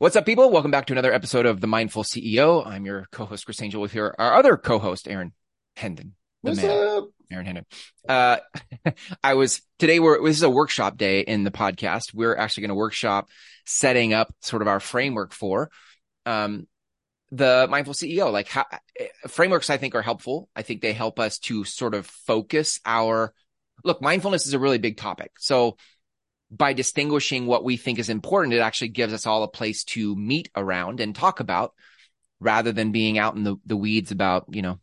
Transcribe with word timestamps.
What's 0.00 0.14
up, 0.14 0.24
people? 0.24 0.48
Welcome 0.52 0.70
back 0.70 0.86
to 0.86 0.92
another 0.92 1.12
episode 1.12 1.44
of 1.44 1.60
The 1.60 1.66
Mindful 1.66 2.04
CEO. 2.04 2.64
I'm 2.64 2.86
your 2.86 3.08
co-host, 3.10 3.44
Chris 3.44 3.60
Angel, 3.60 3.80
with 3.80 3.90
here 3.90 4.14
our 4.16 4.34
other 4.34 4.56
co-host, 4.56 5.08
Aaron 5.08 5.32
Hendon. 5.74 6.14
The 6.44 6.50
What's 6.50 6.62
man, 6.62 6.98
up? 6.98 7.08
Aaron 7.32 7.46
Hendon. 7.46 7.66
Uh, 8.08 8.36
I 9.24 9.34
was 9.34 9.60
today. 9.80 9.98
We're 9.98 10.24
this 10.24 10.36
is 10.36 10.44
a 10.44 10.50
workshop 10.50 10.98
day 10.98 11.22
in 11.22 11.42
the 11.42 11.50
podcast. 11.50 12.14
We're 12.14 12.36
actually 12.36 12.60
going 12.60 12.68
to 12.68 12.74
workshop 12.76 13.28
setting 13.66 14.12
up 14.12 14.32
sort 14.40 14.62
of 14.62 14.68
our 14.68 14.78
framework 14.78 15.32
for 15.32 15.68
um, 16.24 16.68
the 17.32 17.66
mindful 17.68 17.94
CEO. 17.94 18.32
Like 18.32 18.46
how 18.46 18.66
frameworks, 19.26 19.68
I 19.68 19.78
think 19.78 19.96
are 19.96 20.02
helpful. 20.02 20.48
I 20.54 20.62
think 20.62 20.80
they 20.80 20.92
help 20.92 21.18
us 21.18 21.40
to 21.40 21.64
sort 21.64 21.94
of 21.94 22.06
focus 22.06 22.78
our 22.86 23.34
look. 23.82 24.00
Mindfulness 24.00 24.46
is 24.46 24.54
a 24.54 24.60
really 24.60 24.78
big 24.78 24.96
topic, 24.96 25.32
so 25.40 25.76
by 26.50 26.72
distinguishing 26.72 27.46
what 27.46 27.64
we 27.64 27.76
think 27.76 27.98
is 27.98 28.08
important, 28.08 28.54
it 28.54 28.60
actually 28.60 28.88
gives 28.88 29.12
us 29.12 29.26
all 29.26 29.42
a 29.42 29.48
place 29.48 29.84
to 29.84 30.16
meet 30.16 30.50
around 30.56 31.00
and 31.00 31.14
talk 31.14 31.40
about 31.40 31.74
rather 32.40 32.72
than 32.72 32.92
being 32.92 33.18
out 33.18 33.34
in 33.34 33.44
the, 33.44 33.56
the 33.66 33.76
weeds 33.76 34.10
about, 34.10 34.46
you 34.48 34.62
know, 34.62 34.78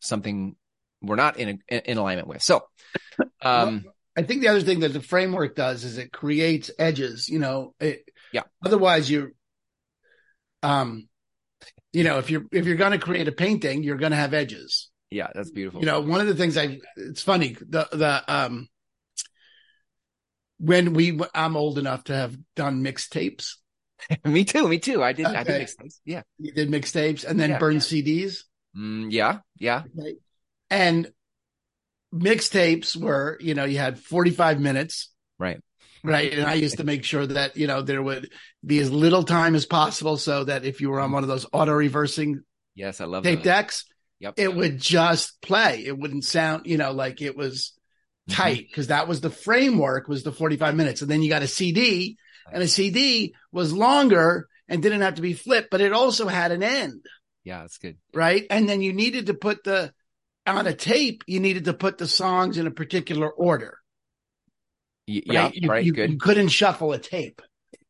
something 0.00 0.54
we're 1.00 1.16
not 1.16 1.36
in, 1.36 1.60
a, 1.70 1.90
in 1.90 1.98
alignment 1.98 2.28
with. 2.28 2.42
So, 2.42 2.64
um, 3.42 3.82
well, 3.84 3.94
I 4.16 4.22
think 4.22 4.42
the 4.42 4.48
other 4.48 4.60
thing 4.60 4.80
that 4.80 4.92
the 4.92 5.00
framework 5.00 5.56
does 5.56 5.84
is 5.84 5.98
it 5.98 6.12
creates 6.12 6.70
edges, 6.78 7.28
you 7.28 7.38
know, 7.38 7.74
it, 7.80 8.04
yeah. 8.32 8.42
Otherwise 8.64 9.10
you, 9.10 9.32
um, 10.62 11.08
you 11.92 12.04
know, 12.04 12.18
if 12.18 12.30
you're, 12.30 12.44
if 12.52 12.66
you're 12.66 12.76
going 12.76 12.92
to 12.92 12.98
create 12.98 13.26
a 13.26 13.32
painting, 13.32 13.82
you're 13.82 13.96
going 13.96 14.12
to 14.12 14.16
have 14.16 14.32
edges. 14.32 14.90
Yeah. 15.10 15.28
That's 15.34 15.50
beautiful. 15.50 15.80
You 15.80 15.86
know, 15.86 16.00
one 16.00 16.20
of 16.20 16.26
the 16.26 16.34
things 16.34 16.56
I, 16.56 16.78
it's 16.96 17.22
funny, 17.22 17.56
the, 17.60 17.88
the, 17.92 18.22
um, 18.32 18.68
when 20.62 20.94
we 20.94 21.18
I'm 21.34 21.56
old 21.56 21.78
enough 21.78 22.04
to 22.04 22.14
have 22.14 22.36
done 22.54 22.84
mixtapes. 22.84 23.56
me 24.24 24.44
too. 24.44 24.68
Me 24.68 24.78
too. 24.78 25.02
I 25.02 25.12
did. 25.12 25.26
Okay. 25.26 25.36
I 25.36 25.42
did 25.42 25.62
mixtapes. 25.62 25.94
Yeah, 26.04 26.22
you 26.38 26.52
did 26.52 26.70
mixtapes 26.70 27.24
and 27.24 27.38
then 27.38 27.50
yeah, 27.50 27.58
burn 27.58 27.74
yeah. 27.74 27.80
CDs. 27.80 28.44
Mm, 28.76 29.08
yeah, 29.10 29.40
yeah. 29.58 29.82
Okay. 29.98 30.16
And 30.70 31.12
mixtapes 32.14 32.96
were, 32.96 33.36
you 33.40 33.54
know, 33.54 33.64
you 33.64 33.78
had 33.78 33.98
45 33.98 34.60
minutes. 34.60 35.10
Right. 35.38 35.60
Right. 36.04 36.32
And 36.32 36.46
I 36.46 36.54
used 36.54 36.78
to 36.78 36.84
make 36.84 37.04
sure 37.04 37.26
that, 37.26 37.56
you 37.56 37.66
know, 37.66 37.82
there 37.82 38.02
would 38.02 38.30
be 38.64 38.78
as 38.78 38.90
little 38.90 39.22
time 39.22 39.54
as 39.54 39.66
possible 39.66 40.16
so 40.16 40.44
that 40.44 40.64
if 40.64 40.80
you 40.80 40.90
were 40.90 41.00
on 41.00 41.12
one 41.12 41.22
of 41.22 41.28
those 41.28 41.46
auto 41.52 41.72
reversing 41.72 42.42
yes, 42.74 43.00
I 43.00 43.04
love 43.04 43.24
tape 43.24 43.40
that. 43.40 43.44
decks, 43.44 43.84
yep. 44.18 44.34
it 44.36 44.54
would 44.54 44.78
just 44.78 45.40
play. 45.42 45.84
It 45.86 45.96
wouldn't 45.96 46.24
sound, 46.24 46.66
you 46.66 46.76
know, 46.76 46.92
like 46.92 47.22
it 47.22 47.36
was. 47.36 47.72
Mm-hmm. 48.30 48.40
tight 48.40 48.66
because 48.70 48.86
that 48.86 49.08
was 49.08 49.20
the 49.20 49.30
framework 49.30 50.06
was 50.06 50.22
the 50.22 50.30
45 50.30 50.76
minutes. 50.76 51.02
And 51.02 51.10
then 51.10 51.22
you 51.22 51.28
got 51.28 51.42
a 51.42 51.48
cd 51.48 52.16
and 52.52 52.62
a 52.62 52.68
cd 52.68 53.34
was 53.50 53.72
longer 53.72 54.46
and 54.68 54.80
didn't 54.80 55.00
have 55.00 55.16
to 55.16 55.22
be 55.22 55.32
flipped 55.32 55.70
but 55.72 55.80
it 55.80 55.92
also 55.92 56.28
had 56.28 56.52
an 56.52 56.62
end. 56.62 57.04
Yeah 57.42 57.62
that's 57.62 57.78
good. 57.78 57.96
Right? 58.14 58.46
And 58.48 58.68
then 58.68 58.80
you 58.80 58.92
needed 58.92 59.26
to 59.26 59.34
put 59.34 59.64
the 59.64 59.92
on 60.46 60.68
a 60.68 60.72
tape 60.72 61.24
you 61.26 61.40
needed 61.40 61.64
to 61.64 61.74
put 61.74 61.98
the 61.98 62.06
songs 62.06 62.58
in 62.58 62.68
a 62.68 62.70
particular 62.70 63.28
order. 63.28 63.78
Y- 65.08 65.22
yeah 65.26 65.42
right, 65.42 65.54
you, 65.54 65.68
right 65.68 65.84
you, 65.84 65.92
good. 65.92 66.12
you 66.12 66.18
couldn't 66.18 66.48
shuffle 66.48 66.92
a 66.92 67.00
tape. 67.00 67.42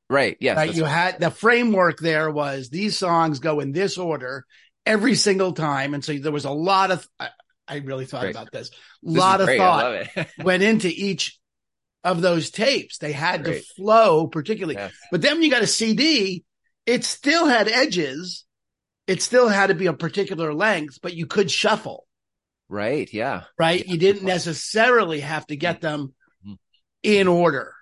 Right 0.09 0.39
yes 0.41 0.57
right? 0.57 0.75
you 0.75 0.85
had 0.85 1.21
the 1.21 1.31
framework 1.31 1.99
there 1.99 2.31
was 2.31 2.71
these 2.71 2.97
songs 2.97 3.39
go 3.39 3.61
in 3.61 3.73
this 3.73 3.99
order 3.99 4.47
every 4.87 5.15
single 5.15 5.53
time 5.53 5.93
and 5.93 6.03
so 6.03 6.15
there 6.15 6.33
was 6.33 6.47
a 6.47 6.51
lot 6.51 6.91
of 6.91 7.07
I 7.69 7.77
really 7.77 8.07
thought 8.07 8.23
great. 8.23 8.35
about 8.35 8.53
this. 8.53 8.71
A 8.71 9.11
lot 9.11 9.41
of 9.41 9.49
thought 9.49 10.09
went 10.39 10.63
into 10.63 10.89
each 10.89 11.39
of 12.05 12.21
those 12.21 12.51
tapes. 12.51 12.99
They 12.99 13.13
had 13.13 13.45
great. 13.45 13.65
to 13.65 13.75
flow 13.75 14.27
particularly. 14.27 14.75
Yes. 14.75 14.93
But 15.11 15.23
then 15.23 15.35
when 15.35 15.43
you 15.43 15.51
got 15.51 15.63
a 15.63 15.69
CD, 15.69 16.45
it 16.87 17.05
still 17.05 17.47
had 17.47 17.69
edges. 17.69 18.45
It 19.07 19.23
still 19.23 19.49
had 19.49 19.69
to 19.69 19.75
be 19.75 19.87
a 19.87 19.93
particular 19.93 20.53
length, 20.55 20.99
but 21.03 21.15
you 21.15 21.27
could 21.27 21.51
shuffle. 21.51 22.07
Right. 22.69 23.13
Yeah. 23.13 23.45
Right. 23.59 23.85
Yeah. 23.85 23.93
You 23.93 23.99
didn't 23.99 24.25
necessarily 24.25 25.21
have 25.21 25.47
to 25.49 25.57
get 25.57 25.81
them 25.81 26.15
mm-hmm. 26.45 26.55
in 27.03 27.29
order. 27.29 27.75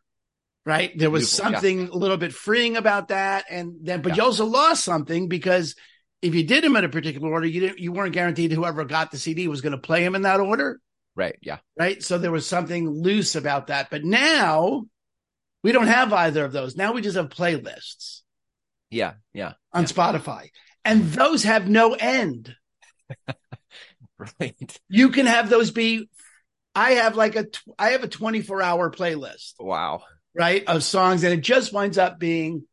Right. 0.67 0.97
There 0.97 1.11
was 1.11 1.31
Beautiful. 1.31 1.53
something 1.53 1.81
yeah. 1.81 1.89
a 1.93 1.97
little 1.97 2.17
bit 2.17 2.35
freeing 2.35 2.77
about 2.77 3.09
that. 3.09 3.47
And 3.49 3.77
then, 3.83 4.03
but 4.03 4.11
yeah. 4.11 4.17
you 4.17 4.23
also 4.25 4.45
lost 4.45 4.85
something 4.85 5.29
because 5.29 5.75
if 6.23 6.35
you 6.35 6.45
did 6.45 6.65
them 6.65 6.77
in 6.77 6.85
a 6.85 6.89
particular 6.89 7.31
order, 7.31 7.47
you 7.47 7.61
didn't, 7.61 7.79
you 7.79 7.93
weren't 7.93 8.13
guaranteed 8.13 8.53
whoever 8.53 8.85
got 8.85 9.11
the 9.11 9.19
CD 9.19 9.49
was 9.49 9.61
going 9.61 9.73
to 9.73 9.79
play 9.79 10.05
him 10.05 10.15
in 10.15 10.23
that 10.23 10.41
order. 10.41 10.81
Right. 11.17 11.37
Yeah. 11.41 11.59
Right. 11.79 12.03
So 12.03 12.19
there 12.19 12.31
was 12.31 12.47
something 12.47 12.89
loose 12.89 13.37
about 13.37 13.69
that. 13.69 13.89
But 13.91 14.05
now 14.05 14.85
we 15.63 15.73
don't 15.73 15.87
have 15.87 16.13
either 16.13 16.45
of 16.45 16.53
those. 16.53 16.77
Now 16.77 16.93
we 16.93 17.03
just 17.03 17.17
have 17.17 17.29
playlists. 17.29 18.21
Yeah. 18.91 19.15
Yeah. 19.33 19.55
On 19.73 19.83
yeah. 19.83 19.89
Spotify. 19.89 20.49
And 20.85 21.05
those 21.13 21.45
have 21.45 21.69
no 21.69 21.95
end. 21.95 22.55
right. 24.41 24.81
You 24.89 25.11
can 25.11 25.27
have 25.27 25.49
those 25.51 25.71
be, 25.71 26.09
I 26.75 26.93
have 26.93 27.17
like 27.17 27.37
a, 27.37 27.47
I 27.79 27.91
have 27.91 28.05
a 28.05 28.09
24 28.09 28.63
hour 28.63 28.91
playlist. 28.91 29.55
Wow. 29.59 30.03
Right. 30.35 30.65
Of 30.67 30.85
songs 30.85 31.25
and 31.25 31.33
it 31.33 31.41
just 31.41 31.73
winds 31.73 31.99
up 31.99 32.19
being 32.19 32.65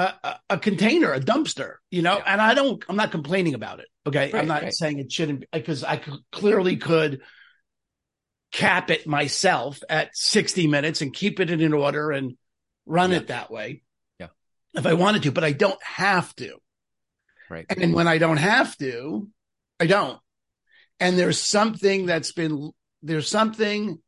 a, 0.00 0.40
a, 0.50 0.58
container, 0.58 1.12
a 1.12 1.20
dumpster, 1.20 1.74
you 1.90 2.02
know, 2.02 2.16
yeah. 2.16 2.24
and 2.26 2.40
I 2.40 2.54
don't, 2.54 2.82
I'm 2.88 2.96
not 2.96 3.10
complaining 3.10 3.54
about 3.54 3.80
it. 3.80 3.86
Okay. 4.06 4.30
Right, 4.32 4.40
I'm 4.40 4.48
not 4.48 4.62
right. 4.62 4.72
saying 4.74 4.98
it 4.98 5.12
shouldn't 5.12 5.44
because 5.52 5.84
I 5.84 5.96
could, 5.96 6.20
clearly 6.32 6.76
could 6.76 7.20
cap 8.52 8.90
it 8.90 9.06
myself 9.06 9.80
at 9.88 10.10
60 10.16 10.66
minutes 10.66 11.02
and 11.02 11.12
keep 11.12 11.40
it 11.40 11.50
in 11.50 11.72
order 11.72 12.10
and 12.10 12.36
run 12.86 13.10
yeah. 13.10 13.18
it 13.18 13.26
that 13.28 13.50
way. 13.50 13.82
Yeah. 14.18 14.28
If 14.74 14.86
I 14.86 14.94
wanted 14.94 15.24
to, 15.24 15.32
but 15.32 15.44
I 15.44 15.52
don't 15.52 15.82
have 15.82 16.34
to. 16.36 16.56
Right. 17.48 17.66
And 17.68 17.94
when 17.94 18.08
I 18.08 18.18
don't 18.18 18.36
have 18.36 18.76
to, 18.78 19.28
I 19.78 19.86
don't. 19.86 20.18
And 20.98 21.18
there's 21.18 21.40
something 21.40 22.06
that's 22.06 22.32
been, 22.32 22.70
there's 23.02 23.28
something 23.28 23.98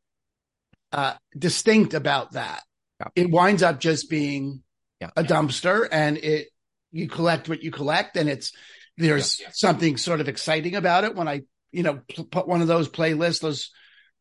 uh, 0.91 1.15
distinct 1.37 1.93
about 1.93 2.33
that. 2.33 2.63
Yeah. 2.99 3.07
It 3.15 3.31
winds 3.31 3.63
up 3.63 3.79
just 3.79 4.09
being 4.09 4.63
yeah, 5.03 5.09
a 5.17 5.23
dumpster 5.23 5.87
and 5.91 6.17
it 6.17 6.47
you 6.91 7.07
collect 7.09 7.49
what 7.49 7.63
you 7.63 7.71
collect 7.71 8.15
and 8.15 8.29
it's 8.29 8.53
there's 8.97 9.39
yeah, 9.39 9.49
something 9.51 9.97
sort 9.97 10.21
of 10.21 10.29
exciting 10.29 10.75
about 10.75 11.03
it 11.03 11.15
when 11.15 11.27
I 11.27 11.41
you 11.71 11.83
know 11.83 12.01
put 12.31 12.47
one 12.47 12.61
of 12.61 12.67
those 12.67 12.87
playlists 12.87 13.41
those 13.41 13.71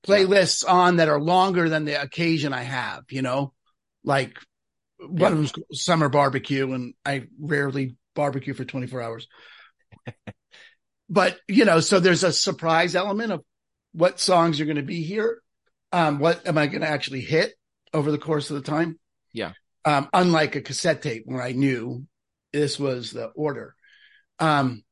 playlists 0.06 0.68
on 0.68 0.96
that 0.96 1.08
are 1.08 1.20
longer 1.20 1.68
than 1.68 1.84
the 1.84 2.00
occasion 2.00 2.52
I 2.52 2.62
have 2.62 3.04
you 3.10 3.22
know? 3.22 3.52
Like 4.04 4.38
one 4.98 5.32
of 5.32 5.38
them's 5.38 5.52
summer 5.72 6.08
barbecue 6.08 6.72
and 6.72 6.94
I 7.04 7.26
rarely 7.38 7.96
barbecue 8.14 8.54
for 8.54 8.64
24 8.64 9.02
hours. 9.02 9.28
But 11.08 11.38
you 11.46 11.66
know 11.66 11.80
so 11.80 12.00
there's 12.00 12.24
a 12.24 12.32
surprise 12.32 12.96
element 12.96 13.32
of 13.32 13.44
what 13.92 14.18
songs 14.18 14.60
are 14.60 14.64
going 14.64 14.78
to 14.78 14.82
be 14.82 15.02
here 15.02 15.42
um 15.92 16.18
what 16.18 16.46
am 16.46 16.56
I 16.56 16.68
going 16.68 16.80
to 16.80 16.88
actually 16.88 17.20
hit 17.20 17.52
over 17.92 18.10
the 18.10 18.16
course 18.16 18.48
of 18.48 18.56
the 18.56 18.62
time. 18.62 18.98
Yeah 19.34 19.52
um, 19.84 20.08
unlike 20.12 20.56
a 20.56 20.62
cassette 20.62 21.02
tape 21.02 21.22
where 21.26 21.42
I 21.42 21.52
knew 21.52 22.06
this 22.52 22.78
was 22.78 23.10
the 23.10 23.26
order. 23.26 23.74
Um, 24.38 24.84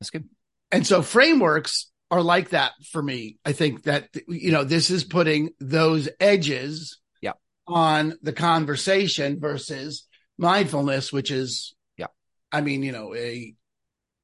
That's 0.00 0.10
good. 0.10 0.28
And 0.70 0.86
so 0.86 1.02
frameworks 1.02 1.90
are 2.10 2.22
like 2.22 2.50
that 2.50 2.72
for 2.90 3.02
me. 3.02 3.38
I 3.44 3.52
think 3.52 3.84
that, 3.84 4.08
you 4.28 4.52
know, 4.52 4.64
this 4.64 4.90
is 4.90 5.04
putting 5.04 5.50
those 5.60 6.08
edges 6.18 7.00
yeah. 7.20 7.32
on 7.66 8.14
the 8.22 8.32
conversation 8.32 9.40
versus 9.40 10.06
mindfulness, 10.36 11.12
which 11.12 11.30
is, 11.30 11.74
yeah, 11.96 12.08
I 12.50 12.60
mean, 12.60 12.82
you 12.82 12.92
know, 12.92 13.14
a, 13.14 13.54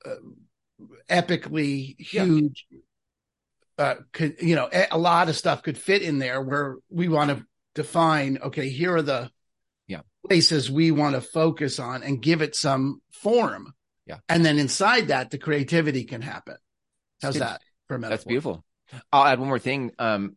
a 0.04 0.10
epically 1.08 1.98
huge, 2.00 2.66
yeah. 2.70 3.84
uh, 3.84 3.94
could, 4.12 4.36
you 4.40 4.56
know, 4.56 4.68
a, 4.72 4.88
a 4.92 4.98
lot 4.98 5.28
of 5.28 5.36
stuff 5.36 5.62
could 5.62 5.78
fit 5.78 6.02
in 6.02 6.18
there 6.18 6.40
where 6.40 6.76
we 6.90 7.08
want 7.08 7.30
to 7.30 7.44
define, 7.74 8.38
okay, 8.42 8.68
here 8.68 8.96
are 8.96 9.02
the, 9.02 9.30
places 10.26 10.70
we 10.70 10.90
want 10.90 11.14
to 11.14 11.20
focus 11.20 11.78
on 11.78 12.02
and 12.02 12.22
give 12.22 12.42
it 12.42 12.54
some 12.54 13.00
form. 13.12 13.74
Yeah. 14.06 14.18
And 14.28 14.44
then 14.44 14.58
inside 14.58 15.08
that, 15.08 15.30
the 15.30 15.38
creativity 15.38 16.04
can 16.04 16.22
happen. 16.22 16.56
How's 17.22 17.36
that 17.36 17.62
for 17.86 17.94
a 17.94 17.98
metaphor? 17.98 18.16
That's 18.16 18.24
beautiful. 18.24 18.64
I'll 19.12 19.24
add 19.24 19.38
one 19.38 19.48
more 19.48 19.58
thing. 19.58 19.92
Um, 19.98 20.36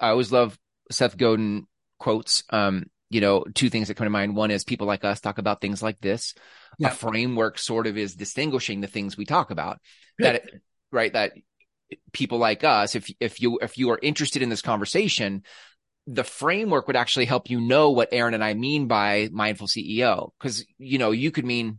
I 0.00 0.08
always 0.08 0.32
love 0.32 0.58
Seth 0.90 1.16
Godin 1.16 1.66
quotes. 1.98 2.44
Um, 2.50 2.86
you 3.10 3.20
know, 3.20 3.44
two 3.54 3.68
things 3.68 3.88
that 3.88 3.94
come 3.94 4.06
to 4.06 4.10
mind. 4.10 4.34
One 4.34 4.50
is 4.50 4.64
people 4.64 4.86
like 4.86 5.04
us 5.04 5.20
talk 5.20 5.38
about 5.38 5.60
things 5.60 5.82
like 5.82 6.00
this. 6.00 6.34
Yeah. 6.78 6.88
A 6.88 6.90
framework 6.90 7.58
sort 7.58 7.86
of 7.86 7.98
is 7.98 8.14
distinguishing 8.14 8.80
the 8.80 8.86
things 8.86 9.16
we 9.16 9.26
talk 9.26 9.50
about. 9.50 9.78
That 10.18 10.36
it, 10.36 10.62
right, 10.90 11.12
that 11.12 11.32
people 12.12 12.38
like 12.38 12.64
us, 12.64 12.94
if 12.94 13.12
if 13.20 13.40
you 13.40 13.58
if 13.60 13.76
you 13.76 13.90
are 13.90 13.98
interested 14.02 14.40
in 14.40 14.48
this 14.48 14.62
conversation, 14.62 15.42
the 16.06 16.24
framework 16.24 16.86
would 16.86 16.96
actually 16.96 17.26
help 17.26 17.48
you 17.48 17.60
know 17.60 17.90
what 17.90 18.08
Aaron 18.12 18.34
and 18.34 18.42
I 18.42 18.54
mean 18.54 18.88
by 18.88 19.28
mindful 19.32 19.68
CEO. 19.68 20.30
Cause, 20.40 20.64
you 20.78 20.98
know, 20.98 21.10
you 21.10 21.30
could 21.30 21.44
mean 21.44 21.78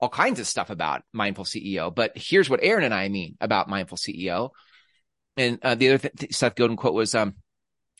all 0.00 0.08
kinds 0.08 0.40
of 0.40 0.46
stuff 0.46 0.70
about 0.70 1.02
mindful 1.12 1.44
CEO, 1.44 1.94
but 1.94 2.12
here's 2.14 2.48
what 2.48 2.60
Aaron 2.62 2.84
and 2.84 2.94
I 2.94 3.08
mean 3.08 3.36
about 3.40 3.68
mindful 3.68 3.98
CEO. 3.98 4.50
And 5.36 5.58
uh, 5.62 5.74
the 5.74 5.90
other 5.90 6.08
th- 6.08 6.34
Seth 6.34 6.54
Godin 6.54 6.76
quote 6.76 6.94
was 6.94 7.14
um, 7.14 7.34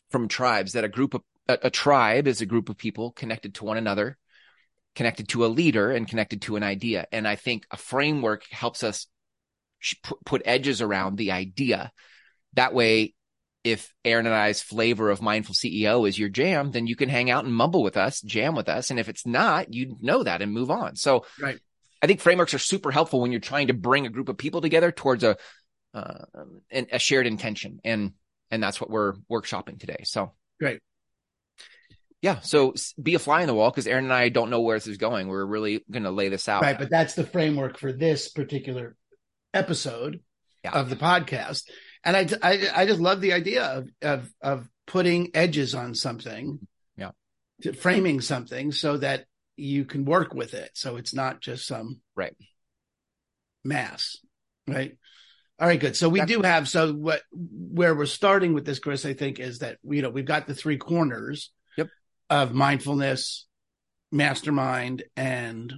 from 0.09 0.27
tribes 0.27 0.73
that 0.73 0.83
a 0.83 0.89
group 0.89 1.13
of 1.13 1.21
a, 1.47 1.57
a 1.63 1.69
tribe 1.69 2.27
is 2.27 2.41
a 2.41 2.45
group 2.45 2.69
of 2.69 2.77
people 2.77 3.11
connected 3.11 3.55
to 3.55 3.65
one 3.65 3.77
another 3.77 4.17
connected 4.95 5.29
to 5.29 5.45
a 5.45 5.47
leader 5.47 5.91
and 5.91 6.07
connected 6.07 6.41
to 6.43 6.55
an 6.55 6.63
idea. 6.63 7.05
And 7.11 7.27
I 7.27 7.35
think 7.35 7.65
a 7.71 7.77
framework 7.77 8.43
helps 8.49 8.83
us 8.83 9.07
put 10.25 10.41
edges 10.45 10.81
around 10.81 11.17
the 11.17 11.31
idea. 11.31 11.91
That 12.53 12.73
way, 12.73 13.13
if 13.63 13.93
Aaron 14.03 14.25
and 14.25 14.35
I's 14.35 14.61
flavor 14.61 15.09
of 15.09 15.21
mindful 15.21 15.53
CEO 15.53 16.07
is 16.07 16.17
your 16.17 16.29
jam, 16.29 16.71
then 16.71 16.87
you 16.87 16.95
can 16.95 17.09
hang 17.09 17.29
out 17.29 17.45
and 17.45 17.53
mumble 17.53 17.83
with 17.83 17.97
us, 17.97 18.21
jam 18.21 18.55
with 18.55 18.67
us. 18.67 18.89
And 18.89 18.99
if 18.99 19.07
it's 19.07 19.25
not, 19.25 19.73
you 19.73 19.97
know 20.01 20.23
that 20.23 20.41
and 20.41 20.51
move 20.51 20.71
on. 20.71 20.95
So 20.95 21.25
right. 21.39 21.59
I 22.01 22.07
think 22.07 22.21
frameworks 22.21 22.53
are 22.53 22.59
super 22.59 22.89
helpful 22.89 23.21
when 23.21 23.31
you're 23.31 23.39
trying 23.39 23.67
to 23.67 23.73
bring 23.73 24.07
a 24.07 24.09
group 24.09 24.29
of 24.29 24.37
people 24.37 24.61
together 24.61 24.91
towards 24.91 25.23
a, 25.23 25.37
uh, 25.93 26.25
a 26.71 26.97
shared 26.97 27.27
intention. 27.27 27.79
And, 27.83 28.13
and 28.49 28.63
that's 28.63 28.81
what 28.81 28.89
we're 28.89 29.13
workshopping 29.31 29.79
today. 29.79 30.03
So 30.05 30.33
great. 30.59 30.79
Yeah. 32.23 32.39
So 32.41 32.73
be 33.01 33.15
a 33.15 33.19
fly 33.19 33.41
in 33.41 33.47
the 33.47 33.53
wall 33.53 33.69
because 33.69 33.87
Aaron 33.87 34.05
and 34.05 34.13
I 34.13 34.29
don't 34.29 34.49
know 34.49 34.61
where 34.61 34.77
this 34.77 34.87
is 34.87 34.97
going. 34.97 35.27
We're 35.27 35.45
really 35.45 35.83
going 35.89 36.03
to 36.03 36.11
lay 36.11 36.29
this 36.29 36.47
out. 36.49 36.63
Right. 36.63 36.77
But 36.77 36.89
that's 36.89 37.13
the 37.13 37.25
framework 37.25 37.77
for 37.77 37.91
this 37.91 38.29
particular 38.29 38.95
episode 39.53 40.21
yeah. 40.63 40.71
of 40.71 40.89
the 40.89 40.95
podcast. 40.95 41.63
And 42.03 42.17
I, 42.17 42.27
I, 42.41 42.67
I 42.75 42.85
just 42.85 42.99
love 42.99 43.21
the 43.21 43.33
idea 43.33 43.63
of, 43.63 43.89
of, 44.01 44.33
of 44.41 44.69
putting 44.87 45.31
edges 45.35 45.75
on 45.75 45.93
something. 45.95 46.59
Yeah. 46.97 47.11
framing 47.73 48.21
something 48.21 48.71
so 48.71 48.97
that 48.97 49.25
you 49.55 49.85
can 49.85 50.05
work 50.05 50.33
with 50.33 50.55
it. 50.55 50.71
So 50.73 50.97
it's 50.97 51.13
not 51.13 51.41
just 51.41 51.67
some 51.67 52.01
right 52.15 52.35
mass. 53.63 54.17
Right. 54.67 54.97
All 55.59 55.67
right, 55.67 55.79
good. 55.79 55.95
So 55.95 56.09
we 56.09 56.21
do 56.21 56.41
have 56.41 56.67
so 56.67 56.91
what 56.91 57.21
where 57.31 57.93
we're 57.93 58.07
starting 58.07 58.53
with 58.53 58.65
this, 58.65 58.79
Chris, 58.79 59.05
I 59.05 59.13
think, 59.13 59.39
is 59.39 59.59
that 59.59 59.77
you 59.83 60.01
know, 60.01 60.09
we've 60.09 60.25
got 60.25 60.47
the 60.47 60.55
three 60.55 60.77
corners 60.77 61.51
yep. 61.77 61.89
of 62.31 62.51
mindfulness, 62.51 63.45
mastermind, 64.11 65.03
and 65.15 65.71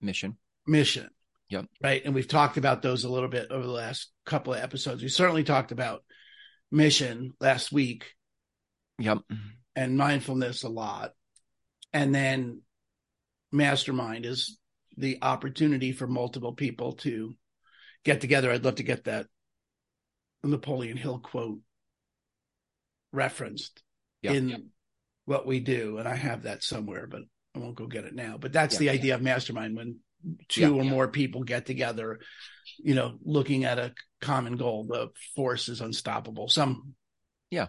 mission. 0.00 0.38
Mission. 0.66 1.08
Yep. 1.50 1.66
Right. 1.82 2.04
And 2.04 2.14
we've 2.14 2.28
talked 2.28 2.56
about 2.56 2.82
those 2.82 3.04
a 3.04 3.08
little 3.08 3.28
bit 3.28 3.50
over 3.50 3.64
the 3.64 3.72
last 3.72 4.10
couple 4.26 4.52
of 4.52 4.60
episodes. 4.60 5.02
We 5.02 5.08
certainly 5.08 5.44
talked 5.44 5.72
about 5.72 6.04
mission 6.70 7.32
last 7.40 7.72
week. 7.72 8.14
Yep. 8.98 9.18
And 9.74 9.96
mindfulness 9.96 10.64
a 10.64 10.68
lot. 10.68 11.12
And 11.92 12.14
then 12.14 12.62
mastermind 13.52 14.26
is 14.26 14.58
the 14.96 15.18
opportunity 15.22 15.92
for 15.92 16.06
multiple 16.06 16.52
people 16.52 16.92
to 16.92 17.34
get 18.04 18.20
together. 18.20 18.50
I'd 18.50 18.64
love 18.64 18.76
to 18.76 18.82
get 18.82 19.04
that 19.04 19.26
Napoleon 20.42 20.96
Hill 20.96 21.20
quote 21.20 21.60
referenced 23.12 23.82
yep. 24.22 24.34
in 24.34 24.48
yep. 24.48 24.60
what 25.24 25.46
we 25.46 25.60
do. 25.60 25.98
And 25.98 26.06
I 26.06 26.16
have 26.16 26.42
that 26.42 26.62
somewhere, 26.62 27.06
but 27.06 27.22
I 27.54 27.60
won't 27.60 27.76
go 27.76 27.86
get 27.86 28.04
it 28.04 28.14
now. 28.14 28.36
But 28.38 28.52
that's 28.52 28.74
yep. 28.74 28.80
the 28.80 28.90
idea 28.90 29.14
of 29.14 29.22
mastermind 29.22 29.76
when 29.76 30.00
two 30.48 30.60
yeah, 30.60 30.68
or 30.70 30.84
yeah. 30.84 30.90
more 30.90 31.08
people 31.08 31.44
get 31.44 31.66
together, 31.66 32.20
you 32.78 32.94
know, 32.94 33.18
looking 33.22 33.64
at 33.64 33.78
a 33.78 33.92
common 34.20 34.56
goal, 34.56 34.84
the 34.84 35.08
force 35.34 35.68
is 35.68 35.80
unstoppable. 35.80 36.48
Some, 36.48 36.94
yeah, 37.50 37.66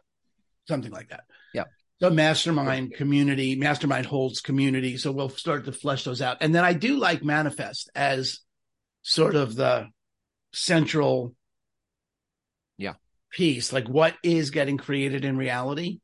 something 0.67 0.91
like 0.91 1.09
that. 1.09 1.23
Yeah. 1.53 1.65
The 1.99 2.11
mastermind 2.11 2.93
community, 2.93 3.55
mastermind 3.55 4.05
holds 4.05 4.41
community. 4.41 4.97
So 4.97 5.11
we'll 5.11 5.29
start 5.29 5.65
to 5.65 5.71
flesh 5.71 6.05
those 6.05 6.21
out. 6.21 6.37
And 6.41 6.55
then 6.55 6.63
I 6.63 6.73
do 6.73 6.97
like 6.97 7.23
manifest 7.23 7.89
as 7.93 8.39
sort 9.01 9.35
of 9.35 9.55
the 9.55 9.87
central 10.53 11.35
yeah 12.77 12.93
piece 13.31 13.71
like 13.71 13.87
what 13.87 14.15
is 14.23 14.49
getting 14.49 14.77
created 14.77 15.23
in 15.23 15.37
reality 15.37 15.99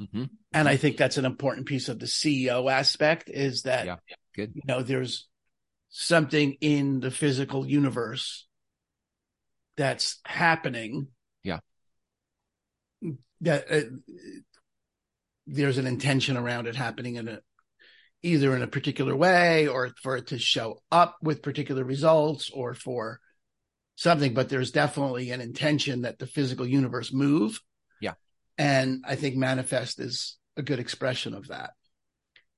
mm-hmm. 0.00 0.24
and 0.52 0.68
i 0.68 0.76
think 0.76 0.96
that's 0.96 1.18
an 1.18 1.24
important 1.24 1.66
piece 1.66 1.88
of 1.88 1.98
the 1.98 2.06
ceo 2.06 2.70
aspect 2.70 3.28
is 3.28 3.62
that 3.62 3.86
yeah 3.86 3.96
good 4.34 4.52
you 4.54 4.62
know 4.64 4.82
there's 4.82 5.28
something 5.90 6.56
in 6.60 7.00
the 7.00 7.10
physical 7.10 7.66
universe 7.66 8.46
that's 9.76 10.18
happening. 10.24 11.08
Yeah. 11.42 11.58
That 13.42 13.70
uh, 13.70 13.80
there's 15.46 15.78
an 15.78 15.86
intention 15.86 16.36
around 16.36 16.66
it 16.66 16.76
happening 16.76 17.16
in 17.16 17.28
a 17.28 17.40
either 18.22 18.54
in 18.54 18.62
a 18.62 18.66
particular 18.66 19.16
way 19.16 19.66
or 19.66 19.90
for 20.02 20.16
it 20.16 20.26
to 20.28 20.38
show 20.38 20.82
up 20.92 21.16
with 21.22 21.42
particular 21.42 21.82
results 21.82 22.50
or 22.50 22.74
for 22.74 23.18
something 23.96 24.34
but 24.34 24.50
there's 24.50 24.70
definitely 24.70 25.30
an 25.30 25.40
intention 25.40 26.02
that 26.02 26.18
the 26.18 26.26
physical 26.26 26.66
universe 26.66 27.12
move. 27.12 27.60
Yeah. 28.00 28.14
And 28.58 29.04
i 29.08 29.16
think 29.16 29.36
manifest 29.36 29.98
is 30.00 30.36
a 30.56 30.62
good 30.62 30.78
expression 30.78 31.34
of 31.34 31.48
that. 31.48 31.70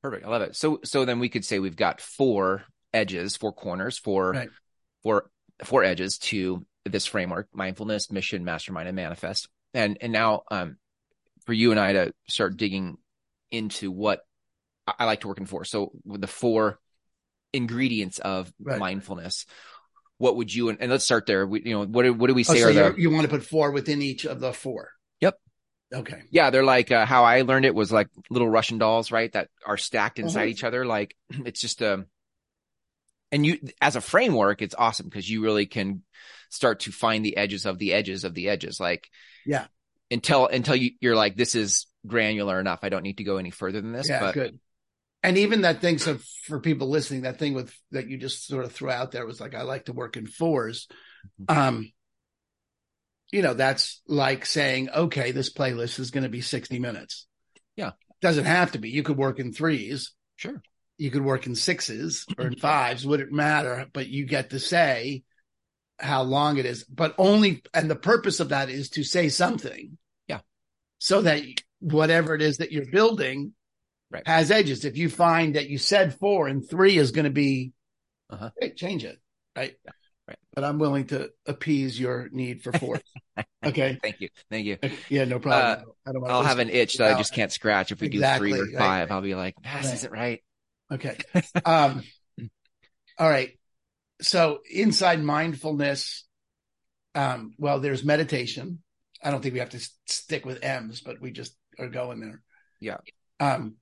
Perfect. 0.02 0.26
I 0.26 0.28
love 0.28 0.42
it. 0.42 0.56
So 0.56 0.80
so 0.82 1.04
then 1.04 1.20
we 1.20 1.28
could 1.28 1.44
say 1.44 1.60
we've 1.60 1.76
got 1.76 2.00
four 2.00 2.64
edges, 2.92 3.36
four 3.36 3.52
corners, 3.52 3.98
four, 3.98 4.30
right. 4.30 4.50
four, 5.02 5.30
four 5.64 5.84
edges 5.84 6.18
to 6.18 6.66
this 6.84 7.06
framework: 7.06 7.48
mindfulness, 7.52 8.10
mission, 8.10 8.44
mastermind, 8.44 8.88
and 8.88 8.96
manifest. 8.96 9.48
And 9.74 9.98
and 10.00 10.12
now, 10.12 10.42
um, 10.50 10.76
for 11.44 11.52
you 11.52 11.70
and 11.70 11.80
I 11.80 11.92
to 11.92 12.14
start 12.28 12.56
digging 12.56 12.98
into 13.50 13.90
what 13.90 14.20
I 14.86 15.04
like 15.04 15.20
to 15.20 15.28
work 15.28 15.38
in 15.38 15.46
for. 15.46 15.64
So 15.64 15.92
with 16.04 16.20
the 16.20 16.26
four 16.26 16.78
ingredients 17.52 18.18
of 18.18 18.52
right. 18.60 18.78
mindfulness, 18.78 19.46
what 20.18 20.36
would 20.36 20.52
you 20.52 20.68
and, 20.68 20.80
and, 20.80 20.90
let's 20.90 21.04
start 21.04 21.26
there. 21.26 21.46
We, 21.46 21.62
you 21.64 21.72
know, 21.72 21.84
what 21.84 22.02
do, 22.04 22.14
what 22.14 22.28
do 22.28 22.34
we 22.34 22.44
say? 22.44 22.62
Oh, 22.62 22.72
so 22.72 22.92
the, 22.92 23.00
you 23.00 23.10
want 23.10 23.24
to 23.24 23.28
put 23.28 23.44
four 23.44 23.70
within 23.70 24.02
each 24.02 24.24
of 24.24 24.40
the 24.40 24.52
four? 24.52 24.90
Yep. 25.20 25.38
Okay. 25.92 26.22
Yeah, 26.30 26.50
they're 26.50 26.64
like 26.64 26.90
uh, 26.90 27.04
how 27.06 27.24
I 27.24 27.42
learned 27.42 27.64
it 27.64 27.74
was 27.74 27.92
like 27.92 28.08
little 28.30 28.48
Russian 28.48 28.78
dolls, 28.78 29.10
right? 29.10 29.32
That 29.32 29.48
are 29.66 29.76
stacked 29.76 30.18
inside 30.18 30.42
uh-huh. 30.42 30.48
each 30.48 30.64
other. 30.64 30.86
Like 30.86 31.16
it's 31.30 31.60
just 31.60 31.82
a 31.82 31.94
um, 31.94 32.06
and 33.32 33.44
you 33.44 33.58
as 33.80 33.96
a 33.96 34.00
framework 34.00 34.62
it's 34.62 34.74
awesome 34.78 35.08
because 35.08 35.28
you 35.28 35.42
really 35.42 35.66
can 35.66 36.02
start 36.52 36.80
to 36.80 36.92
find 36.92 37.24
the 37.24 37.38
edges 37.38 37.64
of 37.64 37.78
the 37.78 37.94
edges 37.94 38.24
of 38.24 38.34
the 38.34 38.50
edges. 38.50 38.78
Like 38.78 39.08
yeah. 39.46 39.66
until 40.10 40.46
until 40.46 40.76
you, 40.76 40.92
you're 41.00 41.16
like 41.16 41.34
this 41.34 41.54
is 41.54 41.86
granular 42.06 42.60
enough. 42.60 42.80
I 42.82 42.90
don't 42.90 43.02
need 43.02 43.18
to 43.18 43.24
go 43.24 43.38
any 43.38 43.50
further 43.50 43.80
than 43.80 43.92
this 43.92 44.08
yeah 44.08 44.20
but 44.20 44.34
good. 44.34 44.60
And 45.24 45.38
even 45.38 45.62
that 45.62 45.80
thing 45.80 45.98
so 45.98 46.18
for 46.46 46.60
people 46.60 46.88
listening 46.88 47.22
that 47.22 47.38
thing 47.38 47.54
with 47.54 47.74
that 47.92 48.08
you 48.08 48.18
just 48.18 48.46
sort 48.46 48.64
of 48.64 48.72
threw 48.72 48.90
out 48.90 49.12
there 49.12 49.24
was 49.24 49.40
like 49.40 49.54
i 49.54 49.62
like 49.62 49.84
to 49.84 49.92
work 49.92 50.16
in 50.16 50.26
4s 50.26 50.88
mm-hmm. 51.40 51.56
um 51.56 51.92
you 53.30 53.40
know 53.40 53.54
that's 53.54 54.02
like 54.08 54.44
saying 54.44 54.90
okay 54.90 55.30
this 55.30 55.52
playlist 55.52 56.00
is 56.00 56.10
going 56.10 56.24
to 56.24 56.28
be 56.28 56.40
60 56.42 56.78
minutes. 56.78 57.26
Yeah. 57.76 57.92
Doesn't 58.20 58.44
have 58.44 58.72
to 58.72 58.78
be. 58.78 58.90
You 58.90 59.02
could 59.02 59.16
work 59.16 59.38
in 59.38 59.52
threes. 59.52 60.12
Sure 60.36 60.62
you 61.02 61.10
could 61.10 61.24
work 61.24 61.46
in 61.46 61.56
sixes 61.56 62.24
or 62.38 62.46
in 62.46 62.54
fives, 62.54 63.04
wouldn't 63.04 63.32
matter, 63.32 63.86
but 63.92 64.06
you 64.06 64.24
get 64.24 64.50
to 64.50 64.60
say 64.60 65.24
how 65.98 66.22
long 66.22 66.58
it 66.58 66.64
is. 66.64 66.84
But 66.84 67.16
only, 67.18 67.62
and 67.74 67.90
the 67.90 67.96
purpose 67.96 68.38
of 68.38 68.50
that 68.50 68.70
is 68.70 68.90
to 68.90 69.02
say 69.02 69.28
something. 69.28 69.98
Yeah. 70.28 70.40
So 70.98 71.22
that 71.22 71.42
whatever 71.80 72.36
it 72.36 72.42
is 72.42 72.58
that 72.58 72.70
you're 72.70 72.86
building 72.86 73.52
right. 74.12 74.26
has 74.26 74.52
edges. 74.52 74.84
If 74.84 74.96
you 74.96 75.10
find 75.10 75.56
that 75.56 75.68
you 75.68 75.76
said 75.76 76.14
four 76.14 76.46
and 76.46 76.68
three 76.68 76.96
is 76.96 77.10
going 77.10 77.24
to 77.24 77.30
be, 77.30 77.72
uh-huh. 78.30 78.50
hey, 78.60 78.70
change 78.70 79.04
it. 79.04 79.18
Right. 79.56 79.74
Yeah. 79.84 79.90
Right. 80.28 80.38
But 80.54 80.62
I'm 80.62 80.78
willing 80.78 81.06
to 81.06 81.30
appease 81.46 81.98
your 81.98 82.28
need 82.30 82.62
for 82.62 82.70
four. 82.72 83.00
okay. 83.64 83.98
Thank 84.00 84.20
you. 84.20 84.28
Thank 84.52 84.66
you. 84.66 84.78
Yeah, 85.08 85.24
no 85.24 85.40
problem. 85.40 85.84
Uh, 86.06 86.08
I 86.08 86.12
don't 86.12 86.30
I'll 86.30 86.44
have 86.44 86.60
an 86.60 86.70
itch 86.70 86.98
that 86.98 87.12
I 87.12 87.18
just 87.18 87.34
can't 87.34 87.50
scratch. 87.50 87.90
If 87.90 88.00
we 88.00 88.06
exactly, 88.06 88.52
do 88.52 88.56
three 88.56 88.74
or 88.76 88.78
five, 88.78 89.10
right. 89.10 89.14
I'll 89.16 89.20
be 89.20 89.34
like, 89.34 89.56
this 89.64 89.86
right. 89.86 89.94
isn't 89.94 90.12
right. 90.12 90.42
Okay. 90.92 91.16
Um, 91.64 92.02
all 93.18 93.28
right. 93.28 93.58
So 94.20 94.60
inside 94.70 95.22
mindfulness, 95.22 96.26
um, 97.14 97.54
well, 97.58 97.80
there's 97.80 98.04
meditation. 98.04 98.82
I 99.22 99.30
don't 99.30 99.42
think 99.42 99.54
we 99.54 99.60
have 99.60 99.70
to 99.70 99.88
stick 100.06 100.44
with 100.44 100.64
M's, 100.64 101.00
but 101.00 101.20
we 101.20 101.30
just 101.30 101.56
are 101.78 101.88
going 101.88 102.20
there. 102.20 102.42
Yeah. 102.80 102.98
Um, 103.40 103.76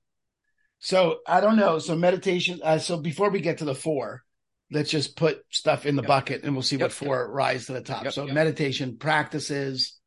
so 0.79 1.19
I 1.27 1.41
don't 1.41 1.57
know. 1.57 1.79
So 1.79 1.95
meditation. 1.95 2.59
Uh, 2.63 2.79
so 2.79 2.97
before 2.97 3.29
we 3.29 3.41
get 3.41 3.59
to 3.59 3.65
the 3.65 3.75
four, 3.75 4.23
let's 4.71 4.89
just 4.89 5.15
put 5.15 5.43
stuff 5.49 5.85
in 5.85 5.95
the 5.95 6.01
yep. 6.01 6.07
bucket 6.07 6.43
and 6.43 6.53
we'll 6.53 6.63
see 6.63 6.77
yep. 6.77 6.85
what 6.85 6.91
four 6.91 7.21
yep. 7.21 7.27
rise 7.29 7.65
to 7.67 7.73
the 7.73 7.81
top. 7.81 8.11
so 8.11 8.25
meditation 8.25 8.97
practices. 8.97 9.99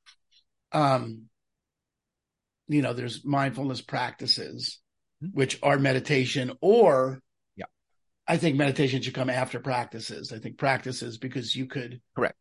Um, 0.72 1.24
you 2.66 2.82
know, 2.82 2.92
there's 2.92 3.24
mindfulness 3.24 3.80
practices. 3.80 4.80
Which 5.32 5.58
are 5.62 5.78
meditation 5.78 6.52
or 6.60 7.20
yeah. 7.56 7.66
I 8.26 8.36
think 8.36 8.56
meditation 8.56 9.02
should 9.02 9.14
come 9.14 9.30
after 9.30 9.60
practices. 9.60 10.32
I 10.32 10.38
think 10.38 10.58
practices 10.58 11.18
because 11.18 11.54
you 11.54 11.66
could 11.66 12.00
correct 12.14 12.36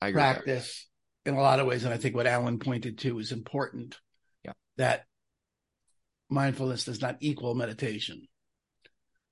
I 0.00 0.12
practice 0.12 0.88
in 1.24 1.34
a 1.34 1.40
lot 1.40 1.60
of 1.60 1.66
ways. 1.66 1.84
And 1.84 1.94
I 1.94 1.96
think 1.96 2.14
what 2.14 2.26
Alan 2.26 2.58
pointed 2.58 2.98
to 2.98 3.18
is 3.18 3.32
important. 3.32 3.98
Yeah. 4.44 4.52
That 4.76 5.04
mindfulness 6.28 6.84
does 6.84 7.00
not 7.00 7.16
equal 7.20 7.54
meditation. 7.54 8.26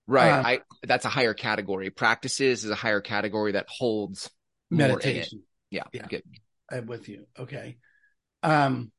Right. 0.06 0.30
Um, 0.30 0.46
I 0.46 0.60
that's 0.82 1.04
a 1.04 1.08
higher 1.08 1.34
category. 1.34 1.90
Practices 1.90 2.64
is 2.64 2.70
a 2.70 2.76
higher 2.76 3.00
category 3.00 3.52
that 3.52 3.66
holds 3.68 4.30
meditation. 4.70 5.42
Yeah. 5.70 5.84
Yeah. 5.92 6.06
Good. 6.06 6.22
I'm 6.70 6.86
with 6.86 7.08
you. 7.08 7.26
Okay. 7.38 7.78
Um 8.42 8.92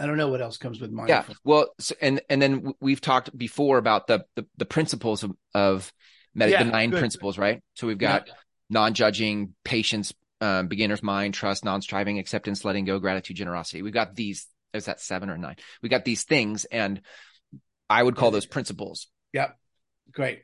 I 0.00 0.06
don't 0.06 0.16
know 0.16 0.28
what 0.28 0.40
else 0.40 0.56
comes 0.56 0.80
with 0.80 0.90
mindfulness. 0.90 1.28
Yeah. 1.28 1.34
Well, 1.44 1.74
so, 1.78 1.94
and 2.00 2.22
and 2.30 2.40
then 2.40 2.72
we've 2.80 3.00
talked 3.00 3.36
before 3.36 3.76
about 3.76 4.06
the 4.06 4.24
the, 4.34 4.46
the 4.56 4.64
principles 4.64 5.22
of, 5.22 5.32
of 5.54 5.92
med- 6.34 6.50
yeah, 6.50 6.64
the 6.64 6.70
nine 6.70 6.90
good. 6.90 6.98
principles, 7.00 7.36
right? 7.36 7.62
So 7.74 7.86
we've 7.86 7.98
got 7.98 8.26
yeah. 8.26 8.32
non-judging, 8.70 9.54
patience, 9.62 10.14
um, 10.40 10.68
beginner's 10.68 11.02
mind, 11.02 11.34
trust, 11.34 11.64
non-striving, 11.64 12.18
acceptance, 12.18 12.64
letting 12.64 12.86
go, 12.86 12.98
gratitude, 12.98 13.36
generosity. 13.36 13.82
We've 13.82 13.92
got 13.92 14.16
these. 14.16 14.46
Is 14.72 14.86
that 14.86 15.00
seven 15.00 15.28
or 15.28 15.36
nine? 15.36 15.56
We 15.82 15.88
got 15.88 16.04
these 16.04 16.24
things, 16.24 16.64
and 16.64 17.02
I 17.90 18.02
would 18.02 18.16
call 18.16 18.30
those 18.30 18.46
principles. 18.46 19.08
Yep. 19.32 19.58
Great. 20.12 20.40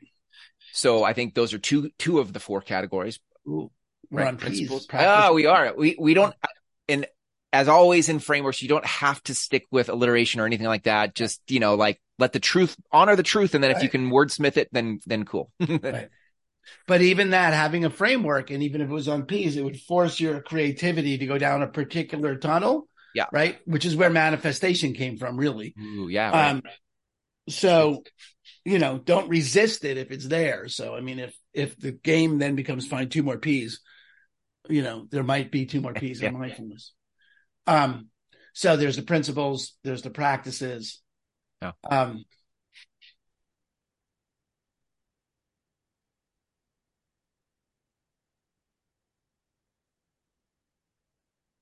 So 0.73 1.03
I 1.03 1.13
think 1.13 1.33
those 1.33 1.53
are 1.53 1.59
two 1.59 1.89
two 1.97 2.19
of 2.19 2.31
the 2.31 2.39
four 2.39 2.61
categories. 2.61 3.19
Ooh, 3.47 3.71
we're 4.11 4.21
right? 4.21 4.27
on 4.27 4.37
principles. 4.37 4.87
Oh, 4.93 5.33
we 5.33 5.45
are. 5.45 5.73
We 5.75 5.95
we 5.97 6.13
don't. 6.13 6.35
And 6.87 7.07
as 7.53 7.67
always 7.67 8.09
in 8.09 8.19
frameworks, 8.19 8.61
you 8.61 8.67
don't 8.67 8.85
have 8.85 9.21
to 9.23 9.33
stick 9.33 9.65
with 9.71 9.89
alliteration 9.89 10.41
or 10.41 10.45
anything 10.45 10.67
like 10.67 10.83
that. 10.83 11.15
Just 11.15 11.41
you 11.47 11.59
know, 11.59 11.75
like 11.75 12.01
let 12.19 12.33
the 12.33 12.39
truth 12.39 12.75
honor 12.91 13.15
the 13.15 13.23
truth, 13.23 13.55
and 13.55 13.63
then 13.63 13.71
right. 13.71 13.77
if 13.77 13.83
you 13.83 13.89
can 13.89 14.09
wordsmith 14.11 14.57
it, 14.57 14.69
then 14.71 14.99
then 15.05 15.25
cool. 15.25 15.51
right. 15.59 16.09
But 16.85 17.01
even 17.01 17.31
that, 17.31 17.53
having 17.53 17.85
a 17.85 17.89
framework, 17.89 18.51
and 18.51 18.63
even 18.63 18.81
if 18.81 18.89
it 18.89 18.93
was 18.93 19.07
on 19.07 19.23
P's, 19.23 19.55
it 19.55 19.63
would 19.63 19.79
force 19.79 20.19
your 20.19 20.41
creativity 20.41 21.17
to 21.17 21.25
go 21.25 21.37
down 21.37 21.61
a 21.61 21.67
particular 21.67 22.35
tunnel. 22.35 22.87
Yeah. 23.15 23.27
Right. 23.31 23.57
Which 23.65 23.85
is 23.85 23.95
where 23.95 24.09
manifestation 24.09 24.93
came 24.93 25.17
from, 25.17 25.37
really. 25.37 25.73
Ooh, 25.79 26.07
yeah. 26.07 26.29
Right. 26.29 26.49
Um, 26.51 26.61
so, 27.49 28.03
you 28.65 28.79
know, 28.79 28.99
don't 28.99 29.29
resist 29.29 29.85
it 29.85 29.97
if 29.97 30.11
it's 30.11 30.27
there. 30.27 30.67
So, 30.67 30.95
I 30.95 31.01
mean, 31.01 31.19
if 31.19 31.35
if 31.53 31.79
the 31.79 31.93
game 31.93 32.37
then 32.37 32.55
becomes 32.55 32.85
find 32.85 33.09
two 33.09 33.23
more 33.23 33.37
P's, 33.37 33.79
you 34.69 34.83
know, 34.83 35.07
there 35.09 35.23
might 35.23 35.51
be 35.51 35.65
two 35.65 35.81
more 35.81 35.93
P's 35.93 36.21
in 36.21 36.33
mindfulness. 36.39 36.93
Um, 37.67 38.07
so 38.53 38.75
there's 38.77 38.95
the 38.95 39.01
principles, 39.03 39.73
there's 39.83 40.01
the 40.01 40.09
practices. 40.09 41.01
Yeah. 41.61 41.73
Um, 41.89 42.25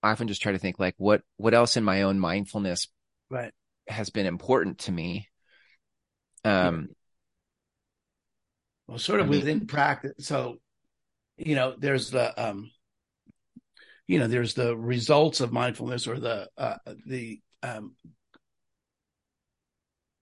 I 0.05 0.11
often 0.11 0.27
just 0.27 0.41
try 0.43 0.51
to 0.51 0.59
think 0.59 0.77
like 0.77 0.93
what 0.97 1.23
what 1.37 1.55
else 1.55 1.77
in 1.77 1.83
my 1.83 2.03
own 2.03 2.19
mindfulness 2.19 2.87
right 3.31 3.51
has 3.87 4.11
been 4.11 4.27
important 4.27 4.77
to 4.79 4.91
me. 4.91 5.27
Um 6.43 6.89
well 8.85 8.99
sort 8.99 9.19
of 9.19 9.25
I 9.25 9.29
mean, 9.29 9.39
within 9.39 9.65
practice 9.65 10.13
so 10.19 10.57
you 11.37 11.55
know 11.55 11.75
there's 11.75 12.11
the 12.11 12.39
um 12.39 12.69
you 14.07 14.19
know 14.19 14.27
there's 14.27 14.53
the 14.53 14.75
results 14.75 15.41
of 15.41 15.51
mindfulness 15.51 16.07
or 16.07 16.19
the 16.19 16.49
uh 16.57 16.77
the 17.05 17.39
um 17.63 17.95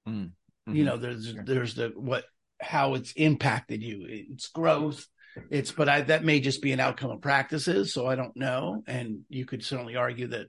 mm, 0.07 0.25
mm-hmm. 0.25 0.75
you 0.75 0.83
know 0.85 0.97
there's 0.97 1.27
sure. 1.27 1.43
there's 1.45 1.75
the 1.75 1.91
what 1.95 2.25
how 2.61 2.93
it's 2.93 3.11
impacted 3.13 3.83
you 3.83 4.05
it's 4.07 4.47
growth 4.47 5.07
it's 5.49 5.71
but 5.71 5.89
I 5.89 6.01
that 6.01 6.23
may 6.23 6.39
just 6.39 6.61
be 6.61 6.71
an 6.71 6.79
outcome 6.79 7.11
of 7.11 7.21
practices, 7.21 7.93
so 7.93 8.07
I 8.07 8.15
don't 8.15 8.35
know. 8.35 8.83
And 8.87 9.21
you 9.29 9.45
could 9.45 9.63
certainly 9.63 9.95
argue 9.95 10.27
that, 10.27 10.47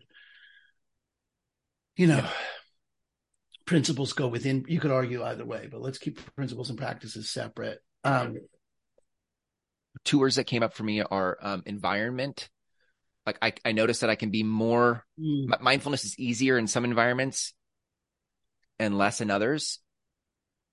you 1.96 2.06
know, 2.06 2.16
yeah. 2.16 2.30
principles 3.66 4.12
go 4.12 4.28
within. 4.28 4.64
You 4.68 4.80
could 4.80 4.90
argue 4.90 5.22
either 5.22 5.44
way, 5.44 5.68
but 5.70 5.80
let's 5.80 5.98
keep 5.98 6.20
principles 6.34 6.70
and 6.70 6.78
practices 6.78 7.30
separate. 7.30 7.78
Um, 8.02 8.36
Two 10.04 10.18
words 10.18 10.36
that 10.36 10.44
came 10.44 10.62
up 10.62 10.74
for 10.74 10.82
me 10.82 11.00
are 11.00 11.38
um, 11.40 11.62
environment. 11.66 12.50
Like 13.26 13.38
I, 13.40 13.52
I 13.64 13.72
noticed 13.72 14.02
that 14.02 14.10
I 14.10 14.16
can 14.16 14.30
be 14.30 14.42
more 14.42 15.04
mm. 15.18 15.60
mindfulness 15.60 16.04
is 16.04 16.18
easier 16.18 16.58
in 16.58 16.66
some 16.66 16.84
environments 16.84 17.54
and 18.78 18.98
less 18.98 19.20
in 19.20 19.30
others. 19.30 19.78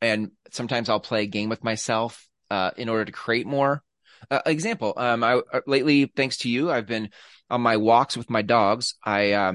And 0.02 0.32
sometimes 0.52 0.90
I'll 0.90 1.00
play 1.00 1.24
a 1.24 1.28
game 1.28 1.50
with 1.50 1.64
myself 1.64 2.28
uh, 2.50 2.72
in 2.76 2.90
order 2.90 3.06
to 3.06 3.12
create 3.12 3.46
more 3.46 3.84
uh, 4.30 4.42
example, 4.46 4.94
um, 4.98 5.24
I 5.24 5.36
uh, 5.36 5.62
lately, 5.66 6.06
thanks 6.06 6.38
to 6.38 6.50
you, 6.50 6.70
I've 6.70 6.86
been 6.86 7.10
on 7.50 7.62
my 7.62 7.78
walks 7.78 8.16
with 8.16 8.30
my 8.30 8.42
dogs. 8.42 8.96
I, 9.04 9.32
uh, 9.32 9.54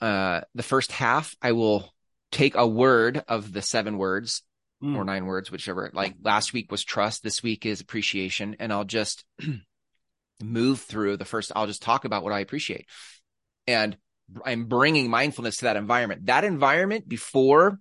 uh, 0.00 0.40
the 0.54 0.62
first 0.62 0.92
half, 0.92 1.34
I 1.42 1.52
will 1.52 1.92
take 2.32 2.54
a 2.54 2.66
word 2.66 3.22
of 3.28 3.52
the 3.52 3.62
seven 3.62 3.98
words 3.98 4.42
mm. 4.82 4.96
or 4.96 5.04
nine 5.04 5.26
words, 5.26 5.50
whichever. 5.50 5.90
Like 5.92 6.14
last 6.22 6.52
week 6.52 6.70
was 6.70 6.84
trust. 6.84 7.22
This 7.22 7.42
week 7.42 7.66
is 7.66 7.80
appreciation. 7.80 8.56
And 8.58 8.72
I'll 8.72 8.84
just 8.84 9.24
move 10.42 10.80
through 10.80 11.16
the 11.16 11.24
first, 11.24 11.52
I'll 11.54 11.66
just 11.66 11.82
talk 11.82 12.04
about 12.04 12.22
what 12.22 12.32
I 12.32 12.40
appreciate. 12.40 12.86
And 13.66 13.96
I'm 14.44 14.66
bringing 14.66 15.10
mindfulness 15.10 15.58
to 15.58 15.64
that 15.64 15.76
environment. 15.76 16.26
That 16.26 16.44
environment 16.44 17.08
before 17.08 17.78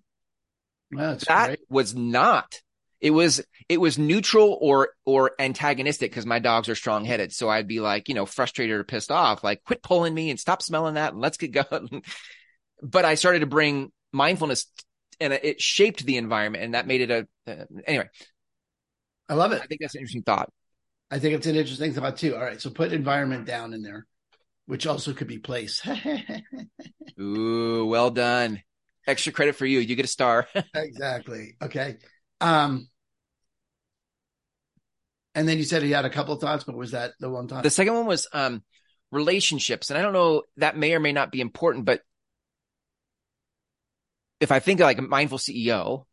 That's 0.92 1.26
that 1.26 1.48
great. 1.48 1.60
was 1.70 1.96
not 1.96 2.60
it 3.02 3.12
was 3.12 3.42
it 3.70 3.80
was 3.80 3.98
neutral 3.98 4.58
or 4.60 4.90
or 5.06 5.32
antagonistic 5.40 6.12
because 6.12 6.26
my 6.26 6.40
dogs 6.40 6.68
are 6.68 6.76
strong 6.76 7.06
headed. 7.06 7.32
So 7.32 7.50
I'd 7.50 7.68
be 7.68 7.80
like, 7.80 8.10
you 8.10 8.16
know, 8.16 8.26
frustrated 8.26 8.76
or 8.76 8.84
pissed 8.84 9.12
off, 9.12 9.44
like 9.44 9.64
quit 9.64 9.82
pulling 9.82 10.14
me 10.14 10.30
and 10.30 10.40
stop 10.40 10.62
smelling 10.62 10.96
that 10.96 11.14
and 11.14 11.22
let's 11.22 11.38
get 11.38 11.52
going. 11.52 12.04
but 12.82 13.06
I 13.06 13.16
started 13.16 13.40
to 13.40 13.46
bring 13.46 13.92
mindfulness 14.12 14.66
and 15.20 15.34
it 15.34 15.62
shaped 15.62 16.06
the 16.06 16.18
environment 16.18 16.64
and 16.64 16.74
that 16.74 16.88
made 16.88 17.02
it 17.02 17.12
a 17.12 17.52
uh, 17.52 17.66
anyway. 17.86 18.10
I 19.30 19.36
love 19.36 19.52
it. 19.52 19.62
I 19.62 19.66
think 19.66 19.82
that's 19.82 19.96
an 19.96 20.00
interesting 20.00 20.24
thought. 20.24 20.50
I 21.12 21.20
think 21.20 21.36
it's 21.36 21.48
an 21.48 21.56
interesting 21.56 21.94
thought 21.94 22.18
too. 22.18 22.36
All 22.36 22.42
right, 22.42 22.62
so 22.62 22.70
put 22.70 22.94
environment 22.94 23.46
down 23.46 23.74
in 23.74 23.82
there, 23.82 24.06
which 24.66 24.86
also 24.86 25.14
could 25.14 25.28
be 25.28 25.40
place. 25.40 25.82
Ooh, 27.20 27.86
well 27.88 28.12
done. 28.12 28.62
Extra 29.08 29.32
credit 29.32 29.56
for 29.56 29.66
you. 29.66 29.80
You 29.80 29.96
get 29.96 30.06
a 30.06 30.10
star. 30.10 30.48
exactly. 30.74 31.56
Okay. 31.62 31.98
Um, 32.42 32.88
and 35.34 35.48
then 35.48 35.58
you 35.58 35.64
said 35.64 35.82
he 35.82 35.92
had 35.92 36.06
a 36.06 36.10
couple 36.10 36.34
of 36.34 36.42
thoughts, 36.42 36.64
but 36.64 36.76
was 36.76 36.92
that 36.92 37.14
the 37.20 37.30
one 37.30 37.48
thought? 37.48 37.64
The 37.64 37.70
second 37.70 37.96
one 37.96 38.06
was 38.06 38.28
um, 38.34 38.64
relationships, 39.12 39.90
and 39.90 39.98
I 39.98 40.02
don't 40.02 40.14
know 40.14 40.44
that 40.58 40.78
may 40.78 40.94
or 40.94 41.00
may 41.00 41.12
not 41.12 41.32
be 41.32 41.42
important, 41.42 41.86
but 41.86 42.02
if 44.40 44.52
I 44.52 44.60
think 44.60 44.80
like 44.80 44.98
a 44.98 45.02
mindful 45.02 45.38
CEO, 45.38 46.06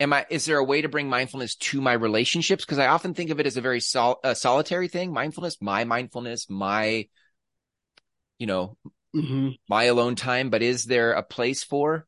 am 0.00 0.12
I? 0.12 0.26
Is 0.30 0.44
there 0.44 0.58
a 0.58 0.64
way 0.64 0.82
to 0.82 0.88
bring 0.88 1.08
mindfulness 1.08 1.54
to 1.56 1.80
my 1.80 1.92
relationships? 1.92 2.64
Because 2.64 2.78
I 2.78 2.88
often 2.88 3.14
think 3.14 3.30
of 3.30 3.40
it 3.40 3.46
as 3.46 3.56
a 3.56 3.60
very 3.60 3.80
sol- 3.80 4.20
a 4.24 4.34
solitary 4.34 4.88
thing. 4.88 5.12
Mindfulness, 5.12 5.60
my 5.60 5.84
mindfulness, 5.84 6.48
my, 6.48 7.08
you 8.38 8.46
know, 8.46 8.76
mm-hmm. 9.14 9.50
my 9.68 9.84
alone 9.84 10.16
time. 10.16 10.50
But 10.50 10.62
is 10.62 10.84
there 10.84 11.12
a 11.12 11.22
place 11.22 11.62
for 11.62 12.06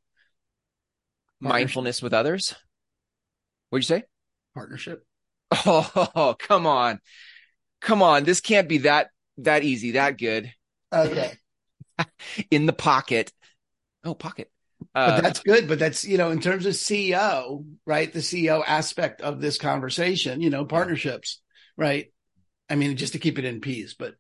mindfulness 1.40 2.02
with 2.02 2.14
others? 2.14 2.54
What'd 3.70 3.88
you 3.88 3.96
say? 3.96 4.04
Partnership. 4.54 5.04
Oh, 5.50 6.36
come 6.38 6.66
on. 6.66 7.00
Come 7.80 8.02
on. 8.02 8.24
This 8.24 8.40
can't 8.40 8.68
be 8.68 8.78
that 8.78 9.08
that 9.38 9.64
easy, 9.64 9.92
that 9.92 10.18
good. 10.18 10.52
Okay. 10.92 11.32
In 12.50 12.66
the 12.66 12.72
pocket. 12.72 13.32
Oh, 14.04 14.14
pocket. 14.14 14.50
Uh, 14.96 15.16
but 15.16 15.22
that's 15.22 15.40
good. 15.40 15.68
But 15.68 15.78
that's, 15.78 16.04
you 16.04 16.16
know, 16.16 16.30
in 16.30 16.40
terms 16.40 16.64
of 16.64 16.72
CEO, 16.72 17.66
right? 17.84 18.10
The 18.10 18.20
CEO 18.20 18.62
aspect 18.66 19.20
of 19.20 19.42
this 19.42 19.58
conversation, 19.58 20.40
you 20.40 20.48
know, 20.48 20.64
partnerships, 20.64 21.42
right? 21.76 22.10
I 22.70 22.76
mean, 22.76 22.96
just 22.96 23.12
to 23.12 23.18
keep 23.18 23.38
it 23.38 23.44
in 23.44 23.60
P's, 23.60 23.94
but 23.94 24.14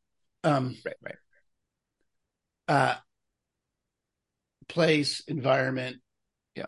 um 0.44 0.76
right, 0.84 0.96
right. 1.02 1.14
Uh 2.68 2.94
place, 4.68 5.22
environment, 5.28 5.98
Yeah. 6.54 6.66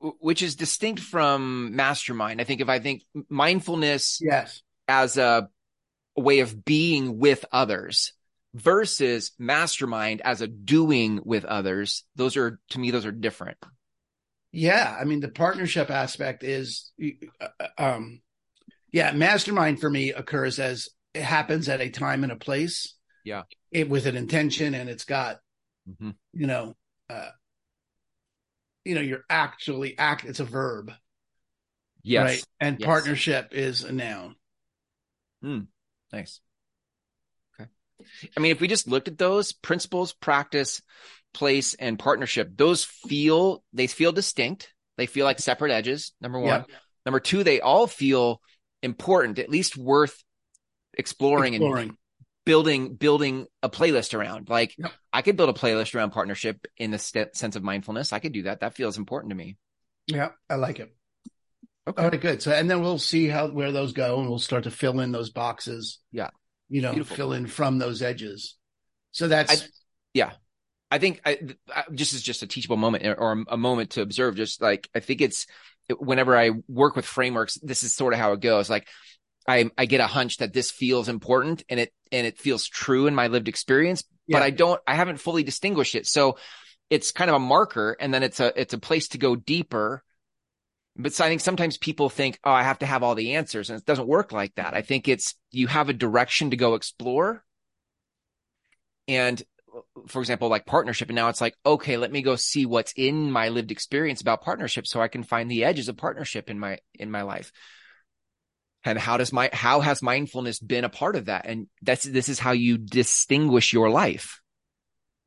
which 0.00 0.42
is 0.42 0.56
distinct 0.56 1.02
from 1.02 1.76
mastermind. 1.76 2.40
I 2.40 2.44
think 2.44 2.62
if 2.62 2.68
I 2.70 2.78
think 2.78 3.02
mindfulness 3.28 4.20
yes. 4.22 4.62
as 4.88 5.18
a, 5.18 5.48
a 6.16 6.20
way 6.20 6.40
of 6.40 6.64
being 6.64 7.18
with 7.18 7.44
others 7.52 8.12
versus 8.54 9.32
mastermind 9.38 10.22
as 10.22 10.40
a 10.40 10.46
doing 10.46 11.20
with 11.24 11.44
others, 11.44 12.04
those 12.16 12.36
are 12.36 12.60
to 12.70 12.78
me 12.78 12.90
those 12.90 13.06
are 13.06 13.12
different. 13.12 13.58
Yeah, 14.52 14.96
I 14.98 15.04
mean 15.04 15.20
the 15.20 15.28
partnership 15.28 15.90
aspect 15.90 16.44
is 16.44 16.92
uh, 17.40 17.48
um 17.76 18.20
yeah, 18.92 19.12
mastermind 19.12 19.80
for 19.80 19.90
me 19.90 20.10
occurs 20.10 20.58
as 20.58 20.88
it 21.12 21.22
happens 21.22 21.68
at 21.68 21.80
a 21.80 21.90
time 21.90 22.22
and 22.22 22.32
a 22.32 22.36
place. 22.36 22.94
Yeah. 23.24 23.42
It 23.72 23.88
with 23.88 24.06
an 24.06 24.16
intention 24.16 24.74
and 24.74 24.88
it's 24.88 25.04
got 25.04 25.40
mm-hmm. 25.88 26.10
you 26.32 26.46
know 26.46 26.76
uh 27.10 27.30
you 28.84 28.94
know 28.94 29.00
you're 29.00 29.24
actually 29.28 29.98
act 29.98 30.24
it's 30.24 30.40
a 30.40 30.44
verb 30.44 30.92
yes 32.02 32.22
right 32.22 32.44
and 32.60 32.78
yes. 32.78 32.86
partnership 32.86 33.48
is 33.52 33.82
a 33.82 33.92
noun 33.92 34.36
hmm 35.42 35.60
nice 36.12 36.40
i 38.36 38.40
mean 38.40 38.52
if 38.52 38.60
we 38.60 38.68
just 38.68 38.88
looked 38.88 39.08
at 39.08 39.18
those 39.18 39.52
principles 39.52 40.12
practice 40.14 40.82
place 41.32 41.74
and 41.74 41.98
partnership 41.98 42.50
those 42.56 42.84
feel 42.84 43.62
they 43.72 43.86
feel 43.86 44.12
distinct 44.12 44.72
they 44.96 45.06
feel 45.06 45.24
like 45.24 45.38
separate 45.38 45.72
edges 45.72 46.12
number 46.20 46.38
one 46.38 46.64
number 47.06 47.20
two 47.20 47.42
they 47.42 47.60
all 47.60 47.86
feel 47.86 48.40
important 48.82 49.38
at 49.38 49.48
least 49.48 49.76
worth 49.76 50.22
exploring, 50.96 51.54
exploring. 51.54 51.96
building 52.44 52.94
building 52.94 53.46
a 53.62 53.68
playlist 53.68 54.16
around. 54.16 54.48
Like. 54.48 54.76
I 55.12 55.22
could 55.22 55.36
build 55.36 55.48
a 55.48 55.52
playlist 55.52 55.94
around 55.94 56.10
partnership 56.10 56.66
in 56.76 56.90
the 56.90 56.98
st- 56.98 57.36
sense 57.36 57.54
of 57.54 57.62
mindfulness. 57.62 58.12
I 58.12 58.18
could 58.18 58.32
do 58.32 58.42
that. 58.44 58.60
That 58.60 58.74
feels 58.74 58.98
important 58.98 59.30
to 59.30 59.36
me. 59.36 59.56
Yeah, 60.08 60.30
I 60.50 60.56
like 60.56 60.80
it. 60.80 60.94
Okay. 61.86 62.02
All 62.02 62.10
right, 62.10 62.20
good. 62.20 62.42
So, 62.42 62.50
and 62.50 62.68
then 62.68 62.82
we'll 62.82 62.98
see 62.98 63.28
how 63.28 63.48
where 63.48 63.70
those 63.70 63.92
go, 63.92 64.18
and 64.18 64.28
we'll 64.28 64.38
start 64.38 64.64
to 64.64 64.70
fill 64.70 65.00
in 65.00 65.12
those 65.12 65.30
boxes. 65.30 66.00
Yeah. 66.10 66.30
You 66.68 66.82
know, 66.82 66.92
Beautiful. 66.92 67.16
fill 67.16 67.32
in 67.32 67.46
from 67.46 67.78
those 67.78 68.02
edges. 68.02 68.56
So 69.12 69.28
that's 69.28 69.68
Yeah. 70.12 70.32
I 70.90 70.98
think 70.98 71.20
I, 71.26 71.38
I, 71.74 71.84
just 71.92 72.14
is 72.14 72.22
just 72.22 72.42
a 72.42 72.46
teachable 72.46 72.76
moment 72.76 73.04
or, 73.04 73.14
or 73.14 73.44
a 73.48 73.56
moment 73.56 73.90
to 73.90 74.02
observe. 74.02 74.36
Just 74.36 74.62
like 74.62 74.88
I 74.94 75.00
think 75.00 75.20
it's 75.20 75.46
whenever 75.98 76.36
I 76.36 76.50
work 76.68 76.94
with 76.94 77.04
frameworks, 77.04 77.58
this 77.62 77.82
is 77.82 77.94
sort 77.94 78.12
of 78.12 78.20
how 78.20 78.32
it 78.32 78.40
goes. 78.40 78.70
Like 78.70 78.86
I 79.48 79.70
I 79.76 79.86
get 79.86 80.00
a 80.00 80.06
hunch 80.06 80.38
that 80.38 80.52
this 80.52 80.70
feels 80.70 81.08
important 81.08 81.64
and 81.68 81.80
it 81.80 81.92
and 82.12 82.26
it 82.26 82.38
feels 82.38 82.66
true 82.66 83.06
in 83.06 83.14
my 83.14 83.26
lived 83.26 83.48
experience, 83.48 84.04
Yeah. 84.26 84.38
but 84.38 84.44
I 84.44 84.50
don't 84.50 84.80
I 84.86 84.94
haven't 84.94 85.18
fully 85.18 85.42
distinguished 85.42 85.94
it. 85.96 86.06
So 86.06 86.38
it's 86.90 87.10
kind 87.10 87.28
of 87.30 87.36
a 87.36 87.40
marker, 87.40 87.96
and 87.98 88.12
then 88.14 88.22
it's 88.22 88.38
a 88.40 88.52
it's 88.60 88.74
a 88.74 88.78
place 88.78 89.08
to 89.08 89.18
go 89.18 89.34
deeper. 89.34 90.02
But 90.96 91.12
so 91.12 91.24
I 91.24 91.28
think 91.28 91.40
sometimes 91.40 91.76
people 91.76 92.08
think, 92.08 92.38
oh, 92.44 92.52
I 92.52 92.62
have 92.62 92.78
to 92.78 92.86
have 92.86 93.02
all 93.02 93.14
the 93.14 93.34
answers, 93.34 93.68
and 93.68 93.78
it 93.78 93.86
doesn't 93.86 94.06
work 94.06 94.32
like 94.32 94.54
that. 94.54 94.74
I 94.74 94.82
think 94.82 95.08
it's 95.08 95.34
you 95.50 95.66
have 95.66 95.88
a 95.88 95.92
direction 95.94 96.50
to 96.50 96.56
go 96.56 96.74
explore, 96.74 97.44
and 99.08 99.42
for 100.06 100.20
example, 100.20 100.48
like 100.48 100.66
partnership. 100.66 101.08
And 101.08 101.16
now 101.16 101.28
it's 101.28 101.40
like, 101.40 101.56
okay, 101.64 101.96
let 101.96 102.12
me 102.12 102.22
go 102.22 102.36
see 102.36 102.66
what's 102.66 102.92
in 102.96 103.30
my 103.30 103.48
lived 103.48 103.70
experience 103.70 104.20
about 104.20 104.42
partnership 104.42 104.86
so 104.86 105.00
I 105.00 105.08
can 105.08 105.22
find 105.22 105.50
the 105.50 105.64
edges 105.64 105.88
of 105.88 105.96
partnership 105.96 106.48
in 106.50 106.58
my, 106.58 106.78
in 106.94 107.10
my 107.10 107.22
life. 107.22 107.52
And 108.84 108.98
how 108.98 109.16
does 109.16 109.32
my, 109.32 109.50
how 109.52 109.80
has 109.80 110.02
mindfulness 110.02 110.60
been 110.60 110.84
a 110.84 110.88
part 110.88 111.16
of 111.16 111.26
that? 111.26 111.46
And 111.46 111.68
that's, 111.82 112.04
this 112.04 112.28
is 112.28 112.38
how 112.38 112.52
you 112.52 112.78
distinguish 112.78 113.72
your 113.72 113.90
life. 113.90 114.40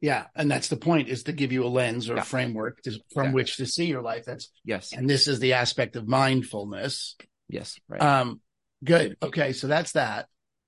Yeah, 0.02 0.28
and 0.36 0.50
that's 0.50 0.68
the 0.68 0.78
point 0.78 1.08
is 1.10 1.24
to 1.24 1.32
give 1.34 1.52
you 1.52 1.66
a 1.66 1.68
lens 1.70 2.10
or 2.10 2.16
Yeah. 2.16 2.22
a 2.22 2.26
framework 2.26 2.82
to, 2.84 3.00
from 3.14 3.32
which 3.34 3.58
to 3.58 3.66
see 3.66 3.86
your 3.86 4.02
life. 4.02 4.26
That's 4.26 4.50
Yes. 4.64 4.94
and 4.94 5.10
this 5.10 5.28
is 5.28 5.40
the 5.40 5.54
aspect 5.54 5.96
of 5.96 6.08
mindfulness. 6.08 7.16
Yes. 7.50 7.80
Right. 7.88 8.02
Um, 8.02 8.42
good. 8.84 9.18
Okay, 9.24 9.54
so 9.54 9.68
that's 9.68 9.94
that. 9.94 10.28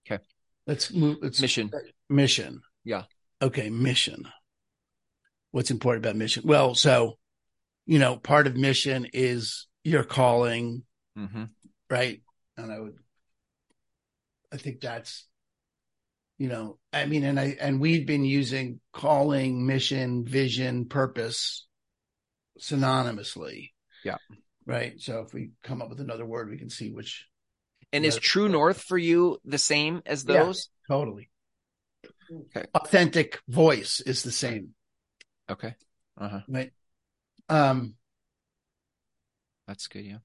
Okay. 0.10 0.24
let's 0.66 0.92
move. 0.94 1.18
Let's 1.22 1.42
Mission. 1.42 1.72
mission. 2.10 2.62
Yeah. 2.84 3.04
Okay, 3.42 3.70
mission. 3.70 4.28
What's 5.52 5.72
important 5.72 6.06
about 6.06 6.16
mission? 6.16 6.44
Well, 6.46 6.76
so 6.76 7.18
you 7.86 7.98
know, 8.00 8.18
part 8.18 8.46
of 8.48 8.56
mission 8.56 9.08
is 9.14 9.68
your 9.84 10.04
calling, 10.04 10.84
hmm 11.16 11.46
right? 11.90 12.22
And 12.56 12.72
I 12.72 12.80
would, 12.80 12.98
I 14.54 14.58
think 14.58 14.80
that's, 14.80 15.26
you 16.40 16.48
know, 16.48 16.80
I 16.92 17.06
mean, 17.06 17.24
and 17.26 17.40
I 17.40 17.58
and 17.60 17.80
we've 17.80 18.08
been 18.08 18.24
using 18.24 18.80
calling, 18.94 19.68
mission, 19.68 20.26
vision, 20.26 20.86
purpose 20.86 21.68
synonymously. 22.60 23.72
Yeah. 24.04 24.18
Right. 24.66 25.00
So 25.00 25.20
if 25.20 25.34
we 25.34 25.52
come 25.64 25.82
up 25.82 25.90
with 25.90 26.00
another 26.00 26.26
word, 26.26 26.50
we 26.50 26.58
can 26.58 26.70
see 26.70 26.92
which 26.92 27.28
And 27.92 28.06
is 28.06 28.16
Right. 28.16 28.24
true 28.24 28.48
north 28.50 28.82
for 28.82 28.98
you 28.98 29.40
the 29.44 29.58
same 29.58 30.02
as 30.06 30.24
Yeah. 30.24 30.36
those? 30.36 30.70
totally. 30.88 31.30
Okay. 32.56 32.68
Authentic 32.74 33.42
voice 33.48 34.00
is 34.00 34.24
the 34.24 34.32
same, 34.32 34.76
Okay. 35.50 35.76
Uh 36.18 36.30
huh. 36.30 36.42
right? 36.48 36.72
Um, 37.50 37.96
That's 39.68 39.88
good. 39.88 40.06
Yeah. 40.06 40.18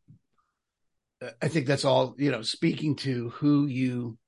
I 1.40 1.48
think 1.48 1.66
that's 1.66 1.84
all, 1.84 2.14
you 2.18 2.30
know, 2.30 2.42
speaking 2.42 2.96
to 2.96 3.30
who 3.30 3.66
you 3.66 4.18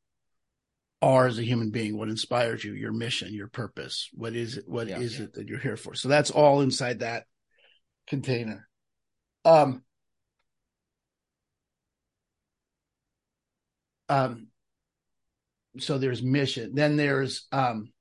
are 1.02 1.26
as 1.26 1.38
a 1.38 1.42
human 1.44 1.70
being, 1.70 1.96
what 1.96 2.08
inspires 2.08 2.64
you, 2.64 2.72
your 2.72 2.92
mission, 2.92 3.34
your 3.34 3.48
purpose, 3.48 4.08
what 4.12 4.34
is 4.34 4.56
it, 4.56 4.64
What 4.66 4.88
is 4.88 5.18
Yeah. 5.18 5.24
it 5.24 5.34
that 5.34 5.48
you're 5.48 5.58
here 5.58 5.76
for? 5.76 5.94
So 5.94 6.08
that's 6.08 6.30
all 6.30 6.62
inside 6.62 7.00
that 7.00 7.26
container. 8.06 8.68
Um, 9.44 9.82
um, 14.08 14.48
so 15.78 15.98
there's 15.98 16.22
mission, 16.22 16.74
then 16.74 16.96
there's, 16.96 17.46
um, 17.52 17.92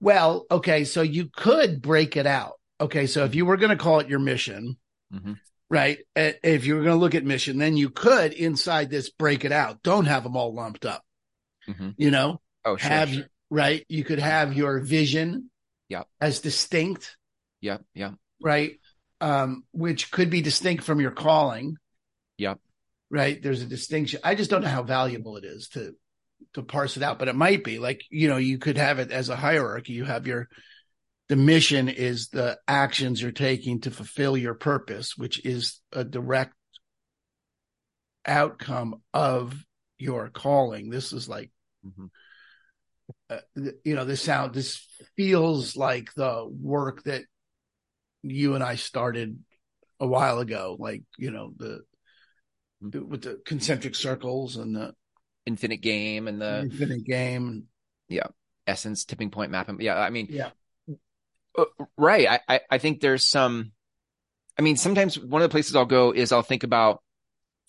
well, 0.00 0.46
okay, 0.50 0.84
so 0.84 1.02
you 1.02 1.28
could 1.34 1.80
break 1.80 2.16
it 2.16 2.26
out. 2.26 2.54
Okay, 2.80 3.06
so 3.06 3.24
if 3.24 3.34
you 3.34 3.46
were 3.46 3.56
going 3.56 3.70
to 3.76 3.82
call 3.82 4.00
it 4.00 4.08
your 4.08 4.18
mission, 4.18 4.76
hmm 5.10 5.34
right? 5.68 5.98
If 6.14 6.64
you 6.64 6.76
were 6.76 6.82
going 6.82 6.94
to 6.94 7.00
look 7.00 7.16
at 7.16 7.24
mission, 7.24 7.58
then 7.58 7.76
you 7.76 7.90
could 7.90 8.32
inside 8.32 8.88
this 8.88 9.10
break 9.10 9.44
it 9.44 9.50
out. 9.50 9.82
Don't 9.82 10.04
have 10.04 10.22
them 10.22 10.36
all 10.36 10.54
lumped 10.54 10.86
up. 10.86 11.05
Hmm 11.66 11.90
You 11.96 12.10
know, 12.10 12.40
Oh, 12.64 12.76
sure. 12.76 12.88
have 12.90 13.10
sure. 13.10 13.24
right. 13.50 13.84
You 13.88 14.04
could 14.04 14.18
have 14.18 14.54
your 14.54 14.80
vision, 14.80 15.50
Yeah. 15.88 16.02
as 16.20 16.40
distinct, 16.40 17.16
Yeah. 17.60 17.78
Yeah. 17.94 18.12
right? 18.40 18.78
Um, 19.20 19.64
which 19.72 20.10
could 20.10 20.30
be 20.30 20.40
distinct 20.42 20.84
from 20.84 21.00
your 21.00 21.10
calling. 21.12 21.76
Yep. 22.38 22.58
Right. 23.08 23.40
There's 23.42 23.62
a 23.62 23.66
distinction. 23.66 24.20
I 24.24 24.34
just 24.34 24.50
don't 24.50 24.62
know 24.62 24.68
how 24.68 24.82
valuable 24.82 25.36
it 25.36 25.44
is 25.44 25.68
to 25.70 25.94
to 26.52 26.62
parse 26.62 26.96
it 26.96 27.02
out, 27.02 27.18
but 27.18 27.28
it 27.28 27.34
might 27.34 27.64
be 27.64 27.78
like 27.78 28.02
you 28.10 28.28
know 28.28 28.36
you 28.36 28.58
could 28.58 28.76
have 28.76 28.98
it 28.98 29.10
as 29.10 29.28
a 29.28 29.36
hierarchy. 29.36 29.92
You 29.94 30.04
have 30.04 30.26
your 30.26 30.48
the 31.28 31.36
mission 31.36 31.88
is 31.88 32.28
the 32.28 32.58
actions 32.68 33.20
you're 33.22 33.32
taking 33.32 33.80
to 33.80 33.90
fulfill 33.90 34.36
your 34.36 34.54
purpose, 34.54 35.16
which 35.16 35.44
is 35.44 35.80
a 35.92 36.04
direct 36.04 36.52
outcome 38.26 39.02
of 39.14 39.64
your 39.98 40.28
calling. 40.28 40.90
This 40.90 41.12
is 41.12 41.28
like, 41.28 41.50
Mhm. 41.86 42.10
uh, 43.30 43.38
you 43.84 43.94
know, 43.94 44.04
this 44.04 44.22
sound, 44.22 44.54
this 44.54 44.86
feels 45.16 45.76
like 45.76 46.12
the 46.14 46.46
work 46.60 47.02
that 47.04 47.22
you 48.22 48.54
and 48.54 48.64
I 48.64 48.76
started 48.76 49.38
a 50.00 50.06
while 50.06 50.40
ago, 50.40 50.76
like, 50.78 51.02
you 51.18 51.30
know, 51.30 51.52
the, 51.56 51.82
Mhm. 52.82 53.06
with 53.08 53.22
the 53.22 53.40
concentric 53.44 53.94
circles 53.94 54.56
and 54.56 54.74
the 54.74 54.94
Infinite 55.46 55.80
game 55.80 56.26
and 56.26 56.40
the 56.40 56.62
infinite 56.64 57.04
game. 57.04 57.68
Yeah, 58.08 58.26
essence 58.66 59.04
tipping 59.04 59.30
point 59.30 59.52
mapping. 59.52 59.80
Yeah. 59.80 59.96
I 59.96 60.10
mean, 60.10 60.26
Yeah. 60.28 60.50
Uh, 61.56 61.64
right. 61.96 62.28
I, 62.28 62.40
I, 62.48 62.60
I 62.72 62.78
think 62.78 63.00
there's 63.00 63.24
some, 63.24 63.72
I 64.58 64.62
mean, 64.62 64.76
sometimes 64.76 65.18
one 65.18 65.40
of 65.40 65.48
the 65.48 65.52
places 65.52 65.76
I'll 65.76 65.86
go 65.86 66.12
is 66.12 66.32
I'll 66.32 66.42
think 66.42 66.64
about 66.64 67.02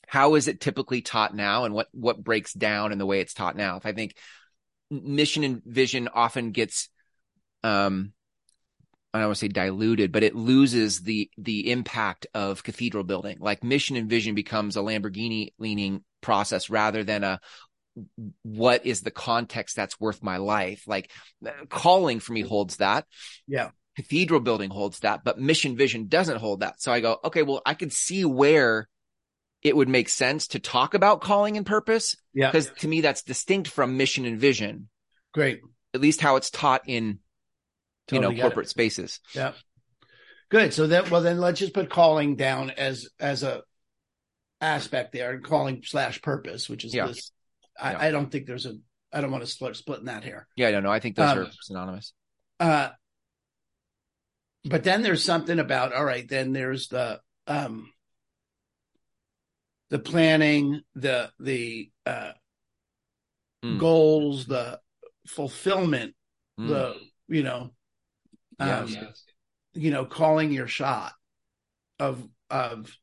how 0.08 0.36
is 0.36 0.48
it 0.48 0.62
typically 0.62 1.02
taught 1.02 1.36
now 1.36 1.66
and 1.66 1.74
what, 1.74 1.88
what 1.92 2.24
breaks 2.24 2.54
down 2.54 2.92
in 2.92 2.98
the 2.98 3.06
way 3.06 3.20
it's 3.20 3.34
taught 3.34 3.58
now. 3.58 3.76
If 3.76 3.86
I 3.86 3.92
think 3.92 4.16
mission 4.90 5.44
and 5.44 5.62
vision 5.66 6.08
often 6.12 6.52
gets, 6.52 6.90
um, 7.62 8.14
I 9.14 9.20
don't 9.20 9.28
want 9.28 9.36
to 9.38 9.40
say 9.40 9.48
diluted, 9.50 10.14
but 10.14 10.24
it 10.24 10.34
loses 10.34 11.02
the, 11.02 11.30
the 11.38 11.72
impact 11.72 12.26
of 12.34 12.64
cathedral 12.64 13.04
building. 13.04 13.38
Like 13.40 13.64
mission 13.64 13.98
and 13.98 14.10
vision 14.10 14.34
becomes 14.34 14.78
a 14.78 14.80
Lamborghini 14.80 15.50
leaning 15.60 16.06
process 16.22 16.70
rather 16.70 17.04
than 17.04 17.26
a, 17.26 17.40
what 18.44 18.86
is 18.86 19.02
the 19.02 19.12
context 19.12 19.76
that's 19.76 20.00
worth 20.00 20.24
my 20.24 20.38
life? 20.38 20.84
Like 20.88 21.12
calling 21.68 22.20
for 22.20 22.32
me 22.32 22.42
holds 22.42 22.78
that 22.78 23.06
Yeah. 23.46 23.72
cathedral 23.98 24.40
building 24.40 24.70
holds 24.70 25.00
that, 25.00 25.24
but 25.26 25.40
mission 25.40 25.76
vision 25.76 26.08
doesn't 26.08 26.38
hold 26.38 26.60
that. 26.62 26.82
So 26.82 26.94
I 26.94 27.02
go, 27.02 27.18
okay, 27.26 27.42
well, 27.42 27.62
I 27.66 27.74
can 27.74 27.90
see 27.90 28.24
where 28.24 28.88
it 29.64 29.76
would 29.76 29.90
make 29.90 30.10
sense 30.10 30.48
to 30.50 30.60
talk 30.60 30.94
about 30.94 31.22
calling 31.22 31.58
and 31.58 31.66
purpose 31.66 32.16
Yeah. 32.34 32.48
because 32.52 32.70
to 32.80 32.88
me 32.88 33.02
that's 33.02 33.24
distinct 33.24 33.68
from 33.70 33.98
mission 33.98 34.26
and 34.26 34.40
vision, 34.40 34.90
Great. 35.34 35.62
at 35.94 36.02
least 36.02 36.22
how 36.22 36.36
it's 36.36 36.50
taught 36.50 36.84
in 36.88 37.20
you 38.12 38.20
know 38.20 38.28
Totally 38.30 38.36
got 38.36 38.40
it. 38.40 38.42
corporate 38.50 38.70
spaces. 38.70 39.20
Yeah. 39.34 39.54
Good. 40.50 40.74
So 40.74 40.88
then, 40.88 41.10
well, 41.10 41.22
then 41.22 41.40
let's 41.40 41.60
just 41.60 41.74
put 41.74 41.90
calling 41.90 42.36
down 42.38 42.70
as 42.72 43.10
as 43.20 43.44
a 43.44 43.64
aspect 44.62 45.12
there, 45.12 45.32
and 45.32 45.44
calling 45.44 45.82
slash 45.84 46.22
purpose, 46.22 46.70
which 46.70 46.86
is 46.86 46.94
Yeah. 46.96 47.08
this. 47.08 47.32
I, 47.80 47.92
Yeah. 47.92 48.00
I 48.00 48.12
don't 48.12 48.32
think 48.32 48.46
there's 48.46 48.66
a. 48.66 48.76
I 49.12 49.20
don't 49.22 49.32
want 49.32 49.44
to 49.44 49.50
split 49.50 49.76
splitting 49.76 50.06
that 50.06 50.24
here. 50.24 50.48
Yeah, 50.56 50.72
no, 50.72 50.80
no, 50.80 50.92
I 50.92 51.00
think 51.00 51.16
those 51.18 51.30
Um, 51.32 51.38
are 51.40 51.52
synonymous. 51.62 52.14
Uh, 52.60 52.90
but 54.64 54.84
then 54.84 55.02
there's 55.02 55.24
something 55.24 55.60
about 55.60 55.94
all 55.94 56.06
right. 56.06 56.28
Then 56.28 56.54
there's 56.54 56.88
the 56.88 57.20
um 57.48 57.92
the 59.90 60.00
planning, 60.00 60.82
the 60.96 61.32
the 61.40 61.92
uh 62.06 62.32
Mm. 63.64 63.80
goals, 63.80 64.46
the 64.46 64.80
fulfillment, 65.26 66.16
Mm. 66.60 66.68
the 66.68 67.10
you 67.28 67.44
know 67.44 67.72
um, 68.60 68.88
Yes. 68.88 69.24
you 69.74 69.92
know, 69.92 70.06
calling 70.06 70.52
your 70.52 70.68
shot 70.68 71.14
of 72.00 72.28
of 72.50 72.96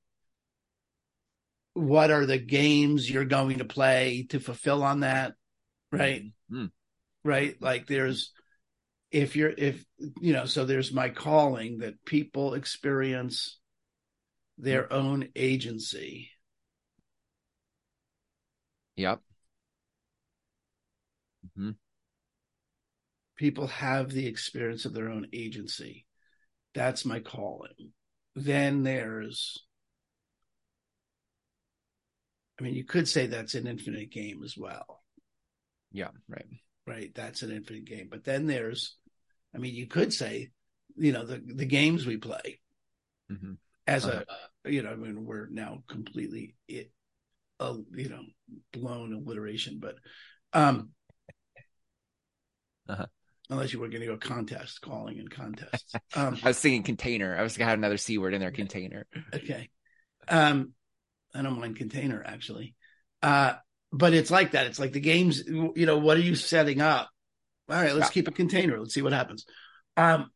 what 1.75 2.11
are 2.11 2.27
the 2.27 2.39
games 2.39 3.11
you're 3.11 3.25
going 3.25 3.59
to 3.59 3.65
play 3.65 4.27
to 4.31 4.39
fulfill 4.41 4.83
on 4.83 5.01
that, 5.01 5.35
right? 5.91 6.23
Mm. 6.51 6.71
Right? 7.25 7.61
Like 7.61 7.87
there's 7.87 8.33
if 9.11 9.37
you're 9.37 9.51
if 9.57 9.85
you 10.21 10.33
know, 10.33 10.47
so 10.47 10.65
there's 10.65 10.93
my 10.93 11.09
calling 11.09 11.79
that 11.79 12.05
people 12.05 12.55
experience 12.55 13.59
their 14.59 14.93
own 14.93 15.29
agency. 15.37 16.31
Yep. 18.97 19.21
hmm 21.57 21.71
people 23.37 23.67
have 23.67 24.11
the 24.11 24.27
experience 24.27 24.85
of 24.85 24.93
their 24.93 25.09
own 25.09 25.27
agency. 25.33 26.07
That's 26.75 27.05
my 27.05 27.21
calling. 27.21 27.93
Then 28.35 28.83
there's, 28.83 29.65
I 32.59 32.65
mean, 32.65 32.75
you 32.75 32.85
could 32.85 33.09
say 33.09 33.27
that's 33.27 33.55
an 33.55 33.67
infinite 33.67 34.11
game 34.11 34.43
as 34.45 34.57
well. 34.57 35.03
Yeah, 35.93 36.09
right. 36.29 36.47
Right. 36.87 37.15
That's 37.15 37.43
an 37.43 37.53
infinite 37.53 37.85
game. 37.85 38.09
But 38.11 38.25
then 38.25 38.47
there's, 38.47 38.97
I 39.55 39.59
mean, 39.59 39.75
you 39.75 39.87
could 39.87 40.13
say, 40.13 40.51
you 40.97 41.13
know, 41.13 41.25
the, 41.25 41.41
the 41.45 41.65
games 41.65 42.07
we 42.07 42.17
play 42.17 42.61
mm-hmm. 43.31 43.53
as 43.87 44.05
uh-huh. 44.05 44.25
a, 44.65 44.71
you 44.71 44.83
know, 44.83 44.91
I 44.91 44.97
mean, 44.97 45.25
we're 45.25 45.49
now 45.49 45.83
completely, 45.89 46.57
uh, 47.61 47.75
you 47.93 48.09
know, 48.09 48.23
blown 48.73 49.13
alliteration, 49.13 49.79
but, 49.81 49.97
um, 50.53 50.91
uh-huh 52.89 53.07
unless 53.51 53.73
you 53.73 53.79
were 53.79 53.89
going 53.89 54.01
to 54.01 54.07
go 54.07 54.17
contest 54.17 54.81
calling 54.81 55.19
and 55.19 55.31
contest. 55.31 55.97
Um, 56.15 56.39
I 56.45 56.49
was 56.49 56.61
thinking 56.61 56.83
container. 56.83 57.37
I 57.37 57.43
was 57.43 57.57
going 57.57 57.67
to 57.67 57.71
have 57.71 57.79
another 57.79 57.97
c 57.97 58.19
word 58.19 58.35
in 58.35 58.41
there, 58.41 58.51
container. 58.51 59.07
Okay, 59.33 59.69
um, 60.29 60.73
I 61.35 61.43
don't 61.43 61.59
mind 61.59 61.77
container 61.77 62.23
actually, 62.25 62.75
uh, 63.23 63.55
but 63.93 64.15
it's 64.15 64.31
like 64.31 64.53
that. 64.53 64.67
It's 64.67 64.79
like 64.79 64.93
the 64.93 65.01
games. 65.01 65.43
You 65.47 65.73
know, 65.77 65.99
what 65.99 66.17
are 66.17 66.21
you 66.21 66.35
setting 66.35 66.81
up? 66.81 67.09
All 67.69 67.81
right, 67.81 67.95
let's 67.95 68.11
yeah. 68.11 68.15
keep 68.15 68.29
a 68.29 68.33
container. 68.33 68.79
Let's 68.79 68.95
see 68.95 69.03
what 69.03 69.13
happens. 69.13 69.47
Um, 69.97 70.31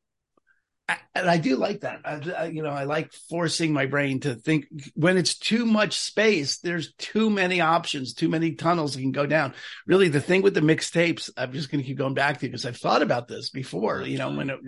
and 1.15 1.29
I 1.29 1.37
do 1.37 1.57
like 1.57 1.81
that. 1.81 2.01
I, 2.05 2.47
you 2.47 2.63
know, 2.63 2.71
I 2.71 2.85
like 2.85 3.13
forcing 3.13 3.73
my 3.73 3.87
brain 3.87 4.21
to 4.21 4.35
think 4.35 4.67
when 4.95 5.19
it's 5.19 5.37
too 5.37 5.67
much 5.67 5.99
space, 5.99 6.59
there's 6.59 6.95
too 6.95 7.29
many 7.29 7.61
options, 7.61 8.15
too 8.15 8.29
many 8.29 8.53
tunnels 8.53 8.95
that 8.95 9.01
can 9.01 9.13
go 9.13 9.27
down. 9.27 9.55
Really, 9.87 10.09
the 10.09 10.21
thing 10.21 10.43
with 10.43 10.55
the 10.55 10.61
mixtapes, 10.61 11.31
I'm 11.37 11.53
just 11.53 11.71
going 11.71 11.83
to 11.83 11.87
keep 11.87 11.99
going 11.99 12.15
back 12.15 12.39
to 12.39 12.47
because 12.47 12.65
I've 12.65 12.77
thought 12.77 13.03
about 13.03 13.29
this 13.29 13.51
before, 13.51 14.03
you 14.03 14.19
know, 14.19 14.33
when 14.33 14.51
it, 14.51 14.61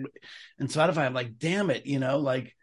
and 0.59 0.69
Spotify, 0.69 1.05
I'm 1.05 1.13
like, 1.13 1.37
damn 1.37 1.69
it, 1.69 1.85
you 1.85 1.99
know, 1.99 2.19
like 2.19 2.55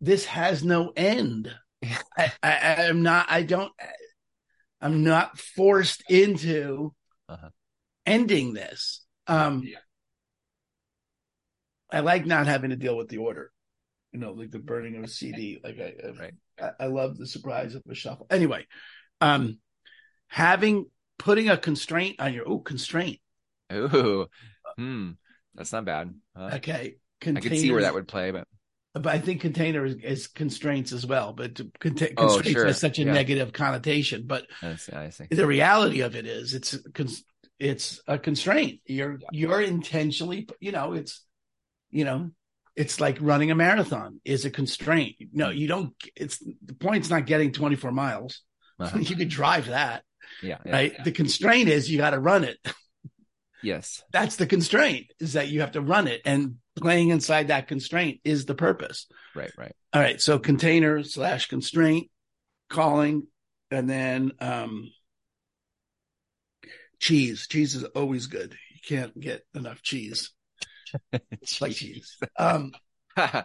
this 0.00 0.24
has 0.24 0.64
no 0.64 0.92
end. 0.96 1.54
I, 2.16 2.32
I, 2.42 2.52
am 2.84 3.02
not, 3.02 3.26
I 3.30 3.42
don't, 3.42 3.72
I'm 4.80 5.04
not 5.04 5.38
forced 5.38 6.02
into 6.08 6.94
uh-huh. 7.28 7.50
ending 8.06 8.54
this. 8.54 9.04
Um, 9.26 9.62
yeah 9.64 9.78
I 11.90 12.00
like 12.00 12.26
not 12.26 12.46
having 12.46 12.70
to 12.70 12.76
deal 12.76 12.96
with 12.96 13.08
the 13.08 13.18
order. 13.18 13.50
You 14.12 14.20
know, 14.20 14.32
like 14.32 14.50
the 14.50 14.58
burning 14.58 14.96
of 14.96 15.04
a 15.04 15.08
CD. 15.08 15.60
Like 15.62 15.78
I, 15.78 15.92
right. 16.18 16.34
I, 16.60 16.84
I 16.84 16.86
love 16.86 17.18
the 17.18 17.26
surprise 17.26 17.74
of 17.74 17.82
a 17.88 17.94
shuffle. 17.94 18.26
Anyway, 18.30 18.66
um, 19.20 19.58
having 20.28 20.86
putting 21.18 21.50
a 21.50 21.56
constraint 21.56 22.20
on 22.20 22.32
your 22.32 22.48
oh 22.48 22.58
constraint. 22.58 23.18
Ooh, 23.72 24.26
hmm, 24.76 25.10
that's 25.54 25.72
not 25.72 25.84
bad. 25.84 26.14
Uh, 26.34 26.50
okay, 26.54 26.96
I 27.22 27.40
can 27.40 27.42
see 27.42 27.70
where 27.70 27.82
that 27.82 27.94
would 27.94 28.08
play, 28.08 28.30
but 28.30 28.46
but 28.94 29.06
I 29.06 29.18
think 29.18 29.40
container 29.40 29.84
is, 29.84 29.96
is 29.96 30.26
constraints 30.26 30.92
as 30.92 31.06
well. 31.06 31.32
But 31.32 31.54
conta- 31.54 32.14
oh, 32.16 32.28
constraints 32.28 32.50
sure. 32.50 32.66
has 32.66 32.80
such 32.80 32.98
a 32.98 33.04
yeah. 33.04 33.12
negative 33.12 33.52
connotation. 33.52 34.24
But 34.26 34.46
I 34.62 34.76
see, 34.76 34.92
I 34.92 35.10
see. 35.10 35.26
the 35.30 35.46
reality 35.46 36.00
of 36.00 36.16
it 36.16 36.26
is, 36.26 36.54
it's 36.54 36.78
it's 37.58 38.00
a 38.06 38.18
constraint. 38.18 38.80
You're 38.86 39.18
yeah. 39.20 39.28
you're 39.32 39.60
intentionally, 39.60 40.48
you 40.60 40.72
know, 40.72 40.94
it's 40.94 41.24
you 41.90 42.04
know, 42.04 42.30
it's 42.76 43.00
like 43.00 43.18
running 43.20 43.50
a 43.50 43.54
marathon 43.54 44.20
is 44.24 44.44
a 44.44 44.50
constraint. 44.50 45.16
No, 45.32 45.50
you 45.50 45.66
don't. 45.66 45.94
It's 46.14 46.38
the 46.38 46.74
point's 46.74 47.10
not 47.10 47.26
getting 47.26 47.52
24 47.52 47.90
miles. 47.90 48.42
Uh-huh. 48.78 48.98
you 49.00 49.16
could 49.16 49.28
drive 49.28 49.66
that. 49.66 50.04
Yeah. 50.42 50.58
yeah 50.64 50.72
right. 50.72 50.92
Yeah. 50.96 51.02
The 51.02 51.12
constraint 51.12 51.68
is 51.68 51.90
you 51.90 51.98
got 51.98 52.10
to 52.10 52.20
run 52.20 52.44
it. 52.44 52.56
Yes. 53.62 54.02
That's 54.12 54.36
the 54.36 54.46
constraint 54.46 55.06
is 55.18 55.32
that 55.32 55.48
you 55.48 55.60
have 55.60 55.72
to 55.72 55.80
run 55.80 56.06
it 56.06 56.22
and 56.24 56.56
playing 56.76 57.08
inside 57.08 57.48
that 57.48 57.66
constraint 57.66 58.20
is 58.24 58.44
the 58.44 58.54
purpose. 58.54 59.06
Right. 59.34 59.50
Right. 59.58 59.74
All 59.92 60.00
right. 60.00 60.20
So 60.20 60.38
container 60.38 61.02
slash 61.02 61.48
constraint 61.48 62.08
calling 62.70 63.26
and 63.70 63.90
then, 63.90 64.32
um, 64.40 64.88
cheese. 67.00 67.46
Cheese 67.48 67.74
is 67.74 67.84
always 67.84 68.26
good. 68.26 68.56
You 68.74 68.96
can't 68.96 69.18
get 69.18 69.44
enough 69.54 69.82
cheese. 69.82 70.30
like. 71.60 71.76
Um, 72.36 72.72
well, 73.16 73.44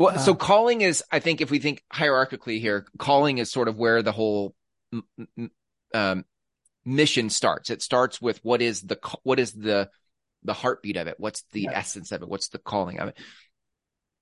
uh, 0.00 0.18
so 0.18 0.34
calling 0.34 0.80
is, 0.80 1.02
I 1.10 1.20
think, 1.20 1.40
if 1.40 1.50
we 1.50 1.58
think 1.58 1.82
hierarchically 1.92 2.60
here, 2.60 2.86
calling 2.98 3.38
is 3.38 3.50
sort 3.50 3.68
of 3.68 3.76
where 3.76 4.02
the 4.02 4.12
whole 4.12 4.54
um, 5.94 6.24
mission 6.84 7.30
starts. 7.30 7.70
It 7.70 7.82
starts 7.82 8.20
with 8.20 8.40
what 8.42 8.62
is 8.62 8.82
the 8.82 8.98
what 9.22 9.38
is 9.38 9.52
the 9.52 9.90
the 10.42 10.54
heartbeat 10.54 10.96
of 10.96 11.06
it? 11.06 11.16
What's 11.18 11.42
the 11.52 11.62
yeah. 11.62 11.72
essence 11.72 12.12
of 12.12 12.22
it? 12.22 12.28
What's 12.28 12.48
the 12.48 12.58
calling 12.58 12.98
of 12.98 13.08
it? 13.08 13.18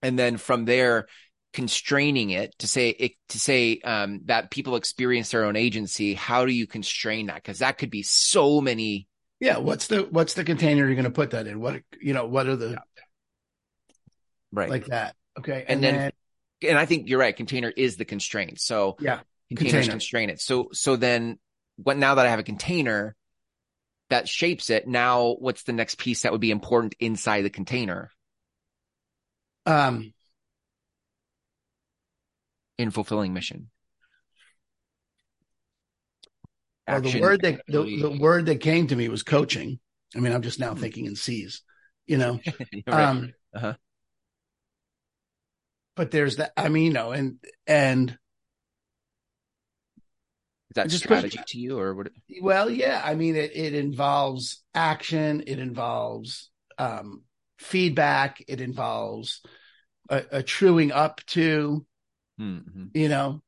And 0.03 0.19
then 0.19 0.37
from 0.37 0.65
there, 0.65 1.07
constraining 1.53 2.31
it 2.31 2.57
to 2.59 2.69
say 2.69 2.91
it, 2.91 3.13
to 3.31 3.39
say 3.39 3.81
um, 3.81 4.21
that 4.27 4.51
people 4.51 4.77
experience 4.77 5.31
their 5.31 5.45
own 5.45 5.57
agency. 5.57 6.15
How 6.15 6.45
do 6.45 6.53
you 6.53 6.67
constrain 6.67 7.27
that? 7.27 7.37
Because 7.37 7.59
that 7.59 7.79
could 7.79 7.91
be 7.91 8.03
so 8.03 8.61
many 8.61 9.09
yeah, 9.41 9.57
what's 9.59 9.87
the 9.87 10.07
what's 10.11 10.35
the 10.35 10.45
container 10.45 10.87
you're 10.87 10.95
going 10.95 11.05
to 11.05 11.11
put 11.11 11.31
that 11.31 11.47
in? 11.47 11.61
What 11.61 11.83
you 12.01 12.13
know? 12.13 12.27
What 12.27 12.47
are 12.47 12.57
the 12.57 12.79
right 14.53 14.69
like 14.69 14.87
that? 14.87 15.17
Okay, 15.39 15.65
and, 15.67 15.83
and 15.83 15.85
then, 15.85 16.13
then, 16.61 16.71
and 16.71 16.79
I 16.79 16.85
think 16.85 17.09
you're 17.09 17.19
right. 17.19 17.35
Container 17.35 17.71
is 17.71 17.97
the 17.97 18.05
constraint. 18.05 18.61
So 18.61 18.97
yeah, 19.01 19.21
containers 19.49 19.73
container. 19.73 19.93
constrain 19.93 20.31
it. 20.31 20.41
So 20.41 20.69
so 20.73 20.97
then, 20.97 21.39
what 21.77 21.97
now 21.97 22.17
that 22.17 22.27
I 22.27 22.31
have 22.31 22.39
a 22.39 22.45
container 22.45 23.17
that 24.11 24.29
shapes 24.29 24.69
it, 24.69 24.87
now 24.87 25.37
what's 25.39 25.63
the 25.63 25.73
next 25.73 25.97
piece 25.97 26.23
that 26.23 26.33
would 26.33 26.41
be 26.41 26.51
important 26.51 26.95
inside 27.01 27.43
the 27.43 27.51
container? 27.51 28.11
Um, 29.65 30.13
in 32.77 32.91
fulfilling 32.91 33.33
mission. 33.33 33.71
Well, 36.93 37.01
the 37.01 37.21
word 37.21 37.43
that 37.43 37.63
the, 37.67 37.83
the, 37.83 38.19
word 38.19 38.47
that 38.47 38.61
came 38.61 38.87
to 38.89 38.97
me 38.97 39.09
was 39.09 39.23
coaching. 39.23 39.79
I 40.17 40.21
mean, 40.21 40.33
I'm 40.33 40.43
just 40.43 40.61
now 40.61 40.75
hmm. 40.75 40.81
thinking 40.81 41.07
in 41.07 41.17
C's, 41.17 41.63
you 42.07 42.19
know. 42.19 42.41
right. 42.87 42.89
um, 42.89 43.33
uh-huh. 43.55 43.75
But 45.97 46.11
there's 46.11 46.37
that. 46.37 46.53
I 46.57 46.69
mean, 46.69 46.85
you 46.85 46.93
know, 46.93 47.13
and 47.13 47.37
and 47.67 48.11
is 50.71 50.75
that 50.75 50.89
just 50.89 51.05
strategy 51.05 51.39
to 51.45 51.59
you, 51.59 51.79
or 51.79 51.95
what? 51.95 52.09
Well, 52.41 52.71
yeah. 52.71 53.03
I 53.05 53.15
mean, 53.15 53.37
it 53.37 53.51
it 53.55 53.75
involves 53.75 54.63
action. 54.75 55.43
It 55.47 55.59
involves 55.59 56.51
um, 56.79 57.23
feedback. 57.59 58.43
It 58.49 58.61
involves 58.61 59.43
a, 60.09 60.23
a 60.31 60.43
truing 60.43 60.93
up 60.93 61.21
to, 61.29 61.85
mm-hmm. 62.41 62.87
you 62.95 63.09
know, 63.09 63.43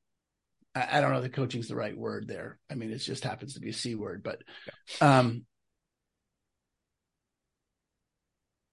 I, 0.75 0.99
I 0.99 1.01
don't 1.01 1.13
know 1.13 1.21
the 1.21 1.29
coaching's 1.29 1.69
the 1.69 1.77
right 1.77 1.97
word 1.97 2.29
there. 2.29 2.59
I 2.71 2.75
mean, 2.75 2.91
it 2.91 2.99
just 2.99 3.25
happens 3.25 3.55
to 3.55 3.61
be 3.61 3.71
a 3.71 3.75
C 3.75 3.95
word, 3.95 4.23
but 4.23 4.43
um, 5.01 5.45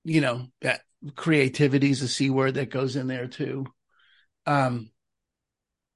you 0.04 0.22
know, 0.22 0.48
that 0.62 0.82
creativity 1.16 1.92
is 1.92 2.02
a 2.02 2.08
C 2.08 2.30
word 2.30 2.56
that 2.56 2.72
goes 2.72 2.96
in 2.96 3.08
there 3.08 3.28
too. 3.28 3.66
Um, 4.46 4.92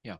yeah, 0.02 0.16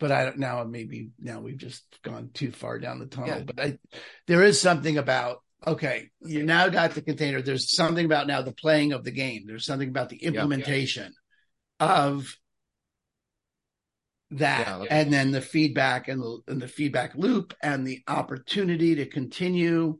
but 0.00 0.12
I 0.12 0.24
don't 0.24 0.38
now 0.38 0.64
maybe 0.64 1.10
now 1.18 1.40
we've 1.40 1.58
just 1.58 1.84
gone 2.02 2.30
too 2.32 2.50
far 2.50 2.78
down 2.78 2.98
the 2.98 3.06
tunnel. 3.06 3.28
Yeah. 3.28 3.42
But 3.44 3.60
I, 3.60 3.78
there 4.26 4.42
is 4.42 4.60
something 4.60 4.98
about 4.98 5.38
okay, 5.66 6.10
you 6.20 6.42
now 6.42 6.68
got 6.68 6.92
the 6.92 7.02
container. 7.02 7.40
There's 7.40 7.74
something 7.74 8.04
about 8.04 8.26
now 8.26 8.42
the 8.42 8.52
playing 8.52 8.92
of 8.92 9.04
the 9.04 9.12
game. 9.12 9.44
There's 9.46 9.64
something 9.64 9.88
about 9.88 10.08
the 10.08 10.16
implementation 10.16 11.12
yeah, 11.80 11.86
yeah. 11.86 12.04
of 12.04 12.36
that 14.32 14.66
yeah, 14.66 14.86
and 14.90 15.12
then 15.12 15.30
the 15.30 15.40
feedback 15.40 16.08
and 16.08 16.20
the, 16.20 16.40
and 16.48 16.60
the 16.60 16.68
feedback 16.68 17.14
loop 17.14 17.54
and 17.62 17.86
the 17.86 18.00
opportunity 18.08 18.94
to 18.96 19.06
continue 19.06 19.98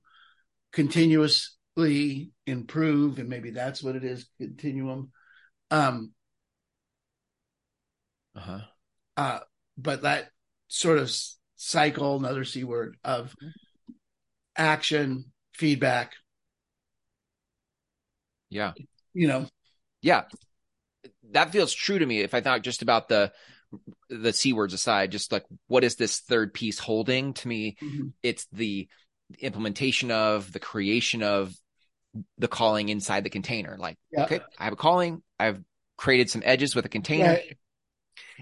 continuously 0.72 2.30
improve 2.46 3.18
and 3.18 3.28
maybe 3.28 3.50
that's 3.50 3.82
what 3.82 3.96
it 3.96 4.04
is 4.04 4.26
continuum 4.40 5.10
um 5.70 6.12
uh-huh. 8.34 8.60
uh 9.16 9.40
but 9.76 10.02
that 10.02 10.28
sort 10.68 10.98
of 10.98 11.14
cycle 11.56 12.16
another 12.16 12.44
c 12.44 12.64
word 12.64 12.96
of 13.04 13.34
action 14.56 15.32
feedback. 15.52 16.12
Yeah. 18.50 18.72
You 19.14 19.28
know? 19.28 19.46
Yeah. 20.00 20.24
That 21.32 21.52
feels 21.52 21.72
true 21.72 21.98
to 21.98 22.04
me 22.04 22.20
if 22.20 22.34
i 22.34 22.40
thought 22.42 22.62
just 22.62 22.82
about 22.82 23.08
the 23.08 23.32
the 24.20 24.32
c 24.32 24.52
words 24.52 24.74
aside 24.74 25.10
just 25.10 25.32
like 25.32 25.44
what 25.68 25.84
is 25.84 25.96
this 25.96 26.20
third 26.20 26.52
piece 26.52 26.78
holding 26.78 27.32
to 27.32 27.48
me 27.48 27.76
mm-hmm. 27.80 28.08
it's 28.22 28.46
the 28.52 28.88
implementation 29.38 30.10
of 30.10 30.52
the 30.52 30.60
creation 30.60 31.22
of 31.22 31.54
the 32.38 32.48
calling 32.48 32.88
inside 32.88 33.24
the 33.24 33.30
container 33.30 33.76
like 33.78 33.96
yeah. 34.12 34.24
okay 34.24 34.40
i 34.58 34.64
have 34.64 34.72
a 34.72 34.76
calling 34.76 35.22
i've 35.40 35.62
created 35.96 36.28
some 36.28 36.42
edges 36.44 36.74
with 36.74 36.84
a 36.84 36.90
container 36.90 37.28
right. 37.28 37.56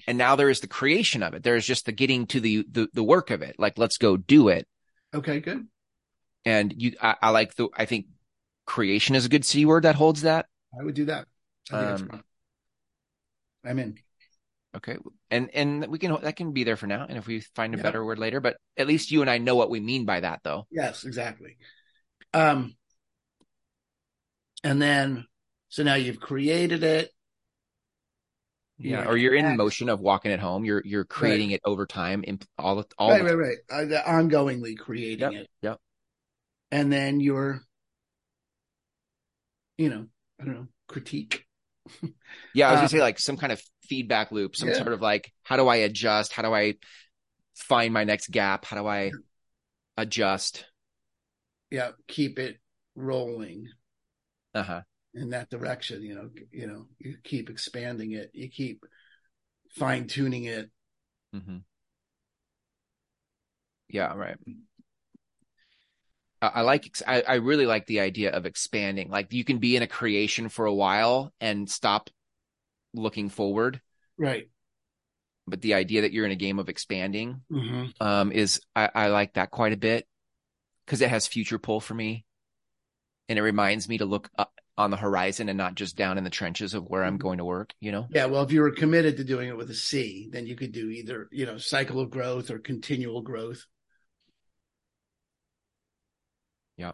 and 0.07 0.19
now 0.19 0.35
there 0.35 0.51
is 0.51 0.61
the 0.61 0.67
creation 0.67 1.23
of 1.23 1.35
it 1.35 1.43
there's 1.43 1.67
just 1.67 1.87
the 1.87 1.93
getting 1.93 2.27
to 2.27 2.41
the, 2.41 2.65
the 2.71 2.89
the 2.93 3.05
work 3.05 3.31
of 3.31 3.43
it 3.43 3.55
like 3.59 3.79
let's 3.79 3.99
go 3.99 4.17
do 4.17 4.49
it 4.49 4.67
okay 5.15 5.39
good 5.41 5.67
and 6.45 6.75
you 6.77 6.95
I, 7.01 7.17
I 7.23 7.31
like 7.31 7.55
the 7.55 7.69
i 7.77 7.85
think 7.85 8.07
creation 8.71 9.17
is 9.17 9.27
a 9.27 9.29
good 9.29 9.45
C 9.45 9.67
word 9.67 9.83
that 9.83 9.97
holds 9.97 10.23
that. 10.23 10.47
I 10.79 10.85
would 10.85 10.95
do 10.95 11.07
that. 11.07 11.27
Um, 11.73 12.23
I'm 13.65 13.79
in. 13.81 13.99
Okay. 14.77 14.97
And 15.31 15.51
and 15.53 15.87
we 15.89 15.99
can 15.99 16.17
that 16.23 16.37
can 16.37 16.53
be 16.53 16.65
there 16.65 16.77
for 16.77 16.87
now. 16.87 17.05
And 17.09 17.19
if 17.19 17.27
we 17.27 17.41
find 17.41 17.75
a 17.75 17.77
yeah. 17.77 17.83
better 17.83 18.05
word 18.05 18.19
later, 18.19 18.41
but 18.41 18.57
at 18.77 18.87
least 18.87 19.11
you 19.11 19.21
and 19.21 19.31
I 19.31 19.39
know 19.39 19.57
what 19.57 19.71
we 19.71 19.81
mean 19.81 20.05
by 20.05 20.21
that 20.21 20.41
though. 20.45 20.67
Yes, 20.71 21.05
exactly. 21.05 21.57
Um 22.33 22.77
and 24.63 24.81
then 24.81 25.27
so 25.69 25.83
now 25.83 25.95
you've 25.95 26.21
created 26.21 26.85
it. 26.85 27.11
Yeah, 28.79 29.07
or 29.07 29.17
you're 29.17 29.35
in 29.35 29.57
motion 29.57 29.91
of 29.91 30.01
walking 30.01 30.31
it 30.31 30.41
home. 30.41 30.65
You're 30.65 30.83
you're 30.85 31.05
creating 31.05 31.49
right. 31.49 31.57
it 31.57 31.63
over 31.65 31.85
time 31.85 32.25
in 32.25 32.41
all 32.59 32.83
all 32.97 33.11
right, 33.11 33.23
right, 33.23 33.35
right. 33.35 33.59
Uh, 33.93 34.03
ongoingly 34.05 34.79
creating 34.79 35.33
yep, 35.33 35.43
it. 35.43 35.51
Yep. 35.61 35.79
And 36.71 36.91
then 36.91 37.21
you're, 37.21 37.61
you 39.77 39.91
know, 39.91 40.07
I 40.41 40.45
don't 40.45 40.55
know, 40.55 40.69
critique. 40.89 41.45
yeah, 42.55 42.69
I 42.69 42.73
was 42.73 42.79
gonna 42.79 42.85
um, 42.85 42.89
say 42.89 43.01
like 43.01 43.19
some 43.19 43.37
kind 43.37 43.53
of 43.53 43.63
feedback 43.85 44.33
loop, 44.33 44.57
some 44.57 44.69
yeah. 44.69 44.75
sort 44.75 44.93
of 44.93 45.01
like 45.01 45.33
how 45.43 45.57
do 45.57 45.69
I 45.69 45.77
adjust? 45.77 46.33
How 46.33 46.43
do 46.43 46.55
I 46.55 46.75
find 47.55 47.93
my 47.93 48.05
next 48.05 48.31
gap? 48.31 48.65
How 48.65 48.77
do 48.77 48.87
I 48.87 49.13
adjust? 49.97 50.65
Yeah, 51.71 51.91
keep 52.09 52.39
it 52.39 52.59
rolling. 52.95 53.69
Uh 54.55 54.63
huh 54.63 54.81
in 55.15 55.31
that 55.31 55.51
direction. 55.51 56.03
You 56.03 56.15
know, 56.15 56.31
you 56.53 56.67
know, 56.67 56.87
you 56.99 57.17
keep 57.23 57.51
expanding 57.51 58.13
it, 58.13 58.31
you 58.33 58.49
keep 58.49 58.85
fine 59.71 60.07
tuning 60.07 60.45
it. 60.45 60.71
Mm-hmm. 61.35 61.59
Yeah, 63.89 64.15
right. 64.15 64.37
I, 66.41 66.47
I 66.47 66.61
like. 66.63 66.91
I, 67.07 67.23
I 67.23 67.35
really 67.35 67.67
like 67.67 67.87
the 67.87 68.01
idea 68.01 68.31
of 68.31 68.47
expanding. 68.47 69.11
Like 69.11 69.33
you 69.33 69.45
can 69.45 69.59
be 69.59 69.77
in 69.77 69.83
a 69.83 69.87
creation 69.87 70.49
for 70.49 70.67
a 70.67 70.75
while 70.75 71.33
and 71.41 71.69
stop 71.71 72.11
looking 72.95 73.29
forward. 73.29 73.81
Right. 74.19 74.51
But 75.47 75.63
the 75.63 75.75
idea 75.75 76.03
that 76.03 76.13
you're 76.13 76.27
in 76.27 76.33
a 76.33 76.37
game 76.37 76.59
of 76.59 76.69
expanding 76.69 77.43
mm-hmm. 77.51 77.87
um, 78.01 78.31
is 78.31 78.61
I, 78.77 78.91
I 78.95 79.07
like 79.09 79.35
that 79.35 79.51
quite 79.51 79.73
a 79.73 79.77
bit 79.77 80.07
because 80.85 81.01
it 81.01 81.11
has 81.11 81.27
future 81.27 81.59
pull 81.59 81.81
for 81.81 81.95
me 81.95 82.25
and 83.29 83.39
it 83.39 83.43
reminds 83.43 83.89
me 83.89 83.99
to 83.99 84.05
look 84.05 84.31
up, 84.39 84.53
on 84.81 84.91
the 84.91 84.97
horizon 84.97 85.51
and 85.51 85.59
not 85.59 85.75
just 85.75 85.95
down 85.95 86.17
in 86.17 86.25
the 86.25 86.31
trenches 86.31 86.73
of 86.73 86.89
where 86.89 87.05
I'm 87.05 87.15
mm-hmm. 87.15 87.23
going 87.23 87.39
to 87.39 87.45
work, 87.45 87.75
you 87.81 87.93
know? 87.93 88.09
Yeah. 88.11 88.25
Well, 88.27 88.43
if 88.43 88.51
you 88.51 88.63
were 88.63 88.71
committed 88.71 89.19
to 89.19 89.25
doing 89.25 89.49
it 89.49 89.57
with 89.57 89.71
a 89.71 89.75
C, 89.75 90.29
then 90.33 90.47
you 90.47 90.57
could 90.57 90.73
do 90.73 90.89
either, 90.89 91.29
you 91.31 91.45
know, 91.45 91.59
cycle 91.59 92.01
of 92.01 92.11
growth 92.11 92.51
or 92.51 92.59
continual 92.59 93.21
growth. 93.21 93.67
Yeah. 96.81 96.93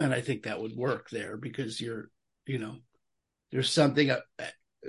And 0.00 0.14
I 0.14 0.22
think 0.22 0.44
that 0.44 0.60
would 0.60 0.74
work 0.74 1.10
there 1.10 1.36
because 1.36 1.80
you're, 1.80 2.10
you 2.46 2.58
know, 2.58 2.76
there's 3.52 3.70
something, 3.70 4.10
uh, 4.10 4.20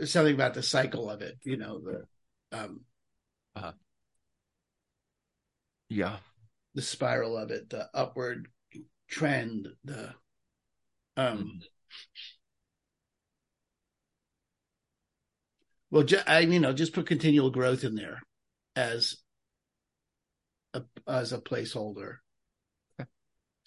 something 0.05 0.33
about 0.33 0.53
the 0.53 0.63
cycle 0.63 1.09
of 1.09 1.21
it, 1.21 1.37
you 1.43 1.57
know, 1.57 1.79
the, 1.79 2.57
um, 2.57 2.81
uh, 3.55 3.73
yeah, 5.89 6.17
the 6.73 6.81
spiral 6.81 7.37
of 7.37 7.51
it, 7.51 7.69
the 7.69 7.89
upward 7.93 8.47
trend, 9.09 9.67
the, 9.83 10.13
um, 11.17 11.37
mm-hmm 11.37 11.57
Well, 15.89 16.03
ju- 16.03 16.19
I 16.27 16.39
you 16.39 16.59
know 16.59 16.73
just 16.73 16.93
put 16.93 17.07
continual 17.07 17.49
growth 17.49 17.83
in 17.83 17.95
there 17.95 18.21
as 18.75 19.17
a 20.73 20.83
as 21.07 21.33
a 21.33 21.39
placeholder. 21.39 22.17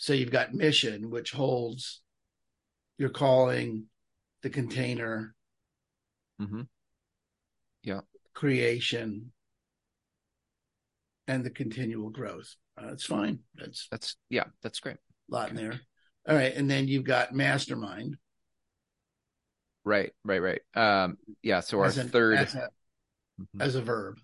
So 0.00 0.14
you've 0.14 0.30
got 0.30 0.54
mission, 0.54 1.10
which 1.10 1.30
holds 1.30 2.00
your 2.96 3.10
calling, 3.10 3.84
the 4.42 4.48
container, 4.48 5.34
mm-hmm. 6.40 6.62
yeah, 7.82 8.00
creation, 8.32 9.30
and 11.28 11.44
the 11.44 11.50
continual 11.50 12.08
growth. 12.08 12.56
Uh, 12.78 12.86
that's 12.86 13.04
fine. 13.04 13.40
That's 13.56 13.88
that's 13.90 14.16
yeah, 14.30 14.44
that's 14.62 14.80
great. 14.80 14.96
A 15.30 15.34
lot 15.34 15.50
okay. 15.50 15.58
in 15.58 15.68
there. 15.68 15.80
All 16.26 16.34
right, 16.34 16.54
and 16.54 16.70
then 16.70 16.88
you've 16.88 17.04
got 17.04 17.34
mastermind. 17.34 18.16
Right, 19.84 20.12
right, 20.24 20.40
right. 20.40 20.62
Um, 20.74 21.18
yeah. 21.42 21.60
So 21.60 21.78
our 21.78 21.84
as 21.84 21.98
third 21.98 22.38
as 22.38 22.54
a, 22.54 22.70
mm-hmm. 23.38 23.60
as 23.60 23.74
a 23.74 23.82
verb. 23.82 24.16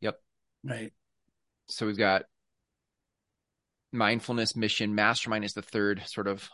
Yep. 0.00 0.18
Right. 0.64 0.92
So 1.68 1.86
we've 1.86 1.96
got 1.96 2.24
mindfulness, 3.92 4.56
mission, 4.56 4.94
mastermind 4.94 5.44
is 5.44 5.54
the 5.54 5.62
third 5.62 6.02
sort 6.06 6.26
of 6.26 6.48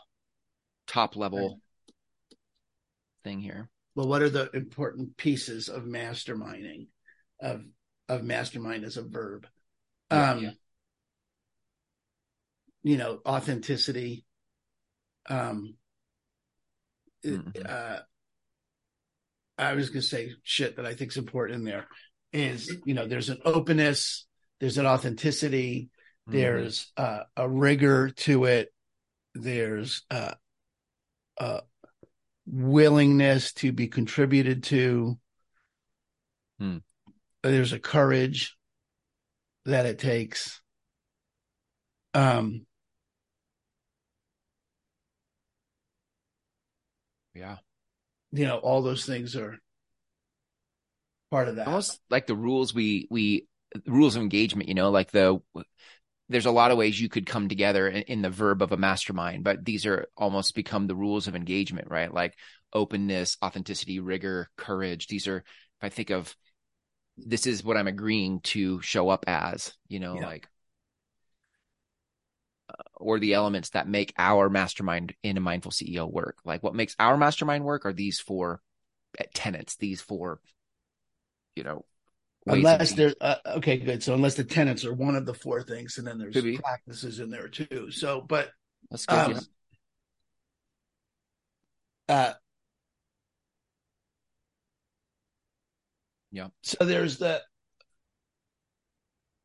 top 0.87 1.15
level 1.15 1.49
right. 1.49 2.35
thing 3.23 3.39
here. 3.39 3.69
Well, 3.95 4.07
what 4.07 4.21
are 4.21 4.29
the 4.29 4.49
important 4.53 5.17
pieces 5.17 5.69
of 5.69 5.83
masterminding 5.83 6.87
of 7.41 7.63
of 8.07 8.23
mastermind 8.23 8.83
as 8.85 8.97
a 8.97 9.03
verb? 9.03 9.47
Yeah, 10.11 10.31
um, 10.31 10.43
yeah 10.43 10.51
you 12.85 12.97
know, 12.97 13.19
authenticity. 13.25 14.25
Um, 15.27 15.75
mm-hmm. 17.25 17.63
uh, 17.67 17.97
I 19.57 19.73
was 19.73 19.89
going 19.89 20.01
to 20.01 20.07
say 20.07 20.33
shit 20.43 20.75
that 20.75 20.85
I 20.85 20.93
think 20.93 21.09
is 21.09 21.17
important 21.17 21.59
in 21.59 21.65
there 21.65 21.87
is, 22.31 22.71
you 22.85 22.93
know, 22.93 23.07
there's 23.07 23.29
an 23.29 23.39
openness, 23.43 24.27
there's 24.59 24.77
an 24.77 24.85
authenticity, 24.85 25.89
mm-hmm. 26.27 26.37
there's 26.37 26.91
uh, 26.97 27.21
a 27.35 27.47
rigor 27.49 28.09
to 28.09 28.45
it, 28.45 28.73
there's 29.33 30.03
uh, 30.09 30.33
a 31.37 31.61
willingness 32.45 33.53
to 33.53 33.71
be 33.71 33.87
contributed 33.87 34.63
to, 34.63 35.17
mm. 36.61 36.81
there's 37.43 37.73
a 37.73 37.79
courage 37.79 38.55
that 39.65 39.85
it 39.85 39.99
takes. 39.99 40.61
Um, 42.13 42.65
Yeah. 47.35 47.57
You 48.31 48.45
know, 48.45 48.57
all 48.57 48.81
those 48.81 49.05
things 49.05 49.35
are 49.35 49.59
part 51.29 51.47
of 51.49 51.57
that. 51.57 51.67
Almost 51.67 51.99
like 52.09 52.25
the 52.25 52.35
rules 52.35 52.73
we 52.73 53.07
we 53.11 53.47
rules 53.85 54.15
of 54.15 54.21
engagement, 54.23 54.69
you 54.69 54.75
know, 54.75 54.89
like 54.89 55.11
the 55.11 55.41
there's 56.29 56.45
a 56.45 56.51
lot 56.51 56.71
of 56.71 56.77
ways 56.77 56.99
you 56.99 57.09
could 57.09 57.25
come 57.25 57.49
together 57.49 57.87
in, 57.87 58.01
in, 58.03 58.21
the 58.21 58.29
verb 58.29 58.61
of 58.61 58.71
a 58.71 58.77
mastermind, 58.77 59.43
but 59.43 59.63
these 59.63 59.85
are 59.85 60.07
almost 60.17 60.55
become 60.55 60.87
the 60.87 60.95
rules 60.95 61.27
of 61.27 61.35
engagement, 61.35 61.89
right? 61.89 62.11
Like 62.11 62.35
openness, 62.73 63.37
authenticity, 63.43 63.99
rigor, 63.99 64.49
courage. 64.57 65.07
These 65.07 65.27
are, 65.27 65.37
if 65.37 65.83
I 65.83 65.89
think 65.89 66.09
of 66.09 66.35
this 67.17 67.47
is 67.47 67.63
what 67.63 67.77
I'm 67.77 67.87
agreeing 67.87 68.41
to 68.41 68.81
show 68.81 69.09
up 69.09 69.25
as, 69.27 69.73
you 69.87 69.99
know, 69.99 70.15
yeah. 70.15 70.25
like 70.25 70.47
uh, 72.69 72.83
or 72.95 73.19
the 73.19 73.35
elements 73.35 73.69
that 73.69 73.87
make 73.87 74.13
our 74.17 74.49
mastermind 74.49 75.13
in 75.21 75.37
a 75.37 75.41
mindful 75.41 75.71
CEO 75.71 76.11
work. 76.11 76.39
Like 76.43 76.63
what 76.63 76.75
makes 76.75 76.95
our 76.99 77.17
mastermind 77.17 77.63
work 77.63 77.85
are 77.85 77.93
these 77.93 78.19
four 78.19 78.61
eh, 79.19 79.25
tenets, 79.33 79.75
these 79.75 80.01
four, 80.01 80.39
you 81.55 81.63
know, 81.63 81.85
unless 82.47 82.93
there's 82.93 83.15
uh, 83.21 83.35
okay, 83.57 83.77
good. 83.77 84.03
So 84.03 84.13
unless 84.13 84.35
the 84.35 84.43
tenants 84.43 84.85
are 84.85 84.93
one 84.93 85.15
of 85.15 85.25
the 85.25 85.33
four 85.33 85.63
things, 85.63 85.97
and 85.97 86.07
then 86.07 86.17
there's 86.17 86.59
practices 86.59 87.19
in 87.19 87.29
there 87.29 87.47
too. 87.47 87.91
So, 87.91 88.21
but 88.21 88.51
that's 88.89 89.05
good. 89.05 89.17
Um, 89.17 89.31
yeah. 89.31 89.39
Uh, 92.15 92.33
yeah. 96.31 96.47
So 96.61 96.85
there's 96.85 97.17
the, 97.17 97.41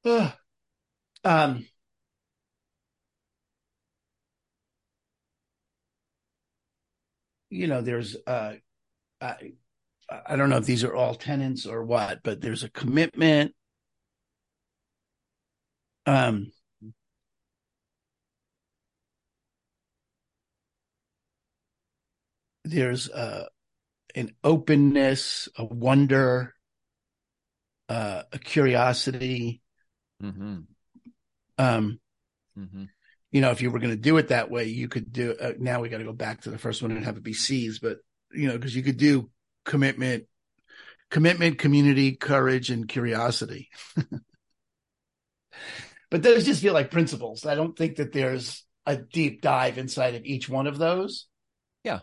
uh, 0.04 0.30
um, 1.24 1.66
you 7.48 7.66
know, 7.66 7.80
there's 7.80 8.16
uh, 8.26 8.54
I 9.20 9.52
I 10.26 10.36
don't 10.36 10.50
know 10.50 10.56
if 10.56 10.66
these 10.66 10.84
are 10.84 10.94
all 10.94 11.14
tenants 11.14 11.66
or 11.66 11.84
what, 11.84 12.22
but 12.22 12.40
there's 12.40 12.64
a 12.64 12.70
commitment. 12.70 13.54
Um, 16.06 16.50
there's 22.64 23.08
uh, 23.08 23.46
an 24.14 24.34
openness, 24.42 25.48
a 25.56 25.64
wonder, 25.64 26.54
uh, 27.88 28.22
a 28.32 28.38
curiosity. 28.38 29.62
Mm-hmm. 30.22 30.60
Um, 31.58 32.00
mm-hmm 32.58 32.84
you 33.32 33.40
know, 33.40 33.50
if 33.50 33.62
you 33.62 33.70
were 33.70 33.78
going 33.78 33.94
to 33.94 33.96
do 33.96 34.16
it 34.16 34.28
that 34.28 34.50
way, 34.50 34.64
you 34.64 34.88
could 34.88 35.12
do. 35.12 35.34
Uh, 35.40 35.52
now 35.58 35.80
we 35.80 35.88
got 35.88 35.98
to 35.98 36.04
go 36.04 36.12
back 36.12 36.42
to 36.42 36.50
the 36.50 36.58
first 36.58 36.82
one 36.82 36.90
and 36.90 37.04
have 37.04 37.16
it 37.16 37.22
be 37.22 37.32
C's, 37.32 37.78
but 37.78 37.98
you 38.32 38.48
know, 38.48 38.54
because 38.54 38.74
you 38.74 38.82
could 38.82 38.96
do 38.96 39.30
commitment, 39.64 40.24
commitment, 41.10 41.58
community, 41.58 42.16
courage, 42.16 42.70
and 42.70 42.88
curiosity. 42.88 43.68
but 46.10 46.22
those 46.22 46.44
just 46.44 46.62
feel 46.62 46.74
like 46.74 46.90
principles. 46.90 47.46
I 47.46 47.54
don't 47.54 47.76
think 47.76 47.96
that 47.96 48.12
there's. 48.12 48.64
a 48.86 48.96
deep 48.96 49.42
dive 49.42 49.78
inside 49.78 50.14
of 50.14 50.24
each 50.24 50.48
one 50.48 50.66
of 50.66 50.78
those. 50.78 51.26
Yeah. 51.84 52.00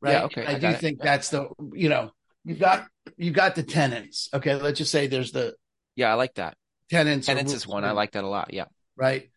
Right. 0.00 0.12
Yeah, 0.12 0.24
okay. 0.24 0.46
I, 0.46 0.50
I 0.52 0.54
do 0.54 0.60
got 0.60 0.80
think 0.80 1.00
that's 1.02 1.30
the 1.30 1.48
you 1.72 1.88
know 1.88 2.10
you've 2.44 2.60
got 2.60 2.86
you've 3.16 3.34
got 3.34 3.54
the 3.54 3.62
tenants. 3.62 4.28
Okay, 4.32 4.54
let's 4.54 4.78
just 4.78 4.92
say 4.92 5.06
there's 5.08 5.32
the 5.32 5.54
Yeah, 5.96 6.12
I 6.12 6.14
like 6.14 6.34
that. 6.34 6.56
tenants. 6.90 7.26
Tenants 7.26 7.54
is 7.54 7.66
one. 7.66 7.84
I 7.84 7.92
like 7.92 8.12
that 8.12 8.24
a 8.24 8.28
lot. 8.28 8.52
Yeah. 8.52 8.66
right. 8.94 9.30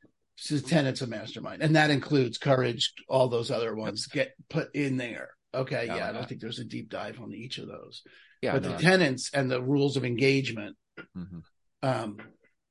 Is 0.50 0.64
tenants 0.64 1.02
of 1.02 1.10
mastermind, 1.10 1.62
and 1.62 1.76
that 1.76 1.92
includes 1.92 2.38
courage. 2.38 2.94
All 3.08 3.30
those 3.30 3.52
other 3.52 3.74
ones 3.74 4.08
get 4.08 4.34
put 4.50 4.76
in 4.76 4.98
there. 4.98 5.30
Okay, 5.54 5.88
Yeah, 5.88 5.94
I 5.94 5.98
yeah, 5.98 6.04
I 6.04 6.12
don't 6.12 6.22
that. 6.22 6.30
think 6.30 6.42
there's 6.42 6.60
a 6.60 6.64
deep 6.64 6.90
dive 6.90 7.20
on 7.20 7.34
each 7.34 7.58
of 7.58 7.68
those, 7.68 8.04
Yeah. 8.42 8.54
but 8.54 8.64
no, 8.64 8.70
the 8.76 8.82
tenants 8.82 9.32
and 9.34 9.52
the 9.52 9.62
rules 9.62 9.98
of 9.98 10.06
engagement 10.06 10.78
mhm. 11.16 11.42
um, 11.84 12.18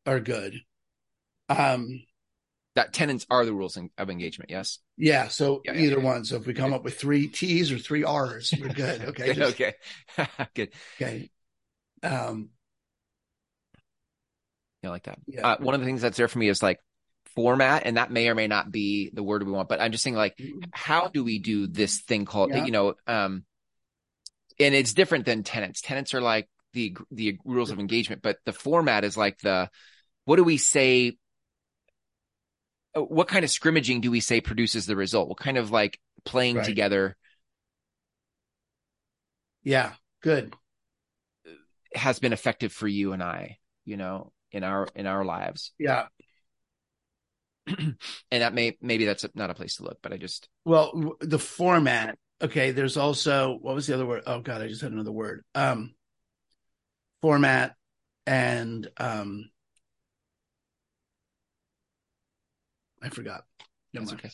are 0.06 0.20
good. 0.20 0.54
Um, 1.48 2.02
That 2.76 2.92
tenants 2.92 3.26
are 3.28 3.44
the 3.44 3.52
rules 3.52 3.76
of 3.98 4.10
engagement. 4.10 4.50
Yes. 4.50 4.78
yeah, 4.96 5.28
so 5.28 5.60
Yeah, 5.64 5.74
either 5.74 5.98
yeah. 5.98 6.04
one. 6.04 6.24
So 6.24 6.36
if 6.36 6.46
we 6.46 6.54
come 6.54 6.72
up 6.72 6.84
with 6.84 6.98
three 6.98 7.26
T's 7.28 7.72
or 7.72 7.78
three 7.78 8.04
R's, 8.04 8.54
we're 8.60 8.68
good. 8.68 9.02
Okay, 9.08 9.34
Good, 9.34 9.42
okay. 9.42 9.74
Good. 10.54 10.72
okay. 10.96 11.30
Um, 12.02 12.50
Yeah, 14.82 14.88
I 14.88 14.92
like 14.92 15.02
that. 15.04 15.18
yeah, 15.26 15.46
Uh, 15.46 15.56
one 15.58 15.74
of 15.74 15.80
the 15.80 15.86
things 15.86 16.00
that's 16.00 16.16
there 16.16 16.28
for 16.28 16.38
me 16.38 16.48
is 16.48 16.62
like 16.62 16.78
format, 17.34 17.82
and 17.86 17.96
that 17.96 18.10
may 18.10 18.28
or 18.28 18.34
may 18.34 18.46
not 18.46 18.70
be 18.70 19.10
the 19.12 19.22
word 19.22 19.42
we 19.44 19.52
want, 19.52 19.68
but 19.68 19.80
I'm 19.80 19.92
just 19.92 20.04
saying 20.04 20.16
like, 20.16 20.38
how 20.72 21.08
do 21.08 21.24
we 21.24 21.38
do 21.38 21.66
this 21.66 22.00
thing 22.00 22.24
called, 22.24 22.50
Yeah. 22.50 22.64
you 22.64 22.72
know, 22.72 22.94
um, 23.06 23.44
and 24.58 24.74
it's 24.74 24.92
different 24.94 25.24
than 25.24 25.42
tenants. 25.42 25.80
Tenants 25.80 26.12
are 26.14 26.20
like 26.20 26.48
the, 26.72 26.96
the 27.10 27.38
rules 27.44 27.70
of 27.70 27.78
engagement, 27.78 28.22
but 28.22 28.38
the 28.44 28.52
format 28.52 29.04
is 29.04 29.16
like 29.16 29.38
the, 29.38 29.70
what 30.24 30.36
do 30.36 30.44
we 30.44 30.56
say? 30.58 31.16
uh, 32.94 33.00
What 33.00 33.28
kind 33.28 33.44
of 33.44 33.50
scrimmaging 33.50 34.00
do 34.02 34.10
we 34.10 34.20
say 34.20 34.40
produces 34.40 34.86
the 34.86 34.96
result? 34.96 35.28
What 35.28 35.38
kind 35.38 35.56
of 35.56 35.70
like 35.70 35.98
playing 36.24 36.56
Right. 36.56 36.64
together 36.64 37.16
yeah, 39.62 39.92
good. 40.22 40.54
has 41.94 42.18
been 42.18 42.32
effective 42.32 42.72
for 42.72 42.88
you 42.88 43.12
and 43.12 43.22
I, 43.22 43.58
you 43.84 43.96
know, 43.96 44.32
in 44.52 44.64
our, 44.64 44.88
in 44.94 45.06
our 45.06 45.24
lives. 45.24 45.72
Yeah. 45.78 46.06
And 48.30 48.42
that 48.42 48.54
may, 48.54 48.76
maybe 48.80 49.04
that's 49.04 49.26
not 49.34 49.50
a 49.50 49.54
place 49.54 49.76
to 49.76 49.84
look, 49.84 49.98
but 50.02 50.12
I 50.12 50.16
just, 50.16 50.48
Well, 50.64 51.14
the 51.20 51.38
format. 51.38 52.18
Okay, 52.42 52.70
there's 52.70 52.96
also 52.96 53.58
what 53.60 53.74
was 53.74 53.86
the 53.86 53.94
other 53.94 54.06
word? 54.06 54.22
Oh 54.26 54.40
God, 54.40 54.62
I 54.62 54.68
just 54.68 54.80
had 54.80 54.92
another 54.92 55.12
word. 55.12 55.44
Um, 55.54 55.94
format 57.20 57.74
and 58.26 58.88
um, 58.96 59.50
I 63.02 63.08
forgot. 63.08 63.44
That's 63.92 64.06
mind. 64.06 64.20
okay. 64.20 64.30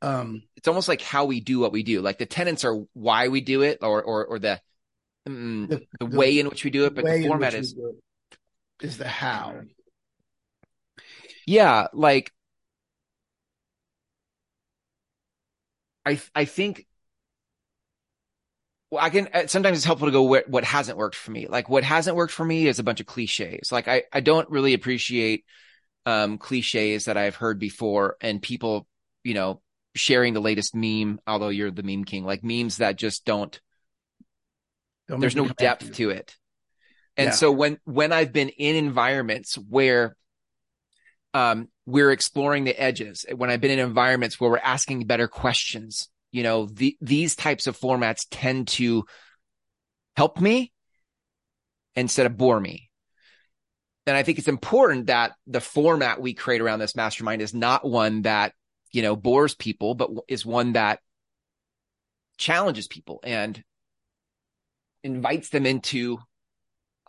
Um, 0.00 0.42
it's 0.56 0.68
almost 0.68 0.88
like 0.88 1.00
how 1.00 1.24
we 1.24 1.40
do 1.40 1.60
what 1.60 1.72
we 1.72 1.82
do. 1.82 2.00
Like 2.00 2.18
the 2.18 2.26
tenants 2.26 2.64
are 2.64 2.74
why 2.92 3.28
we 3.28 3.40
do 3.40 3.62
it, 3.62 3.78
or 3.82 4.02
or 4.02 4.24
or 4.26 4.38
the 4.38 4.60
mm, 5.28 5.68
The- 5.68 5.86
the, 6.00 6.06
way 6.06 6.38
in 6.38 6.48
which 6.48 6.64
we 6.64 6.70
do 6.70 6.86
it. 6.86 6.94
But 6.94 7.04
the 7.04 7.26
format 7.26 7.54
is 7.54 7.68
is 7.68 7.72
do 7.74 7.94
it 8.80 8.86
is 8.86 8.98
the 8.98 9.08
how. 9.08 9.60
Yeah, 11.46 11.88
like 11.92 12.32
I 16.06 16.20
I 16.34 16.44
think. 16.44 16.86
Well, 18.90 19.02
I 19.02 19.08
can 19.10 19.28
uh, 19.32 19.46
sometimes 19.46 19.78
it's 19.78 19.84
helpful 19.86 20.08
to 20.08 20.12
go 20.12 20.24
where 20.24 20.44
what 20.46 20.64
hasn't 20.64 20.98
worked 20.98 21.16
for 21.16 21.30
me. 21.30 21.46
Like 21.46 21.68
what 21.68 21.84
hasn't 21.84 22.16
worked 22.16 22.32
for 22.32 22.44
me 22.44 22.66
is 22.66 22.78
a 22.78 22.82
bunch 22.82 23.00
of 23.00 23.06
cliches. 23.06 23.72
Like 23.72 23.88
I 23.88 24.04
I 24.12 24.20
don't 24.20 24.48
really 24.50 24.74
appreciate 24.74 25.44
um 26.06 26.38
cliches 26.38 27.06
that 27.06 27.16
I've 27.18 27.36
heard 27.36 27.58
before 27.58 28.16
and 28.20 28.42
people, 28.42 28.88
you 29.24 29.34
know, 29.34 29.62
sharing 29.96 30.34
the 30.34 30.40
latest 30.40 30.74
meme, 30.74 31.20
although 31.26 31.50
you're 31.50 31.70
the 31.70 31.82
meme 31.84 32.04
king, 32.04 32.24
like 32.24 32.44
memes 32.44 32.78
that 32.78 32.96
just 32.96 33.24
don't 33.24 33.60
Don't 35.08 35.20
there's 35.20 35.36
no 35.36 35.46
me 35.46 35.50
come 35.50 35.54
after 35.60 35.86
depth 35.86 35.92
to 35.92 36.10
it. 36.10 36.36
And 37.16 37.32
Yeah. 37.32 37.34
so 37.34 37.52
when 37.52 37.78
when 37.84 38.12
I've 38.12 38.32
been 38.32 38.50
in 38.50 38.76
environments 38.76 39.56
where 39.56 40.16
um 41.34 41.68
we're 41.86 42.12
exploring 42.12 42.64
the 42.64 42.80
edges, 42.80 43.24
when 43.34 43.50
I've 43.50 43.60
been 43.60 43.72
in 43.72 43.78
environments 43.78 44.38
where 44.38 44.50
we're 44.50 44.58
asking 44.58 45.06
better 45.06 45.26
questions, 45.26 46.08
you 46.30 46.42
know, 46.42 46.66
the, 46.66 46.96
these 47.00 47.34
types 47.34 47.66
of 47.66 47.78
formats 47.78 48.26
tend 48.30 48.68
to 48.68 49.04
help 50.16 50.40
me 50.40 50.72
instead 51.94 52.26
of 52.26 52.36
bore 52.36 52.60
me. 52.60 52.88
And 54.06 54.16
I 54.16 54.22
think 54.22 54.38
it's 54.38 54.48
important 54.48 55.06
that 55.06 55.32
the 55.46 55.60
format 55.60 56.20
we 56.20 56.34
create 56.34 56.60
around 56.60 56.78
this 56.78 56.96
mastermind 56.96 57.42
is 57.42 57.54
not 57.54 57.84
one 57.84 58.22
that, 58.22 58.52
you 58.92 59.02
know, 59.02 59.14
bores 59.16 59.54
people, 59.54 59.94
but 59.94 60.10
is 60.28 60.44
one 60.46 60.72
that 60.72 61.00
challenges 62.38 62.88
people 62.88 63.20
and 63.22 63.62
invites 65.04 65.50
them 65.50 65.66
into 65.66 66.18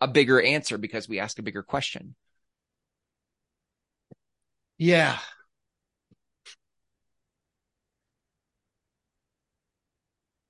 a 0.02 0.08
bigger 0.08 0.42
answer 0.42 0.78
because 0.78 1.08
we 1.08 1.20
ask 1.20 1.40
a 1.40 1.44
bigger 1.44 1.64
question. 1.64 2.16
Yeah. 4.78 5.20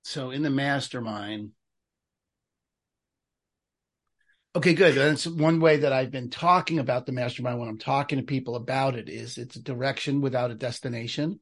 So 0.03 0.31
in 0.31 0.43
the 0.43 0.49
mastermind. 0.49 1.51
Okay, 4.55 4.73
good. 4.75 4.95
That's 4.95 5.25
one 5.25 5.59
way 5.59 5.77
that 5.77 5.91
I've 5.93 6.11
been 6.11 6.29
talking 6.29 6.77
about 6.77 7.05
the 7.05 7.11
mastermind 7.11 7.59
when 7.59 7.69
I'm 7.69 7.79
talking 7.79 8.19
to 8.19 8.23
people 8.23 8.55
about 8.55 8.95
it 8.95 9.09
is 9.09 9.37
it's 9.37 9.55
a 9.55 9.61
direction 9.61 10.21
without 10.21 10.51
a 10.51 10.55
destination. 10.55 11.39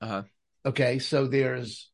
Uh-huh. 0.00 0.22
Okay, 0.64 0.98
so 0.98 1.28
there's 1.28 1.88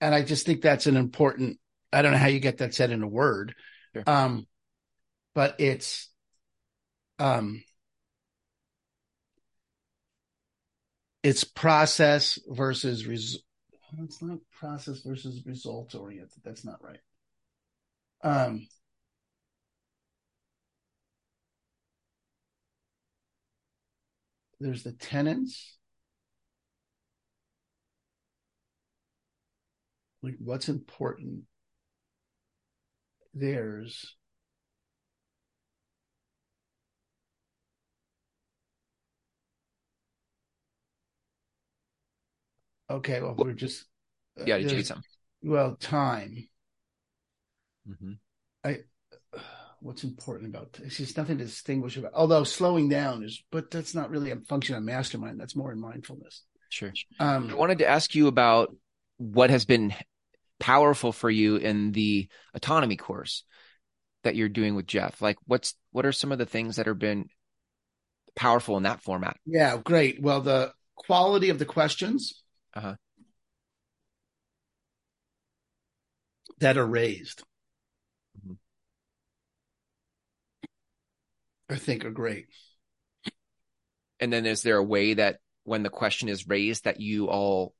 and 0.00 0.14
I 0.14 0.22
just 0.22 0.46
think 0.46 0.62
that's 0.62 0.86
an 0.86 0.96
important 0.96 1.58
I 1.92 2.02
don't 2.02 2.12
know 2.12 2.18
how 2.18 2.28
you 2.28 2.40
get 2.40 2.58
that 2.58 2.74
said 2.74 2.90
in 2.90 3.02
a 3.02 3.08
word. 3.08 3.54
Sure. 3.92 4.04
Um 4.06 4.46
but 5.34 5.56
it's 5.58 6.08
um 7.18 7.62
it's 11.22 11.44
process 11.44 12.38
versus 12.48 13.06
result. 13.06 13.42
it's 13.98 14.22
not 14.22 14.38
process 14.58 15.00
versus 15.00 15.44
result 15.46 15.94
oriented. 15.94 16.42
That's 16.44 16.64
not 16.64 16.82
right. 16.82 17.00
Um 18.22 18.66
there's 24.60 24.82
the 24.82 24.92
tenants. 24.92 25.76
Like 30.22 30.36
what's 30.38 30.68
important? 30.68 31.42
There's 33.34 34.14
okay 42.92 43.20
well 43.20 43.34
we're 43.36 43.52
just 43.52 43.84
uh, 44.40 44.44
Yeah, 44.46 44.56
to 44.58 44.62
there's- 44.62 44.72
change 44.72 44.86
some. 44.86 45.02
well 45.42 45.76
time 45.76 46.48
Mm-hmm. 47.88 48.72
what's 49.80 50.04
important 50.04 50.54
about 50.54 50.72
this? 50.74 50.96
just 50.98 51.16
nothing 51.16 51.38
to 51.38 51.44
distinguish 51.44 51.96
about 51.96 52.12
although 52.14 52.44
slowing 52.44 52.88
down 52.88 53.24
is 53.24 53.42
but 53.50 53.70
that's 53.72 53.94
not 53.94 54.10
really 54.10 54.30
a 54.30 54.36
function 54.36 54.76
of 54.76 54.82
mastermind 54.84 55.40
that's 55.40 55.56
more 55.56 55.72
in 55.72 55.80
mindfulness 55.80 56.42
Sure. 56.68 56.92
um 57.18 57.50
I 57.50 57.54
wanted 57.54 57.78
to 57.78 57.88
ask 57.88 58.14
you 58.14 58.28
about 58.28 58.74
what 59.18 59.50
has 59.50 59.64
been 59.64 59.92
powerful 60.60 61.10
for 61.12 61.28
you 61.28 61.56
in 61.56 61.90
the 61.92 62.28
autonomy 62.54 62.96
course 62.96 63.42
that 64.22 64.36
you're 64.36 64.48
doing 64.48 64.76
with 64.76 64.86
Jeff. 64.86 65.20
Like 65.20 65.36
what's 65.46 65.74
what 65.90 66.06
are 66.06 66.12
some 66.12 66.30
of 66.30 66.38
the 66.38 66.46
things 66.46 66.76
that 66.76 66.86
have 66.86 66.98
been 67.00 67.28
powerful 68.36 68.76
in 68.76 68.84
that 68.84 69.02
format? 69.02 69.36
yeah 69.44 69.76
great 69.76 70.22
well 70.22 70.40
the 70.40 70.72
quality 70.94 71.48
of 71.50 71.58
the 71.58 71.64
questions 71.66 72.41
Uh-huh. 72.74 72.94
that 76.58 76.76
are 76.78 76.86
raised 76.86 77.42
Mhm. 78.46 78.56
i 81.68 81.76
think 81.76 82.04
are 82.04 82.10
great 82.10 82.46
And 84.20 84.32
then 84.32 84.46
is 84.46 84.62
there 84.62 84.76
a 84.76 84.84
way 84.84 85.14
that 85.14 85.40
when 85.64 85.82
the 85.82 85.90
question 85.90 86.28
is 86.28 86.46
raised 86.46 86.84
that 86.84 87.00
you 87.00 87.28
all 87.28 87.74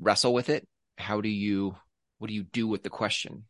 wrestle 0.00 0.34
with 0.34 0.48
it? 0.48 0.66
How 0.98 1.20
do 1.20 1.28
you 1.28 1.76
what 2.18 2.26
do 2.26 2.34
you 2.34 2.42
do 2.42 2.66
with 2.66 2.82
the 2.82 2.90
question? 2.90 3.44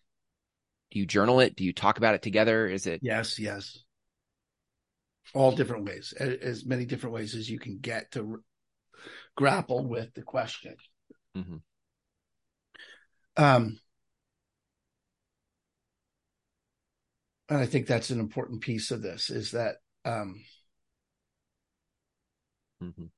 Do 0.90 0.98
you 0.98 1.06
journal 1.06 1.40
it? 1.40 1.56
Do 1.56 1.64
you 1.64 1.72
talk 1.72 1.96
about 1.96 2.14
it 2.14 2.20
together? 2.20 2.66
Is 2.68 2.86
it 2.86 3.00
yes 3.02 3.38
yes 3.38 3.78
all 5.32 5.52
different 5.52 5.86
ways 5.86 6.12
as 6.12 6.66
many 6.66 6.84
different 6.84 7.14
ways 7.14 7.34
as 7.34 7.48
you 7.48 7.58
can 7.58 7.78
get 7.78 8.10
to 8.12 8.42
grapple 9.36 9.86
with 9.86 10.12
the 10.14 10.22
question 10.22 10.76
Mhm. 11.36 11.62
um 13.36 13.78
and 17.48 17.58
i 17.58 17.66
think 17.66 17.86
that's 17.86 18.10
an 18.10 18.20
important 18.20 18.60
piece 18.60 18.90
of 18.90 19.02
this 19.02 19.30
is 19.30 19.52
that 19.52 19.76
um 20.04 20.44
Mhm. 22.82 23.10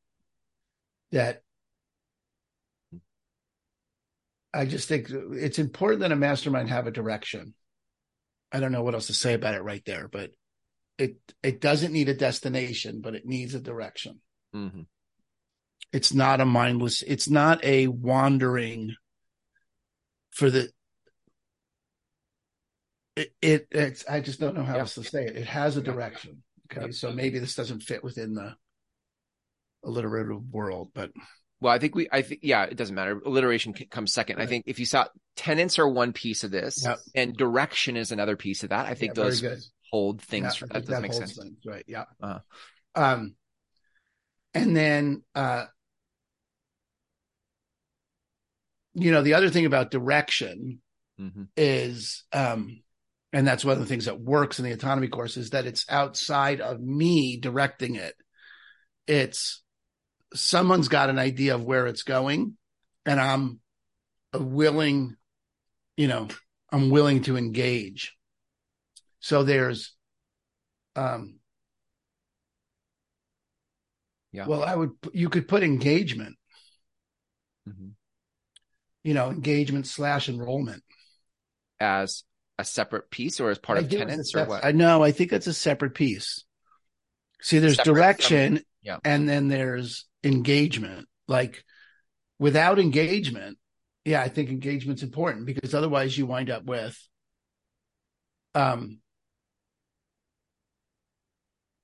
that 1.11 1.43
I 4.53 4.67
just 4.67 4.89
think 4.89 5.09
it's 5.11 5.59
important 5.59 6.01
that 6.01 6.13
a 6.13 6.17
mastermind 6.17 6.69
have 6.69 6.87
a 6.87 6.93
direction. 6.93 7.55
I 8.53 8.61
don't 8.61 8.71
know 8.71 8.83
what 8.83 8.95
else 8.95 9.09
to 9.09 9.15
say 9.15 9.35
about 9.35 9.55
it 9.55 9.63
right 9.63 9.85
there, 9.85 10.07
but 10.07 10.31
it 10.97 11.17
it 11.43 11.61
doesn't 11.61 11.93
need 11.93 12.09
a 12.09 12.15
destination, 12.15 13.01
but 13.01 13.17
it 13.17 13.27
needs 13.27 13.55
a 13.55 13.61
direction. 13.61 14.21
Mm-hmm. 14.55 14.83
It's 15.93 16.13
not 16.13 16.41
a 16.41 16.45
mindless. 16.45 17.03
It's 17.03 17.29
not 17.29 17.65
a 17.65 17.87
wandering 17.89 18.95
for 20.31 20.51
the. 20.51 20.71
It, 23.17 23.33
it 23.41 23.69
it's 23.71 24.05
I 24.09 24.21
just 24.21 24.41
don't 24.41 24.57
know 24.57 24.65
how 24.65 24.75
yeah. 24.75 24.81
else 24.81 24.95
to 24.97 25.05
say 25.05 25.25
it. 25.25 25.37
It 25.37 25.47
has 25.47 25.77
a 25.77 25.83
direction. 25.83 26.43
Okay, 26.73 26.91
so 26.91 27.13
maybe 27.13 27.39
this 27.39 27.55
doesn't 27.55 27.83
fit 27.83 28.03
within 28.03 28.35
the 28.35 28.57
alliterative 29.85 30.43
world, 30.51 30.91
but 30.95 31.13
well, 31.61 31.73
I 31.73 31.79
think 31.79 31.95
we, 31.95 32.09
I 32.13 32.23
think, 32.23 32.41
yeah, 32.43 32.65
it 32.65 32.77
doesn't 32.77 32.95
matter. 32.95 33.21
Alliteration 33.25 33.73
comes 33.73 34.13
second. 34.13 34.37
Right. 34.37 34.43
I 34.43 34.47
think 34.47 34.65
if 34.67 34.79
you 34.79 34.85
saw 34.85 35.07
tenants 35.37 35.79
are 35.79 35.89
one 35.89 36.13
piece 36.13 36.45
of 36.45 36.51
this 36.51 36.85
yep. 36.85 36.99
and 37.15 37.35
direction 37.35 37.97
is 37.97 38.13
another 38.13 38.37
piece 38.37 38.65
of 38.65 38.69
that, 38.71 38.87
I 38.87 38.95
think 38.95 39.17
yeah, 39.17 39.23
those 39.23 39.71
hold 39.91 40.21
things. 40.21 40.61
Yeah, 40.61 40.67
that 40.73 40.87
does 40.87 41.01
make 41.01 41.13
sense. 41.13 41.37
Things, 41.37 41.57
right. 41.65 41.85
Yeah. 41.87 42.05
Uh-huh. 42.23 42.41
Um, 42.95 43.37
and 44.55 44.77
then, 44.77 45.23
uh, 45.35 45.65
you 48.95 49.11
know, 49.11 49.23
the 49.23 49.35
other 49.35 49.51
thing 49.51 49.67
about 49.67 49.91
direction 49.91 50.81
mm-hmm. 51.21 51.43
is, 51.57 52.23
um, 52.33 52.81
and 53.33 53.47
that's 53.47 53.65
one 53.65 53.75
of 53.75 53.81
the 53.81 53.87
things 53.87 54.05
that 54.05 54.21
works 54.21 54.61
in 54.61 54.65
the 54.65 54.73
autonomy 54.73 55.09
course 55.09 55.37
is 55.37 55.51
that 55.51 55.67
it's 55.67 55.85
outside 55.89 56.61
of 56.61 56.81
me 56.81 57.37
directing 57.37 57.97
it. 57.97 58.15
It's 59.09 59.63
someone's 60.33 60.89
got 60.89 61.11
an 61.11 61.19
idea 61.19 61.57
of 61.57 61.65
where 61.65 61.87
it's 61.89 62.05
going, 62.05 62.57
and 63.05 63.21
I'm 63.21 63.61
willing, 64.33 65.17
you 65.97 66.07
know, 66.07 66.29
I'm 66.71 66.91
willing 66.91 67.23
to 67.23 67.37
engage. 67.37 68.15
So 69.19 69.43
there's, 69.43 69.95
um, 70.95 71.41
yeah. 74.35 74.47
Well, 74.47 74.65
I 74.65 74.75
would 74.75 74.91
you 75.13 75.29
could 75.29 75.47
put 75.47 75.63
engagement. 75.63 76.37
Mm-hmm. 77.69 77.91
You 79.05 79.15
know, 79.15 79.31
engagement 79.31 79.87
slash 79.87 80.29
enrollment 80.29 80.83
as 81.79 82.25
a 82.59 82.65
separate 82.65 83.11
piece 83.11 83.39
or 83.39 83.51
as 83.51 83.59
part 83.59 83.79
I 83.79 83.83
of 83.83 83.91
tenants 83.91 84.35
or 84.35 84.45
what? 84.47 84.65
I 84.65 84.73
know. 84.73 85.05
I 85.05 85.13
think 85.13 85.33
it's 85.33 85.47
a 85.47 85.55
separate 85.55 85.95
piece. 85.95 86.45
See, 87.41 87.61
there's 87.61 87.77
separate 87.77 87.95
direction, 87.95 88.61
yeah. 88.83 88.99
and 89.05 89.29
then 89.29 89.47
there's 89.47 90.07
engagement. 90.25 91.07
Like 91.29 91.63
without 92.41 92.81
engagement, 92.81 93.59
yeah, 94.05 94.21
I 94.21 94.29
think 94.29 94.51
engagement's 94.51 95.05
important 95.05 95.47
because 95.47 95.75
otherwise 95.75 96.19
you 96.19 96.27
wind 96.27 96.51
up 96.51 96.65
with, 96.65 96.99
um, 98.57 98.99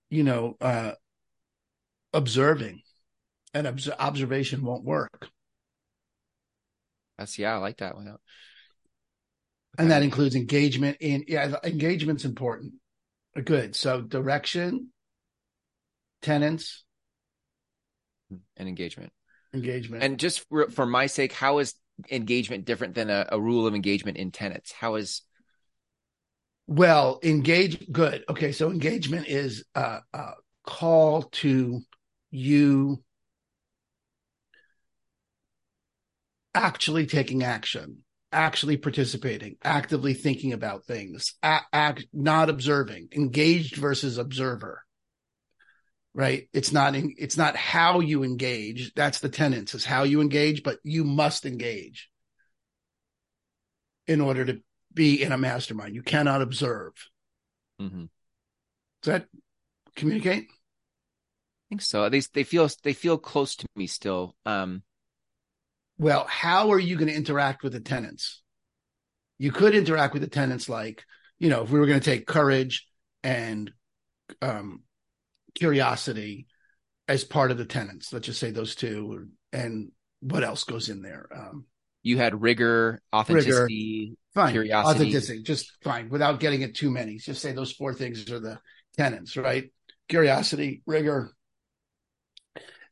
you 0.09 0.24
know, 0.24 0.57
uh, 0.61 0.92
observing, 2.13 2.83
and 3.55 3.67
obs- 3.67 3.89
observation 3.89 4.63
won't 4.63 4.85
work. 4.85 5.29
That's 7.19 7.39
yeah, 7.39 7.55
I 7.55 7.59
like 7.59 7.79
that 7.79 7.97
one. 7.97 8.17
And 9.79 9.91
that 9.91 10.03
includes 10.03 10.35
engagement 10.35 10.97
in 11.01 11.25
yeah 11.29 11.57
engagement's 11.63 12.25
important. 12.25 12.75
Good. 13.45 13.77
So 13.77 14.01
direction 14.01 14.89
tenants 16.23 16.85
and 18.57 18.69
engagement. 18.69 19.13
engagement. 19.55 20.03
And 20.03 20.19
just 20.19 20.49
for, 20.49 20.71
for 20.71 20.87
my 20.87 21.07
sake 21.07 21.33
how 21.33 21.59
is 21.59 21.75
engagement 22.11 22.65
different 22.65 22.95
than 22.95 23.11
a, 23.11 23.27
a 23.31 23.41
rule 23.41 23.67
of 23.67 23.75
engagement 23.75 24.17
in 24.17 24.31
tenants? 24.31 24.73
How 24.73 24.97
is 24.97 25.23
well 26.67 27.21
engage 27.23 27.91
good. 27.93 28.25
Okay 28.29 28.53
so 28.53 28.71
engagement 28.71 29.29
is 29.29 29.65
a, 29.75 30.01
a 30.13 30.33
call 30.67 31.23
to 31.23 31.83
you 32.31 33.03
actually 36.55 37.07
taking 37.07 37.43
action 37.43 38.03
actually 38.33 38.76
participating, 38.76 39.57
actively 39.62 40.14
thinking 40.14 40.53
about 40.53 40.85
things, 40.85 41.35
act, 41.43 42.07
not 42.12 42.49
observing, 42.49 43.09
engaged 43.12 43.76
versus 43.76 44.18
observer. 44.18 44.85
Right? 46.12 46.49
It's 46.53 46.72
not 46.72 46.97
in, 46.97 47.14
it's 47.18 47.37
not 47.37 47.57
how 47.57 48.01
you 48.01 48.24
engage. 48.24 48.93
That's 48.95 49.20
the 49.20 49.28
tenants 49.28 49.74
is 49.74 49.85
how 49.85 50.03
you 50.03 50.20
engage, 50.20 50.62
but 50.62 50.78
you 50.83 51.05
must 51.05 51.47
engage 51.47 52.11
in 54.07 54.20
order 54.20 54.45
to 54.45 54.61
be 54.93 55.22
in 55.22 55.31
a 55.31 55.39
mastermind. 55.39 55.95
You 55.95 56.03
cannot 56.03 56.43
observe. 56.43 56.93
Mm-hmm. 57.81 58.07
Does 59.03 59.12
that 59.12 59.26
communicate? 59.95 60.49
I 61.71 61.73
think 61.73 61.83
so. 61.83 62.09
They 62.09 62.21
they 62.35 62.43
feel 62.43 62.68
they 62.83 62.93
feel 62.93 63.16
close 63.16 63.55
to 63.55 63.66
me 63.77 63.87
still. 63.87 64.35
Um, 64.45 64.83
well, 65.99 66.27
how 66.29 66.73
are 66.73 66.81
you 66.81 66.97
going 66.97 67.09
to 67.09 67.14
interact 67.14 67.62
with 67.62 67.75
the 67.75 67.81
tenants? 67.81 68.43
You 69.39 69.53
could 69.53 69.75
interact 69.75 70.12
with 70.12 70.23
the 70.23 70.29
tenants 70.29 70.68
like, 70.68 71.05
you 71.39 71.49
know, 71.49 71.62
if 71.62 71.71
we 71.71 71.79
were 71.79 71.87
going 71.87 72.01
to 72.01 72.05
take 72.05 72.27
courage 72.27 72.89
and 73.23 73.71
um, 74.43 74.83
curiosity 75.55 76.49
as 77.07 77.23
part 77.23 77.53
of 77.53 77.59
the 77.59 77.64
tenants, 77.64 78.12
let's 78.12 78.27
just 78.27 78.41
say 78.41 78.51
those 78.51 78.75
two, 78.75 79.29
and 79.53 79.93
what 80.21 80.43
else 80.43 80.64
goes 80.64 80.89
in 80.89 81.03
there? 81.03 81.29
Um, 81.33 81.66
you 82.03 82.16
had 82.16 82.43
rigor, 82.43 83.01
authenticity, 83.14 84.09
rigor, 84.11 84.16
fine, 84.35 84.53
curiosity, 84.53 85.01
authenticity, 85.03 85.43
just 85.43 85.71
fine, 85.85 86.09
without 86.09 86.41
getting 86.41 86.62
it 86.62 86.75
too 86.75 86.91
many. 86.91 87.18
Just 87.18 87.43
say 87.43 87.53
those 87.53 87.73
four 87.73 87.95
things 87.95 88.29
are 88.31 88.41
the 88.41 88.59
tenants, 88.97 89.37
right? 89.37 89.71
Curiosity, 90.09 90.83
rigor. 90.87 91.31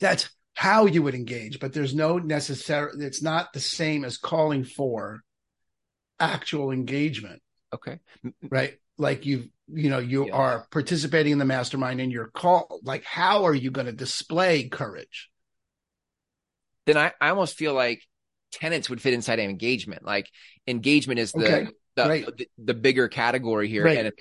That's 0.01 0.29
how 0.55 0.87
you 0.87 1.03
would 1.05 1.15
engage, 1.15 1.61
but 1.61 1.73
there's 1.73 1.95
no 1.95 2.19
necessary, 2.19 2.91
it's 2.99 3.23
not 3.23 3.53
the 3.53 3.61
same 3.61 4.05
as 4.05 4.17
calling 4.17 4.65
for 4.65 5.21
actual 6.19 6.73
engagement. 6.73 7.41
Okay. 7.73 8.01
Right. 8.43 8.75
Like 8.97 9.25
you, 9.25 9.51
you 9.69 9.91
know, 9.91 10.01
you 10.01 10.27
yeah. 10.27 10.33
are 10.33 10.67
participating 10.71 11.33
in 11.33 11.39
the 11.39 11.45
mastermind 11.45 12.01
and 12.01 12.11
you're 12.11 12.29
called. 12.29 12.81
like, 12.83 13.05
how 13.05 13.45
are 13.45 13.55
you 13.55 13.71
going 13.71 13.87
to 13.87 13.93
display 13.93 14.69
courage? 14.69 15.31
Then 16.87 16.97
I, 16.97 17.13
I 17.21 17.31
almost 17.31 17.57
feel 17.57 17.75
like 17.75 18.03
tenants 18.51 18.91
would 18.91 19.01
fit 19.01 19.15
inside 19.15 19.39
of 19.39 19.45
engagement. 19.45 20.05
Like 20.05 20.29
engagement 20.67 21.21
is 21.21 21.33
the, 21.33 21.45
okay. 21.45 21.69
the, 21.95 22.35
the, 22.37 22.47
the, 22.59 22.75
bigger 22.75 23.07
category 23.09 23.69
here. 23.69 23.85
Right. 23.85 23.99
And 23.99 24.13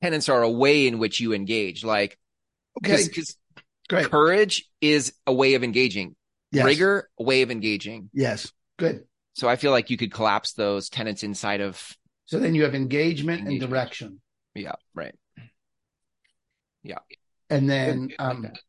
tenants 0.00 0.28
are 0.28 0.42
a 0.42 0.50
way 0.50 0.86
in 0.86 0.98
which 0.98 1.20
you 1.20 1.34
engage. 1.34 1.84
Like, 1.84 2.16
okay. 2.78 3.08
Cause, 3.08 3.36
Great. 3.92 4.10
Courage 4.10 4.64
is 4.80 5.12
a 5.26 5.34
way 5.34 5.52
of 5.52 5.62
engaging. 5.62 6.16
Yes. 6.50 6.64
Rigor, 6.64 7.10
a 7.20 7.22
way 7.22 7.42
of 7.42 7.50
engaging. 7.50 8.08
Yes. 8.14 8.50
Good. 8.78 9.04
So 9.34 9.50
I 9.50 9.56
feel 9.56 9.70
like 9.70 9.90
you 9.90 9.98
could 9.98 10.10
collapse 10.10 10.54
those 10.54 10.88
tenants 10.88 11.22
inside 11.22 11.60
of. 11.60 11.94
So 12.24 12.38
then 12.38 12.54
you 12.54 12.62
have 12.62 12.74
engagement, 12.74 13.40
engagement. 13.40 13.62
and 13.62 13.70
direction. 13.70 14.20
Yeah. 14.54 14.76
Right. 14.94 15.14
Yeah. 16.82 17.00
And 17.50 17.68
then, 17.68 18.06
Good. 18.06 18.16
um, 18.18 18.42
like 18.44 18.60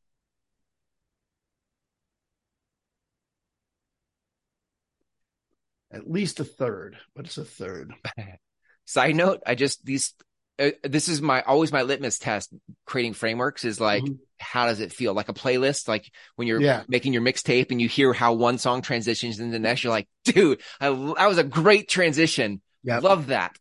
at 5.93 6.11
least 6.11 6.41
a 6.41 6.43
third. 6.43 6.97
but 7.15 7.27
it's 7.27 7.37
a 7.37 7.45
third? 7.45 7.93
Side 8.85 9.15
note: 9.15 9.41
I 9.45 9.55
just 9.55 9.85
these 9.85 10.13
uh, 10.59 10.69
this 10.83 11.07
is 11.09 11.21
my 11.21 11.41
always 11.41 11.71
my 11.71 11.81
litmus 11.81 12.19
test 12.19 12.53
creating 12.85 13.13
frameworks 13.13 13.65
is 13.65 13.81
like 13.81 14.03
mm-hmm. 14.03 14.13
how 14.39 14.67
does 14.67 14.79
it 14.79 14.93
feel 14.93 15.13
like 15.13 15.29
a 15.29 15.33
playlist 15.33 15.87
like 15.87 16.11
when 16.35 16.47
you're 16.47 16.61
yeah. 16.61 16.83
making 16.87 17.11
your 17.11 17.23
mixtape 17.23 17.71
and 17.71 17.81
you 17.81 17.87
hear 17.87 18.13
how 18.13 18.33
one 18.33 18.59
song 18.59 18.81
transitions 18.81 19.39
into 19.39 19.51
the 19.51 19.59
next 19.59 19.83
you're 19.83 19.91
like 19.91 20.07
dude 20.25 20.61
I, 20.79 20.89
that 20.89 21.27
was 21.27 21.39
a 21.39 21.43
great 21.43 21.89
transition 21.89 22.61
yep. 22.83 23.01
love 23.01 23.27
that 23.27 23.57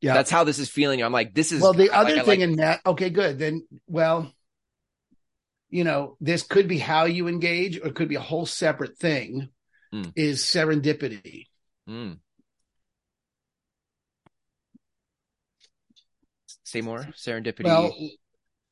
yeah 0.00 0.14
that's 0.14 0.30
how 0.30 0.44
this 0.44 0.58
is 0.58 0.70
feeling 0.70 1.02
i'm 1.02 1.12
like 1.12 1.34
this 1.34 1.52
is 1.52 1.60
well 1.60 1.74
the 1.74 1.90
other 1.90 2.16
like, 2.16 2.24
thing 2.24 2.40
like, 2.40 2.48
in 2.48 2.56
that 2.56 2.80
okay 2.86 3.10
good 3.10 3.38
then 3.38 3.66
well 3.86 4.32
you 5.68 5.84
know 5.84 6.16
this 6.20 6.44
could 6.44 6.66
be 6.66 6.78
how 6.78 7.04
you 7.04 7.28
engage 7.28 7.78
or 7.78 7.88
it 7.88 7.94
could 7.94 8.08
be 8.08 8.14
a 8.14 8.20
whole 8.20 8.46
separate 8.46 8.96
thing 8.96 9.50
mm. 9.92 10.12
is 10.16 10.40
serendipity 10.40 11.46
mm. 11.86 12.16
Say 16.74 16.80
more. 16.80 17.06
Serendipity. 17.16 17.62
Well, 17.62 17.96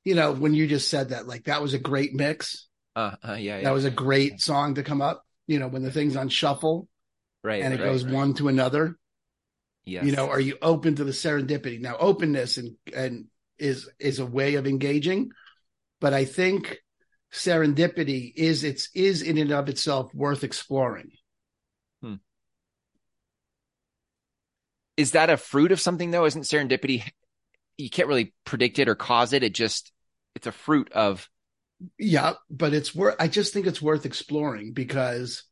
you 0.02 0.16
know, 0.16 0.32
when 0.32 0.54
you 0.54 0.66
just 0.66 0.88
said 0.88 1.10
that, 1.10 1.28
like 1.28 1.44
that 1.44 1.62
was 1.62 1.72
a 1.72 1.78
great 1.78 2.12
mix. 2.12 2.66
Uh, 2.96 3.12
uh 3.22 3.32
yeah, 3.34 3.58
yeah. 3.58 3.62
That 3.62 3.74
was 3.74 3.84
a 3.84 3.92
great 3.92 4.40
song 4.40 4.74
to 4.74 4.82
come 4.82 5.00
up. 5.00 5.24
You 5.46 5.60
know, 5.60 5.68
when 5.68 5.84
the 5.84 5.92
thing's 5.92 6.16
on 6.16 6.28
shuffle, 6.28 6.88
right, 7.44 7.62
and 7.62 7.72
it 7.72 7.78
right, 7.78 7.86
goes 7.86 8.04
right. 8.04 8.12
one 8.12 8.34
to 8.34 8.48
another. 8.48 8.96
Yes. 9.84 10.04
You 10.04 10.16
know, 10.16 10.28
are 10.28 10.40
you 10.40 10.58
open 10.60 10.96
to 10.96 11.04
the 11.04 11.12
serendipity? 11.12 11.80
Now, 11.80 11.96
openness 11.96 12.56
and 12.56 12.74
and 12.92 13.26
is 13.56 13.88
is 14.00 14.18
a 14.18 14.26
way 14.26 14.56
of 14.56 14.66
engaging, 14.66 15.30
but 16.00 16.12
I 16.12 16.24
think 16.24 16.78
serendipity 17.32 18.32
is 18.34 18.64
it's 18.64 18.88
is 18.96 19.22
in 19.22 19.38
and 19.38 19.52
of 19.52 19.68
itself 19.68 20.12
worth 20.12 20.42
exploring. 20.42 21.12
Hmm. 22.02 22.14
Is 24.96 25.12
that 25.12 25.30
a 25.30 25.36
fruit 25.36 25.70
of 25.70 25.80
something 25.80 26.10
though? 26.10 26.24
Isn't 26.24 26.42
serendipity 26.42 27.04
you 27.82 27.90
can't 27.90 28.08
really 28.08 28.32
predict 28.44 28.78
it 28.78 28.88
or 28.88 28.94
cause 28.94 29.32
it. 29.32 29.42
It 29.42 29.54
just 29.54 29.92
it's 30.34 30.46
a 30.46 30.52
fruit 30.52 30.92
of 30.92 31.28
yeah, 31.98 32.34
but 32.50 32.74
it's 32.74 32.94
worth 32.94 33.16
I 33.18 33.28
just 33.28 33.52
think 33.52 33.66
it's 33.66 33.82
worth 33.82 34.06
exploring 34.06 34.72
because 34.72 35.42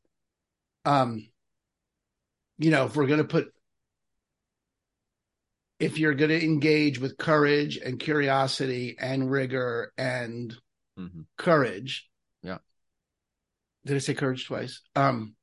um 0.84 1.26
you 2.58 2.70
know, 2.70 2.84
if 2.84 2.94
we're 2.94 3.06
going 3.06 3.18
to 3.18 3.24
put 3.24 3.52
if 5.80 5.98
you're 5.98 6.14
going 6.14 6.28
to 6.28 6.44
engage 6.44 7.00
with 7.00 7.16
courage 7.16 7.78
and 7.78 7.98
curiosity 7.98 8.96
and 9.00 9.30
rigor 9.30 9.92
and 9.96 10.54
mm-hmm. 10.98 11.22
courage. 11.38 12.06
Yeah. 12.42 12.58
Did 13.86 13.96
I 13.96 14.00
say 14.00 14.12
courage 14.12 14.46
twice? 14.46 14.82
Um, 14.94 15.34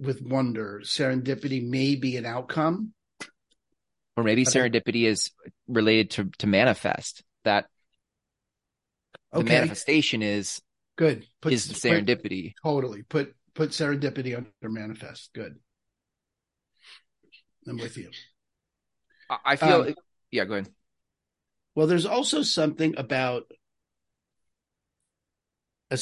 with 0.00 0.22
wonder, 0.22 0.80
serendipity 0.82 1.66
may 1.66 1.94
be 1.94 2.16
an 2.16 2.26
outcome. 2.26 2.92
Or 4.16 4.24
maybe 4.24 4.44
serendipity 4.44 5.06
is 5.06 5.30
related 5.68 6.10
to, 6.12 6.30
to 6.38 6.46
manifest 6.46 7.22
that 7.44 7.66
okay. 9.32 9.42
the 9.42 9.50
manifestation 9.50 10.22
is 10.22 10.60
good. 10.96 11.24
Put, 11.40 11.52
is 11.52 11.68
the 11.68 11.74
serendipity. 11.74 12.54
Put, 12.62 12.68
totally. 12.68 13.02
Put 13.02 13.34
put 13.54 13.70
serendipity 13.70 14.36
under 14.36 14.50
manifest. 14.62 15.30
Good. 15.34 15.56
I'm 17.68 17.78
with 17.78 17.96
you. 17.96 18.10
I 19.44 19.56
feel. 19.56 19.82
Um, 19.82 19.94
yeah, 20.30 20.44
go 20.44 20.54
ahead. 20.54 20.68
Well, 21.74 21.86
there's 21.86 22.06
also 22.06 22.42
something 22.42 22.94
about 22.96 23.44
a 25.90 25.96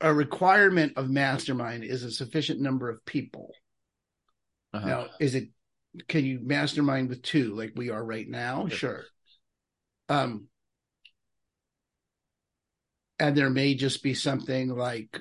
a 0.00 0.12
requirement 0.12 0.94
of 0.96 1.10
mastermind 1.10 1.84
is 1.84 2.02
a 2.02 2.10
sufficient 2.10 2.60
number 2.60 2.88
of 2.88 3.04
people. 3.04 3.52
Uh-huh. 4.72 4.86
Now, 4.86 5.06
is 5.18 5.34
it 5.34 5.48
can 6.06 6.24
you 6.24 6.38
mastermind 6.42 7.08
with 7.08 7.22
two 7.22 7.54
like 7.54 7.72
we 7.74 7.90
are 7.90 8.04
right 8.04 8.28
now? 8.28 8.68
Sure. 8.68 8.76
sure. 8.78 9.04
Um, 10.08 10.46
and 13.18 13.36
there 13.36 13.50
may 13.50 13.74
just 13.74 14.02
be 14.02 14.14
something 14.14 14.68
like 14.68 15.20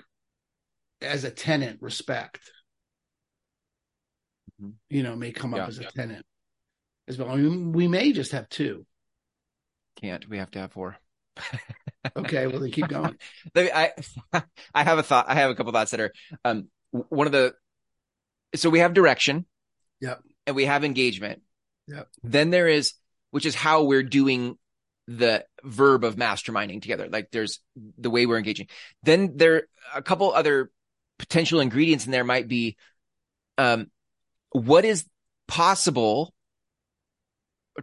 as 1.01 1.23
a 1.23 1.31
tenant 1.31 1.81
respect 1.81 2.51
mm-hmm. 4.61 4.71
you 4.89 5.03
know, 5.03 5.15
may 5.15 5.31
come 5.31 5.53
up 5.53 5.59
yeah, 5.59 5.67
as 5.67 5.79
a 5.79 5.85
tenant 5.85 6.25
as 7.07 7.17
well. 7.17 7.29
I 7.29 7.35
mean, 7.35 7.71
we 7.71 7.87
may 7.87 8.11
just 8.11 8.31
have 8.31 8.49
two. 8.49 8.85
Can't. 10.01 10.27
We 10.29 10.37
have 10.37 10.51
to 10.51 10.59
have 10.59 10.71
four. 10.71 10.97
Okay, 12.15 12.47
well 12.47 12.59
then 12.59 12.71
keep 12.71 12.87
going. 12.87 13.17
I 13.55 13.91
I 14.73 14.83
have 14.83 14.97
a 14.97 15.03
thought. 15.03 15.25
I 15.27 15.35
have 15.35 15.51
a 15.51 15.55
couple 15.55 15.71
thoughts 15.71 15.91
that 15.91 15.99
are 15.99 16.13
um 16.43 16.67
one 16.91 17.27
of 17.27 17.33
the 17.33 17.53
so 18.55 18.69
we 18.69 18.79
have 18.79 18.93
direction. 18.93 19.45
Yep. 20.01 20.21
And 20.47 20.55
we 20.55 20.65
have 20.65 20.83
engagement. 20.83 21.41
Yep. 21.87 22.07
Then 22.23 22.49
there 22.49 22.67
is 22.67 22.93
which 23.31 23.45
is 23.45 23.55
how 23.55 23.83
we're 23.83 24.03
doing 24.03 24.57
the 25.07 25.45
verb 25.63 26.03
of 26.03 26.15
masterminding 26.15 26.81
together. 26.81 27.07
Like 27.09 27.29
there's 27.31 27.59
the 27.97 28.09
way 28.09 28.25
we're 28.25 28.37
engaging. 28.37 28.67
Then 29.03 29.37
there 29.37 29.55
are 29.55 29.63
a 29.95 30.01
couple 30.01 30.31
other 30.33 30.71
potential 31.17 31.59
ingredients 31.59 32.05
in 32.05 32.11
there 32.11 32.23
might 32.23 32.47
be 32.47 32.77
um 33.57 33.91
what 34.51 34.85
is 34.85 35.05
possible 35.47 36.33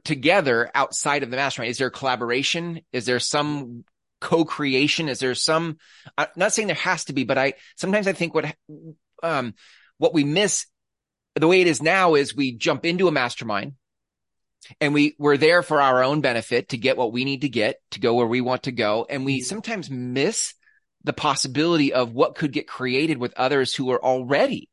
together 0.04 0.70
outside 0.74 1.22
of 1.22 1.30
the 1.30 1.36
mastermind? 1.36 1.70
Is 1.70 1.78
there 1.78 1.90
collaboration? 1.90 2.80
Is 2.92 3.06
there 3.06 3.20
some 3.20 3.84
co-creation? 4.20 5.08
Is 5.08 5.18
there 5.18 5.34
some, 5.34 5.78
I'm 6.16 6.28
not 6.36 6.52
saying 6.52 6.68
there 6.68 6.76
has 6.76 7.04
to 7.06 7.12
be, 7.12 7.24
but 7.24 7.38
I, 7.38 7.54
sometimes 7.76 8.06
I 8.06 8.12
think 8.12 8.34
what, 8.34 8.54
um, 9.22 9.54
what 9.98 10.14
we 10.14 10.24
miss 10.24 10.66
the 11.34 11.48
way 11.48 11.60
it 11.60 11.66
is 11.66 11.82
now 11.82 12.14
is 12.14 12.34
we 12.34 12.52
jump 12.52 12.86
into 12.86 13.08
a 13.08 13.12
mastermind 13.12 13.74
and 14.80 14.94
we 14.94 15.14
we're 15.18 15.36
there 15.36 15.62
for 15.62 15.80
our 15.80 16.02
own 16.02 16.20
benefit 16.20 16.70
to 16.70 16.78
get 16.78 16.96
what 16.96 17.12
we 17.12 17.24
need 17.24 17.42
to 17.42 17.48
get 17.48 17.76
to 17.92 18.00
go 18.00 18.14
where 18.14 18.26
we 18.26 18.40
want 18.40 18.64
to 18.64 18.72
go. 18.72 19.06
And 19.08 19.24
we 19.24 19.40
sometimes 19.40 19.90
miss 19.90 20.54
the 21.04 21.12
possibility 21.12 21.92
of 21.92 22.12
what 22.12 22.34
could 22.34 22.52
get 22.52 22.66
created 22.66 23.18
with 23.18 23.34
others 23.34 23.74
who 23.74 23.90
are 23.90 24.02
already 24.02 24.68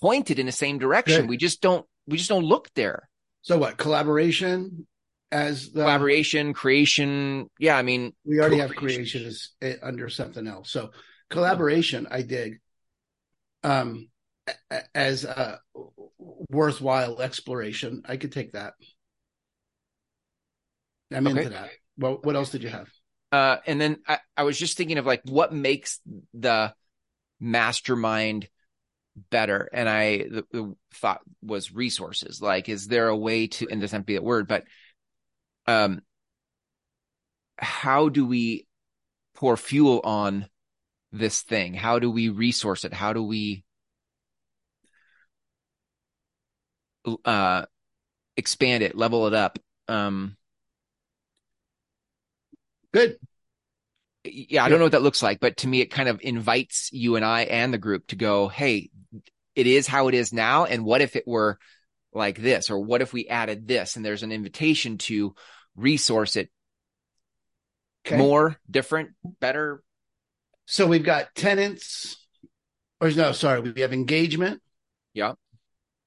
pointed 0.00 0.38
in 0.38 0.46
the 0.46 0.52
same 0.52 0.78
direction. 0.78 1.26
We 1.26 1.36
just 1.36 1.60
don't, 1.60 1.84
we 2.06 2.16
just 2.16 2.30
don't 2.30 2.44
look 2.44 2.70
there. 2.74 3.07
So 3.48 3.56
what 3.56 3.78
collaboration 3.78 4.86
as 5.32 5.70
the 5.72 5.80
collaboration, 5.80 6.52
creation. 6.52 7.48
Yeah. 7.58 7.78
I 7.78 7.82
mean, 7.82 8.12
we 8.22 8.40
already 8.40 8.58
have 8.58 8.76
creation 8.76 9.24
as 9.24 9.48
eh, 9.62 9.76
under 9.82 10.10
something 10.10 10.46
else. 10.46 10.70
So 10.70 10.90
collaboration, 11.30 12.06
I 12.10 12.20
dig, 12.20 12.60
um, 13.64 14.10
as 14.94 15.24
a 15.24 15.60
worthwhile 16.18 17.22
exploration. 17.22 18.02
I 18.06 18.18
could 18.18 18.32
take 18.32 18.52
that. 18.52 18.74
I'm 21.10 21.26
okay. 21.26 21.38
into 21.38 21.50
that. 21.50 21.70
Well, 21.96 22.18
what 22.22 22.36
else 22.36 22.50
did 22.50 22.62
you 22.62 22.68
have? 22.68 22.90
Uh, 23.32 23.56
and 23.66 23.80
then 23.80 23.96
I, 24.06 24.18
I 24.36 24.42
was 24.42 24.58
just 24.58 24.76
thinking 24.76 24.98
of 24.98 25.06
like 25.06 25.22
what 25.24 25.54
makes 25.54 26.00
the 26.34 26.74
mastermind 27.40 28.46
better 29.30 29.68
and 29.72 29.88
i 29.88 30.18
the, 30.18 30.44
the, 30.52 30.74
thought 30.94 31.20
was 31.42 31.72
resources. 31.72 32.40
Like 32.42 32.68
is 32.68 32.88
there 32.88 33.08
a 33.08 33.16
way 33.16 33.46
to 33.48 33.68
and 33.70 33.80
this 33.80 33.92
not 33.92 34.06
be 34.06 34.14
that 34.14 34.24
word 34.24 34.48
but 34.48 34.64
um 35.66 36.00
how 37.58 38.08
do 38.08 38.24
we 38.26 38.66
pour 39.34 39.56
fuel 39.56 40.00
on 40.04 40.46
this 41.12 41.42
thing? 41.42 41.74
How 41.74 41.98
do 41.98 42.10
we 42.10 42.28
resource 42.28 42.84
it? 42.84 42.92
How 42.92 43.12
do 43.12 43.22
we 43.22 43.64
uh 47.24 47.64
expand 48.36 48.82
it 48.82 48.96
level 48.96 49.26
it 49.26 49.34
up? 49.34 49.58
Um 49.88 50.36
good. 52.92 53.18
Yeah, 54.24 54.64
I 54.64 54.68
don't 54.68 54.78
know 54.78 54.84
what 54.84 54.92
that 54.92 55.02
looks 55.02 55.22
like, 55.22 55.40
but 55.40 55.58
to 55.58 55.68
me, 55.68 55.80
it 55.80 55.86
kind 55.86 56.08
of 56.08 56.20
invites 56.22 56.90
you 56.92 57.16
and 57.16 57.24
I 57.24 57.42
and 57.42 57.72
the 57.72 57.78
group 57.78 58.08
to 58.08 58.16
go, 58.16 58.48
Hey, 58.48 58.90
it 59.58 59.66
is 59.66 59.86
how 59.86 60.08
it 60.08 60.14
is 60.14 60.32
now. 60.32 60.64
And 60.64 60.84
what 60.84 61.00
if 61.00 61.16
it 61.16 61.26
were 61.26 61.58
like 62.12 62.38
this? 62.38 62.70
Or 62.70 62.78
what 62.78 63.02
if 63.02 63.12
we 63.12 63.26
added 63.26 63.66
this? 63.66 63.96
And 63.96 64.04
there's 64.04 64.22
an 64.22 64.32
invitation 64.32 64.98
to 64.98 65.34
resource 65.76 66.36
it 66.36 66.50
okay. 68.06 68.16
more, 68.16 68.56
different, 68.70 69.10
better. 69.40 69.82
So 70.66 70.86
we've 70.86 71.04
got 71.04 71.34
tenants, 71.34 72.24
or 73.00 73.10
no, 73.10 73.32
sorry, 73.32 73.60
we 73.60 73.80
have 73.80 73.92
engagement. 73.92 74.60
Yeah. 75.14 75.34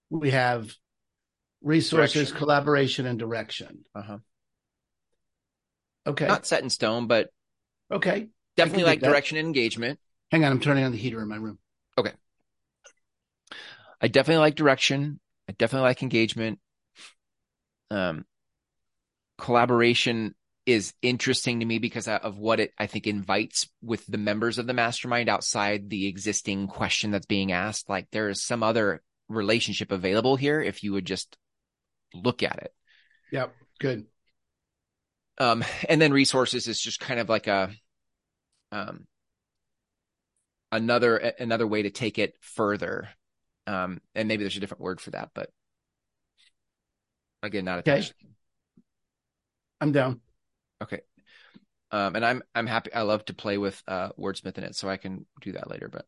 We 0.09 0.31
have 0.31 0.73
resources, 1.61 2.13
direction. 2.13 2.37
collaboration, 2.37 3.05
and 3.05 3.19
direction. 3.19 3.85
Uh 3.95 4.01
huh. 4.01 4.17
Okay. 6.07 6.27
Not 6.27 6.45
set 6.45 6.63
in 6.63 6.69
stone, 6.69 7.07
but 7.07 7.29
Okay. 7.91 8.29
Definitely 8.55 8.85
like 8.85 9.01
direction 9.01 9.37
and 9.37 9.45
engagement. 9.45 9.99
Hang 10.31 10.45
on, 10.45 10.51
I'm 10.51 10.59
turning 10.59 10.83
on 10.83 10.91
the 10.91 10.97
heater 10.97 11.21
in 11.21 11.27
my 11.27 11.35
room. 11.35 11.59
Okay. 11.97 12.11
I 14.01 14.07
definitely 14.07 14.41
like 14.41 14.55
direction. 14.55 15.19
I 15.47 15.53
definitely 15.53 15.87
like 15.87 16.01
engagement. 16.01 16.59
Um, 17.91 18.25
collaboration 19.37 20.33
is 20.65 20.93
interesting 21.01 21.59
to 21.59 21.65
me 21.65 21.79
because 21.79 22.07
of 22.07 22.37
what 22.37 22.59
it 22.59 22.71
I 22.77 22.87
think 22.87 23.07
invites 23.07 23.67
with 23.81 24.05
the 24.07 24.17
members 24.17 24.57
of 24.57 24.67
the 24.67 24.73
mastermind 24.73 25.29
outside 25.29 25.89
the 25.89 26.07
existing 26.07 26.67
question 26.67 27.11
that's 27.11 27.25
being 27.25 27.51
asked. 27.51 27.89
Like 27.89 28.07
there 28.11 28.29
is 28.29 28.43
some 28.43 28.63
other 28.63 29.01
relationship 29.27 29.91
available 29.91 30.35
here 30.35 30.61
if 30.61 30.83
you 30.83 30.93
would 30.93 31.05
just 31.05 31.35
look 32.13 32.43
at 32.43 32.59
it. 32.59 32.73
Yep. 33.31 33.55
Good. 33.79 34.05
Um, 35.39 35.63
and 35.89 36.01
then 36.01 36.13
resources 36.13 36.67
is 36.67 36.79
just 36.79 36.99
kind 36.99 37.19
of 37.19 37.27
like 37.27 37.47
a, 37.47 37.71
um, 38.71 39.07
another, 40.71 41.17
another 41.17 41.65
way 41.65 41.81
to 41.81 41.89
take 41.89 42.19
it 42.19 42.35
further. 42.41 43.09
Um, 43.67 44.01
and 44.15 44.27
maybe 44.27 44.43
there's 44.43 44.57
a 44.57 44.59
different 44.59 44.81
word 44.81 44.99
for 44.99 45.11
that, 45.11 45.29
but 45.33 45.49
again, 47.43 47.65
not 47.65 47.79
attached. 47.79 48.13
Okay. 48.19 48.31
I'm 49.79 49.91
down. 49.91 50.21
Okay. 50.81 51.01
Um, 51.91 52.15
and 52.15 52.25
I'm, 52.25 52.43
I'm 52.55 52.67
happy. 52.67 52.93
I 52.93 53.01
love 53.01 53.25
to 53.25 53.33
play 53.33 53.57
with, 53.57 53.81
uh, 53.87 54.09
wordsmith 54.19 54.57
in 54.57 54.63
it, 54.63 54.75
so 54.75 54.89
I 54.89 54.97
can 54.97 55.25
do 55.41 55.51
that 55.53 55.69
later, 55.69 55.89
but. 55.89 56.05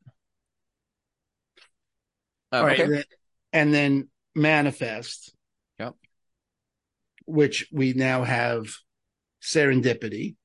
Um, 2.51 2.61
All 2.61 2.65
right. 2.65 2.79
Okay. 2.79 3.03
And 3.51 3.73
then 3.73 4.09
manifest. 4.35 5.33
Yep. 5.79 5.95
Which 7.25 7.67
we 7.71 7.93
now 7.93 8.23
have 8.23 8.67
serendipity, 9.41 10.35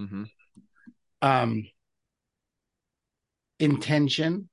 mm-hmm. 0.00 0.24
um, 1.22 1.66
intention. 3.58 4.48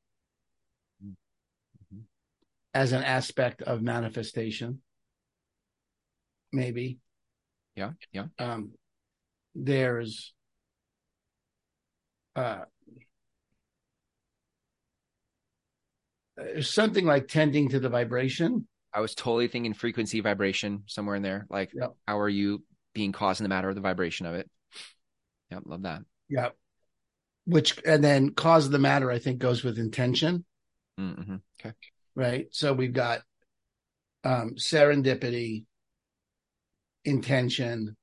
As 2.75 2.91
an 2.91 3.03
aspect 3.03 3.61
of 3.61 3.81
manifestation. 3.81 4.81
maybe. 6.51 6.99
Yeah, 7.75 7.91
yeah. 8.11 8.25
Um, 8.37 8.71
there's 9.55 10.33
uh, 12.35 12.63
something 16.61 17.05
like 17.05 17.27
tending 17.29 17.69
to 17.69 17.79
the 17.79 17.89
vibration. 17.89 18.67
I 18.93 18.99
was 18.99 19.15
totally 19.15 19.47
thinking 19.47 19.73
frequency 19.73 20.19
vibration 20.19 20.83
somewhere 20.85 21.15
in 21.15 21.23
there. 21.23 21.47
Like, 21.49 21.71
yep. 21.73 21.95
how 22.05 22.19
are 22.19 22.29
you 22.29 22.63
being 22.93 23.13
caused 23.13 23.39
in 23.39 23.43
the 23.43 23.49
matter 23.49 23.69
of 23.69 23.75
the 23.75 23.81
vibration 23.81 24.25
of 24.25 24.35
it? 24.35 24.49
Yep, 25.51 25.63
love 25.65 25.81
that. 25.83 26.01
Yep. 26.29 26.55
Which 27.45 27.79
and 27.85 28.03
then 28.03 28.31
cause 28.31 28.65
of 28.65 28.71
the 28.71 28.79
matter, 28.79 29.09
I 29.09 29.19
think, 29.19 29.39
goes 29.39 29.63
with 29.63 29.77
intention. 29.77 30.43
Mm-hmm. 30.99 31.35
Okay. 31.59 31.73
Right. 32.15 32.47
So 32.51 32.73
we've 32.73 32.93
got 32.93 33.21
um, 34.23 34.55
serendipity, 34.57 35.65
intention, 37.03 37.95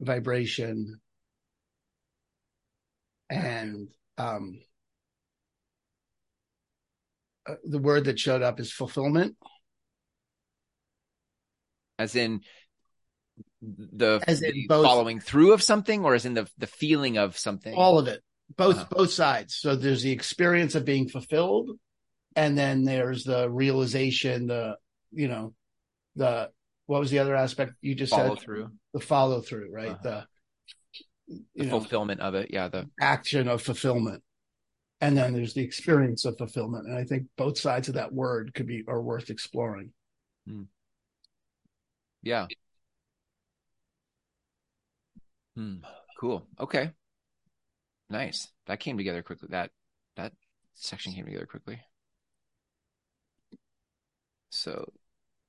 vibration, 0.00 1.00
and 3.30 3.88
um, 4.18 4.58
uh, 7.48 7.54
the 7.64 7.78
word 7.78 8.04
that 8.04 8.18
showed 8.18 8.42
up 8.42 8.60
is 8.60 8.72
fulfillment. 8.72 9.36
As 11.98 12.16
in 12.16 12.40
the, 13.62 14.22
as 14.26 14.42
in 14.42 14.52
the 14.52 14.66
both, 14.66 14.84
following 14.84 15.20
through 15.20 15.52
of 15.52 15.62
something, 15.62 16.04
or 16.04 16.14
as 16.14 16.26
in 16.26 16.34
the 16.34 16.48
the 16.58 16.66
feeling 16.66 17.16
of 17.16 17.38
something. 17.38 17.74
All 17.74 17.98
of 17.98 18.08
it, 18.08 18.20
both 18.56 18.76
uh-huh. 18.76 18.86
both 18.90 19.12
sides. 19.12 19.54
So 19.54 19.76
there's 19.76 20.02
the 20.02 20.10
experience 20.10 20.74
of 20.74 20.84
being 20.84 21.08
fulfilled, 21.08 21.70
and 22.36 22.56
then 22.56 22.84
there's 22.84 23.24
the 23.24 23.48
realization, 23.48 24.46
the 24.46 24.76
you 25.12 25.28
know, 25.28 25.54
the 26.16 26.50
what 26.86 27.00
was 27.00 27.10
the 27.10 27.18
other 27.18 27.34
aspect 27.34 27.74
you 27.80 27.94
just 27.94 28.12
follow 28.12 28.34
said? 28.34 28.44
through. 28.44 28.70
The 28.92 29.00
follow 29.00 29.40
through, 29.40 29.70
right? 29.72 29.90
Uh-huh. 29.90 30.24
The, 31.28 31.36
the 31.56 31.64
know, 31.64 31.70
fulfillment 31.70 32.20
of 32.20 32.34
it, 32.34 32.50
yeah. 32.52 32.68
The 32.68 32.88
action 33.00 33.48
of 33.48 33.62
fulfillment, 33.62 34.22
and 35.00 35.16
then 35.16 35.32
there's 35.32 35.54
the 35.54 35.62
experience 35.62 36.24
of 36.24 36.36
fulfillment, 36.38 36.86
and 36.86 36.96
I 36.96 37.04
think 37.04 37.26
both 37.36 37.58
sides 37.58 37.88
of 37.88 37.94
that 37.94 38.12
word 38.12 38.52
could 38.54 38.66
be 38.66 38.84
are 38.88 39.00
worth 39.00 39.30
exploring. 39.30 39.92
Hmm. 40.46 40.62
Yeah. 42.22 42.46
Hmm. 45.56 45.76
Cool. 46.18 46.46
Okay. 46.60 46.90
Nice. 48.08 48.48
That 48.66 48.80
came 48.80 48.96
together 48.96 49.22
quickly. 49.22 49.48
That 49.50 49.70
that 50.16 50.32
section 50.74 51.12
came 51.12 51.24
together 51.24 51.46
quickly. 51.46 51.80
So 54.52 54.92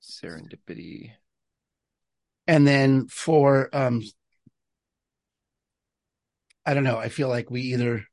serendipity. 0.02 1.12
And 2.46 2.66
then 2.66 3.06
for 3.08 3.68
um 3.72 4.02
I 6.66 6.72
don't 6.72 6.84
know, 6.84 6.96
I 6.96 7.10
feel 7.10 7.28
like 7.28 7.50
we 7.50 7.60
either 7.60 8.06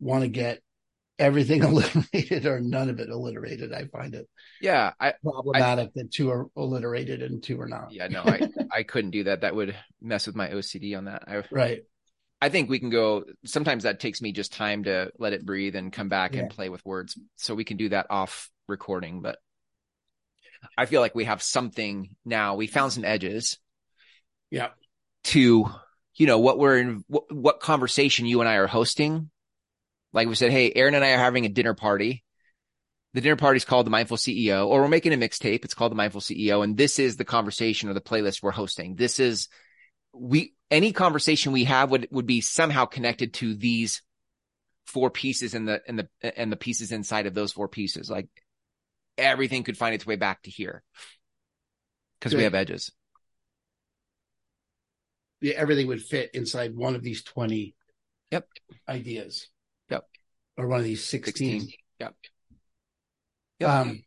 want 0.00 0.22
to 0.22 0.28
get 0.28 0.60
everything 1.18 1.62
alliterated 1.64 2.44
or 2.44 2.60
none 2.60 2.90
of 2.90 3.00
it 3.00 3.08
alliterated. 3.08 3.72
I 3.72 3.86
find 3.86 4.14
it 4.14 4.28
yeah 4.60 4.92
I, 5.00 5.14
problematic 5.22 5.88
I, 5.88 5.92
that 5.96 6.12
two 6.12 6.30
are 6.30 6.46
alliterated 6.56 7.22
and 7.22 7.42
two 7.42 7.58
are 7.60 7.68
not. 7.68 7.90
Yeah, 7.90 8.08
no, 8.08 8.22
I 8.22 8.48
I 8.70 8.82
couldn't 8.82 9.12
do 9.12 9.24
that. 9.24 9.40
That 9.40 9.54
would 9.54 9.74
mess 10.02 10.26
with 10.26 10.36
my 10.36 10.50
OCD 10.50 10.96
on 10.96 11.06
that. 11.06 11.24
I, 11.26 11.42
right. 11.50 11.82
I 12.42 12.50
think 12.50 12.68
we 12.68 12.78
can 12.78 12.90
go. 12.90 13.24
Sometimes 13.46 13.84
that 13.84 13.98
takes 13.98 14.20
me 14.20 14.32
just 14.32 14.52
time 14.52 14.84
to 14.84 15.10
let 15.18 15.32
it 15.32 15.46
breathe 15.46 15.74
and 15.74 15.90
come 15.90 16.10
back 16.10 16.34
yeah. 16.34 16.42
and 16.42 16.50
play 16.50 16.68
with 16.68 16.84
words. 16.84 17.18
So 17.36 17.54
we 17.54 17.64
can 17.64 17.78
do 17.78 17.88
that 17.88 18.08
off 18.10 18.50
recording. 18.68 19.22
But 19.22 19.38
I 20.76 20.86
feel 20.86 21.00
like 21.00 21.14
we 21.14 21.24
have 21.24 21.42
something 21.42 22.14
now. 22.24 22.56
We 22.56 22.66
found 22.66 22.92
some 22.92 23.04
edges. 23.04 23.58
Yeah. 24.50 24.68
To 25.24 25.70
you 26.16 26.26
know 26.26 26.38
what 26.38 26.58
we're 26.58 26.78
in, 26.78 27.04
what, 27.08 27.34
what 27.34 27.60
conversation 27.60 28.26
you 28.26 28.40
and 28.40 28.48
I 28.48 28.56
are 28.56 28.66
hosting 28.66 29.30
like 30.14 30.28
we 30.28 30.36
said, 30.36 30.52
hey, 30.52 30.72
Aaron 30.74 30.94
and 30.94 31.04
I 31.04 31.10
are 31.10 31.18
having 31.18 31.44
a 31.44 31.50
dinner 31.50 31.74
party. 31.74 32.24
The 33.12 33.20
dinner 33.20 33.36
party 33.36 33.58
is 33.58 33.64
called 33.64 33.84
the 33.84 33.90
Mindful 33.90 34.16
CEO, 34.16 34.66
or 34.66 34.80
we're 34.80 34.88
making 34.88 35.12
a 35.12 35.16
mixtape. 35.16 35.64
It's 35.64 35.74
called 35.74 35.92
the 35.92 35.96
Mindful 35.96 36.20
CEO. 36.20 36.62
And 36.64 36.76
this 36.76 36.98
is 36.98 37.16
the 37.16 37.24
conversation 37.24 37.88
or 37.88 37.94
the 37.94 38.00
playlist 38.00 38.42
we're 38.42 38.52
hosting. 38.52 38.94
This 38.94 39.18
is 39.18 39.48
we, 40.14 40.54
any 40.70 40.92
conversation 40.92 41.52
we 41.52 41.64
have 41.64 41.90
would, 41.90 42.08
would 42.12 42.26
be 42.26 42.40
somehow 42.40 42.86
connected 42.86 43.34
to 43.34 43.54
these 43.54 44.02
four 44.86 45.10
pieces 45.10 45.54
and 45.54 45.66
the, 45.66 45.82
and 45.86 45.98
the, 45.98 46.38
and 46.38 46.50
the 46.50 46.56
pieces 46.56 46.92
inside 46.92 47.26
of 47.26 47.34
those 47.34 47.52
four 47.52 47.68
pieces. 47.68 48.08
Like 48.08 48.28
everything 49.18 49.62
could 49.62 49.76
find 49.76 49.94
its 49.94 50.06
way 50.06 50.16
back 50.16 50.42
to 50.42 50.50
here 50.50 50.82
because 52.18 52.34
we 52.34 52.42
have 52.44 52.54
edges. 52.54 52.90
Yeah, 55.40 55.54
everything 55.56 55.88
would 55.88 56.02
fit 56.02 56.30
inside 56.34 56.74
one 56.74 56.94
of 56.94 57.02
these 57.02 57.22
20 57.22 57.74
yep. 58.30 58.48
ideas 58.88 59.48
Yep. 59.90 60.04
or 60.56 60.68
one 60.68 60.78
of 60.78 60.84
these 60.84 61.04
16. 61.04 61.60
16. 61.60 61.78
Yep. 62.00 62.14
yep. 63.60 63.70
Um, 63.70 64.02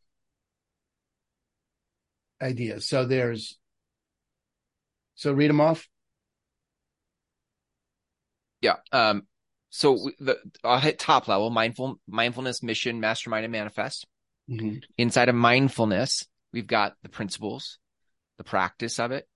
ideas. 2.42 2.88
So 2.88 3.06
there's, 3.06 3.58
so 5.16 5.32
read 5.32 5.50
them 5.50 5.62
off. 5.62 5.88
Yeah. 8.62 8.78
Um, 8.92 9.28
so 9.70 10.10
the 10.20 10.38
I'll 10.64 10.80
hit 10.80 10.98
top 10.98 11.28
level 11.28 11.50
mindful 11.50 12.00
mindfulness 12.08 12.64
mission 12.64 13.00
mastermind 13.00 13.46
and 13.46 13.52
manifest. 13.52 14.08
Mm-hmm. 14.50 14.80
Inside 14.98 15.30
of 15.30 15.36
mindfulness, 15.36 16.26
we've 16.54 16.68
got 16.68 16.96
the 17.04 17.10
principles, 17.10 17.80
the 18.38 18.44
practice 18.44 19.00
of 19.00 19.12
it, 19.12 19.28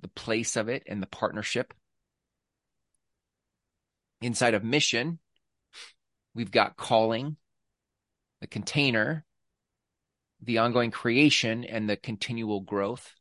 the 0.00 0.08
place 0.08 0.56
of 0.56 0.68
it, 0.68 0.82
and 0.86 1.02
the 1.02 1.06
partnership. 1.06 1.72
Inside 4.20 4.54
of 4.54 4.64
mission, 4.64 5.18
We've 6.34 6.50
got 6.50 6.76
calling, 6.76 7.36
the 8.40 8.46
container, 8.46 9.24
the 10.42 10.58
ongoing 10.58 10.90
creation, 10.90 11.64
and 11.64 11.88
the 11.88 11.96
continual 11.96 12.60
growth 12.60 13.14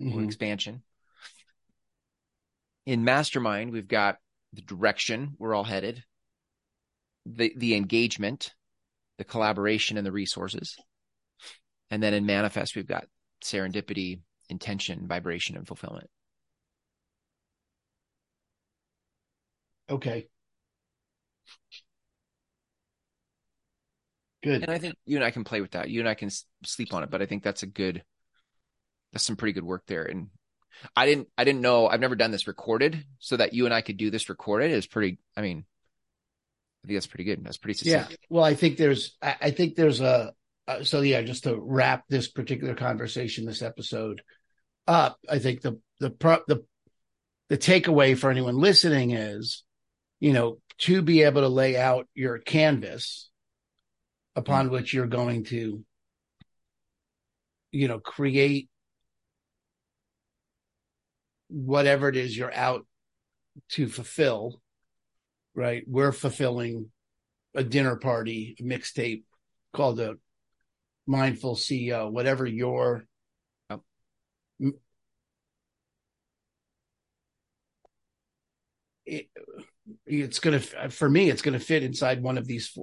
mm-hmm. 0.00 0.18
or 0.18 0.24
expansion. 0.24 0.82
In 2.84 3.04
mastermind, 3.04 3.72
we've 3.72 3.88
got 3.88 4.18
the 4.52 4.62
direction 4.62 5.34
we're 5.38 5.54
all 5.54 5.64
headed, 5.64 6.04
the 7.24 7.54
the 7.56 7.74
engagement, 7.74 8.52
the 9.22 9.30
collaboration, 9.30 9.96
and 9.96 10.04
the 10.04 10.10
resources. 10.10 10.76
And 11.90 12.02
then 12.02 12.12
in 12.12 12.26
manifest, 12.26 12.74
we've 12.74 12.88
got 12.88 13.06
serendipity, 13.44 14.20
intention, 14.48 15.06
vibration, 15.06 15.56
and 15.56 15.64
fulfillment. 15.64 16.10
Okay. 19.88 20.26
Good. 24.42 24.62
And 24.62 24.72
I 24.72 24.78
think 24.78 24.96
you 25.06 25.16
and 25.16 25.24
I 25.24 25.30
can 25.30 25.44
play 25.44 25.60
with 25.60 25.70
that. 25.72 25.88
You 25.88 26.00
and 26.00 26.08
I 26.08 26.14
can 26.14 26.30
sleep 26.64 26.92
on 26.92 27.04
it, 27.04 27.10
but 27.10 27.22
I 27.22 27.26
think 27.26 27.44
that's 27.44 27.62
a 27.62 27.66
good, 27.66 28.02
that's 29.12 29.24
some 29.24 29.36
pretty 29.36 29.52
good 29.52 29.62
work 29.62 29.84
there. 29.86 30.02
And 30.02 30.30
I 30.96 31.06
didn't, 31.06 31.28
I 31.38 31.44
didn't 31.44 31.60
know, 31.60 31.86
I've 31.86 32.00
never 32.00 32.16
done 32.16 32.32
this 32.32 32.48
recorded 32.48 33.04
so 33.20 33.36
that 33.36 33.52
you 33.52 33.66
and 33.66 33.74
I 33.74 33.82
could 33.82 33.98
do 33.98 34.10
this 34.10 34.28
recorded 34.28 34.72
is 34.72 34.88
pretty, 34.88 35.20
I 35.36 35.42
mean, 35.42 35.64
I 36.84 36.86
think 36.86 36.96
that's 36.96 37.06
pretty 37.06 37.24
good. 37.24 37.44
That's 37.44 37.58
pretty 37.58 37.78
succinct. 37.78 38.10
Yeah. 38.10 38.16
Well, 38.28 38.44
I 38.44 38.54
think 38.54 38.76
there's, 38.76 39.16
I, 39.22 39.36
I 39.40 39.50
think 39.50 39.76
there's 39.76 40.00
a, 40.00 40.32
uh, 40.66 40.84
so 40.84 41.00
yeah, 41.00 41.22
just 41.22 41.44
to 41.44 41.56
wrap 41.60 42.04
this 42.08 42.28
particular 42.28 42.74
conversation, 42.74 43.46
this 43.46 43.62
episode 43.62 44.22
up, 44.86 45.18
I 45.28 45.38
think 45.38 45.60
the, 45.60 45.80
the, 46.00 46.10
pro, 46.10 46.38
the, 46.48 46.64
the 47.48 47.58
takeaway 47.58 48.16
for 48.16 48.30
anyone 48.30 48.58
listening 48.58 49.12
is, 49.12 49.62
you 50.20 50.32
know, 50.32 50.58
to 50.78 51.02
be 51.02 51.22
able 51.22 51.42
to 51.42 51.48
lay 51.48 51.76
out 51.76 52.08
your 52.14 52.38
canvas 52.38 53.30
upon 54.34 54.66
mm-hmm. 54.66 54.74
which 54.74 54.94
you're 54.94 55.06
going 55.06 55.44
to 55.44 55.84
you 57.72 57.88
know 57.88 57.98
create 57.98 58.68
whatever 61.48 62.08
it 62.08 62.16
is 62.16 62.36
you're 62.36 62.54
out 62.54 62.86
to 63.70 63.88
fulfill 63.88 64.60
right 65.54 65.84
we're 65.86 66.12
fulfilling 66.12 66.90
a 67.54 67.62
dinner 67.62 67.96
party 67.96 68.56
a 68.60 68.62
mixtape 68.62 69.24
called 69.72 70.00
a 70.00 70.14
mindful 71.06 71.56
ceo 71.56 72.10
whatever 72.10 72.46
your 72.46 73.04
it, 79.04 79.28
it's 80.06 80.38
going 80.38 80.58
to 80.58 80.90
for 80.90 81.10
me 81.10 81.28
it's 81.28 81.42
going 81.42 81.58
to 81.58 81.64
fit 81.64 81.82
inside 81.82 82.22
one 82.22 82.38
of 82.38 82.46
these 82.46 82.78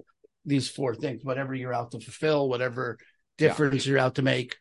these 0.46 0.70
four 0.70 0.96
things, 0.96 1.24
whatever 1.24 1.54
you're 1.54 1.74
out 1.74 1.92
to 1.92 2.00
fulfill, 2.00 2.50
whatever 2.50 2.98
difference 3.38 3.86
yeah. 3.86 3.92
you're 3.92 4.00
out 4.00 4.16
to 4.16 4.22
make, 4.22 4.58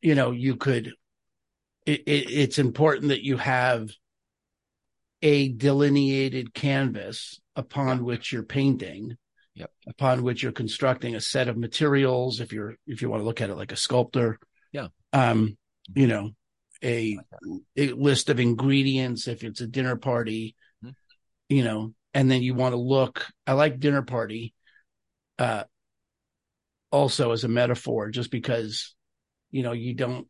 you 0.00 0.14
know, 0.14 0.30
you 0.30 0.56
could, 0.56 0.92
it, 1.86 2.02
it, 2.06 2.30
it's 2.30 2.58
important 2.58 3.08
that 3.08 3.24
you 3.24 3.36
have 3.36 3.88
a 5.26 5.48
delineated 5.48 6.54
canvas 6.54 7.40
upon 7.56 8.04
which 8.04 8.32
you're 8.32 8.44
painting, 8.44 9.16
yep. 9.56 9.72
upon 9.88 10.22
which 10.22 10.40
you're 10.40 10.52
constructing 10.52 11.16
a 11.16 11.20
set 11.20 11.48
of 11.48 11.56
materials. 11.56 12.38
If 12.38 12.52
you're, 12.52 12.76
if 12.86 13.02
you 13.02 13.10
want 13.10 13.22
to 13.22 13.24
look 13.24 13.40
at 13.40 13.50
it 13.50 13.56
like 13.56 13.72
a 13.72 13.76
sculptor, 13.76 14.38
yeah. 14.70 14.88
Um, 15.12 15.58
you 15.94 16.06
know, 16.06 16.30
a, 16.84 17.18
a 17.76 17.92
list 17.92 18.30
of 18.30 18.38
ingredients 18.38 19.26
if 19.26 19.42
it's 19.42 19.60
a 19.60 19.66
dinner 19.66 19.96
party, 19.96 20.54
mm-hmm. 20.84 20.92
you 21.48 21.64
know, 21.64 21.92
and 22.14 22.30
then 22.30 22.42
you 22.42 22.54
want 22.54 22.74
to 22.74 22.80
look. 22.80 23.26
I 23.48 23.54
like 23.54 23.80
dinner 23.80 24.02
party, 24.02 24.54
uh, 25.40 25.64
also 26.92 27.32
as 27.32 27.42
a 27.42 27.48
metaphor, 27.48 28.10
just 28.10 28.30
because, 28.30 28.94
you 29.50 29.64
know, 29.64 29.72
you 29.72 29.92
don't, 29.94 30.28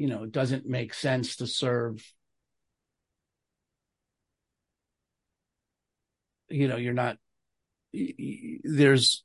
you 0.00 0.06
know, 0.06 0.22
it 0.22 0.32
doesn't 0.32 0.64
make 0.64 0.94
sense 0.94 1.36
to 1.36 1.46
serve. 1.46 2.02
You 6.48 6.68
know, 6.68 6.78
you're 6.78 6.94
not. 6.94 7.18
There's, 7.92 9.22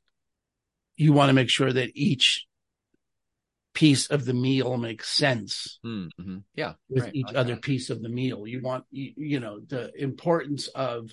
you 0.98 1.14
want 1.14 1.30
to 1.30 1.32
make 1.32 1.48
sure 1.48 1.72
that 1.72 1.92
each 1.94 2.46
piece 3.72 4.08
of 4.08 4.26
the 4.26 4.34
meal 4.34 4.76
makes 4.76 5.08
sense. 5.08 5.78
Mm-hmm. 5.82 6.38
Yeah. 6.54 6.74
With 6.90 7.04
right. 7.04 7.14
each 7.14 7.32
other 7.34 7.56
piece 7.56 7.88
of 7.88 8.02
the 8.02 8.10
meal. 8.10 8.46
You 8.46 8.60
want, 8.60 8.84
you, 8.90 9.14
you 9.16 9.40
know, 9.40 9.60
the 9.66 9.90
importance 9.96 10.68
of, 10.68 11.10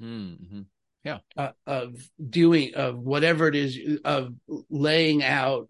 mm-hmm. 0.00 0.60
yeah, 1.02 1.18
uh, 1.36 1.50
of 1.66 1.96
doing, 2.28 2.76
of 2.76 2.96
whatever 2.96 3.48
it 3.48 3.56
is, 3.56 3.76
of 4.04 4.34
laying 4.68 5.24
out, 5.24 5.66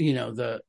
you 0.00 0.14
know, 0.14 0.32
the, 0.32 0.60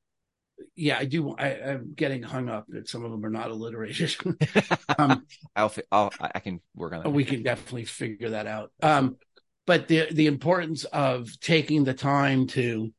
yeah, 0.76 0.98
I 1.00 1.06
do. 1.06 1.36
I, 1.38 1.48
am 1.50 1.94
getting 1.96 2.22
hung 2.22 2.50
up 2.50 2.66
that 2.70 2.88
some 2.88 3.04
of 3.04 3.12
them 3.12 3.26
are 3.26 3.30
not 3.30 3.50
alliterated. 3.50 4.16
um, 5.00 5.26
I'll, 5.56 5.74
I'll, 5.92 6.12
I 6.20 6.40
can 6.40 6.60
work 6.76 6.94
on 6.94 7.04
that. 7.04 7.10
We 7.10 7.26
can 7.26 7.42
definitely 7.42 7.86
figure 7.86 8.32
that 8.32 8.46
out. 8.46 8.72
Um, 8.84 9.18
but 9.66 9.88
the 9.88 10.08
the 10.12 10.28
importance 10.28 10.84
of 10.86 11.30
taking 11.40 11.84
the 11.84 11.94
time 11.94 12.48
to 12.48 12.92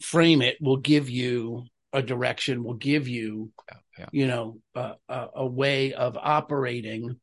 frame 0.00 0.42
it 0.42 0.56
will 0.60 0.76
give 0.76 1.08
you 1.08 1.64
a 1.92 2.02
direction 2.02 2.62
will 2.62 2.74
give 2.74 3.08
you 3.08 3.50
yeah, 3.68 3.78
yeah. 3.98 4.06
you 4.12 4.26
know 4.26 4.58
a, 4.74 4.94
a, 5.34 5.46
way 5.46 5.94
of 5.94 6.18
operating 6.20 7.16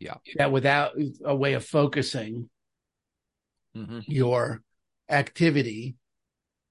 yeah 0.00 0.14
that 0.36 0.50
without 0.50 0.92
a 1.24 1.34
way 1.34 1.52
of 1.52 1.64
focusing 1.64 2.50
mm-hmm. 3.76 4.00
your 4.06 4.60
activity 5.10 5.96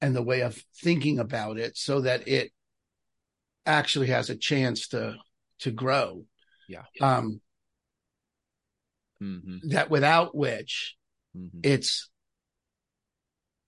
and 0.02 0.16
the 0.16 0.24
way 0.24 0.42
of 0.42 0.62
thinking 0.82 1.20
about 1.20 1.58
it 1.58 1.78
so 1.78 2.02
that 2.02 2.28
it 2.28 2.52
actually 3.66 4.08
has 4.08 4.30
a 4.30 4.36
chance 4.36 4.88
to 4.88 5.16
to 5.60 5.72
grow 5.72 6.24
yeah 6.68 6.84
um 7.02 7.42
mm-hmm. 9.22 9.70
that 9.70 9.90
without 9.90 10.36
which 10.36 10.96
mm-hmm. 11.36 11.60
it's 11.64 12.10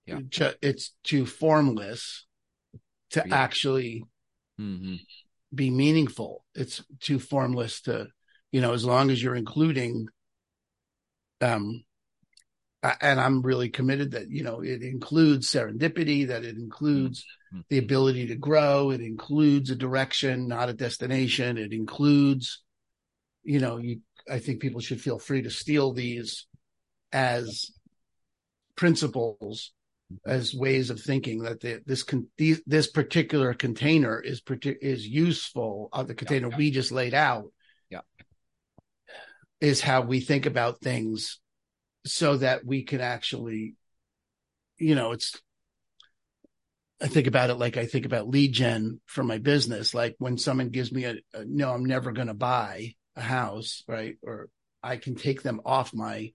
yeah. 0.06 0.18
it's 0.60 0.92
too 1.04 1.26
formless 1.26 2.26
to 3.10 3.22
yeah. 3.26 3.34
actually 3.34 4.04
mm-hmm. 4.60 4.94
be 5.54 5.70
meaningful. 5.70 6.44
It's 6.54 6.82
too 7.00 7.18
formless 7.18 7.82
to, 7.82 8.08
you 8.50 8.60
know, 8.60 8.72
as 8.72 8.84
long 8.84 9.10
as 9.10 9.22
you're 9.22 9.36
including, 9.36 10.08
um, 11.40 11.84
and 12.82 13.20
I'm 13.20 13.42
really 13.42 13.68
committed 13.68 14.12
that, 14.12 14.30
you 14.30 14.42
know, 14.42 14.60
it 14.60 14.82
includes 14.82 15.50
serendipity, 15.50 16.28
that 16.28 16.44
it 16.44 16.56
includes 16.56 17.24
mm-hmm. 17.52 17.60
the 17.68 17.78
ability 17.78 18.26
to 18.28 18.36
grow. 18.36 18.90
It 18.90 19.00
includes 19.00 19.70
a 19.70 19.76
direction, 19.76 20.48
not 20.48 20.68
a 20.68 20.74
destination. 20.74 21.58
It 21.58 21.72
includes, 21.72 22.62
you 23.44 23.60
know, 23.60 23.78
you 23.78 24.00
I 24.30 24.38
think 24.38 24.60
people 24.60 24.80
should 24.80 25.00
feel 25.00 25.18
free 25.18 25.42
to 25.42 25.50
steal 25.50 25.92
these 25.92 26.46
as 27.12 27.70
principles, 28.76 29.72
as 30.24 30.54
ways 30.54 30.90
of 30.90 31.00
thinking 31.00 31.42
that 31.42 31.60
the, 31.60 31.82
this 31.84 32.04
con, 32.04 32.28
these, 32.38 32.62
this 32.66 32.88
particular 32.88 33.52
container 33.54 34.20
is 34.20 34.42
is 34.62 35.06
useful. 35.06 35.88
Of 35.92 36.08
the 36.08 36.14
container 36.14 36.48
yeah, 36.48 36.52
yeah. 36.52 36.58
we 36.58 36.70
just 36.70 36.92
laid 36.92 37.14
out, 37.14 37.52
yeah, 37.90 38.00
is 39.60 39.80
how 39.80 40.02
we 40.02 40.20
think 40.20 40.46
about 40.46 40.80
things, 40.80 41.40
so 42.04 42.36
that 42.36 42.64
we 42.64 42.82
can 42.82 43.00
actually, 43.00 43.74
you 44.78 44.94
know, 44.94 45.12
it's. 45.12 45.40
I 47.00 47.08
think 47.08 47.26
about 47.26 47.50
it 47.50 47.54
like 47.54 47.76
I 47.76 47.86
think 47.86 48.06
about 48.06 48.28
lead 48.28 48.52
gen 48.52 49.00
for 49.06 49.24
my 49.24 49.38
business. 49.38 49.92
Like 49.92 50.14
when 50.18 50.38
someone 50.38 50.68
gives 50.68 50.92
me 50.92 51.04
a, 51.04 51.16
a 51.34 51.44
no, 51.44 51.72
I'm 51.72 51.84
never 51.84 52.12
going 52.12 52.28
to 52.28 52.34
buy 52.34 52.94
a 53.16 53.20
house, 53.20 53.82
right? 53.88 54.16
Or 54.22 54.48
I 54.82 54.98
can 54.98 55.16
take 55.16 55.42
them 55.42 55.60
off 55.64 55.92
my 55.92 56.30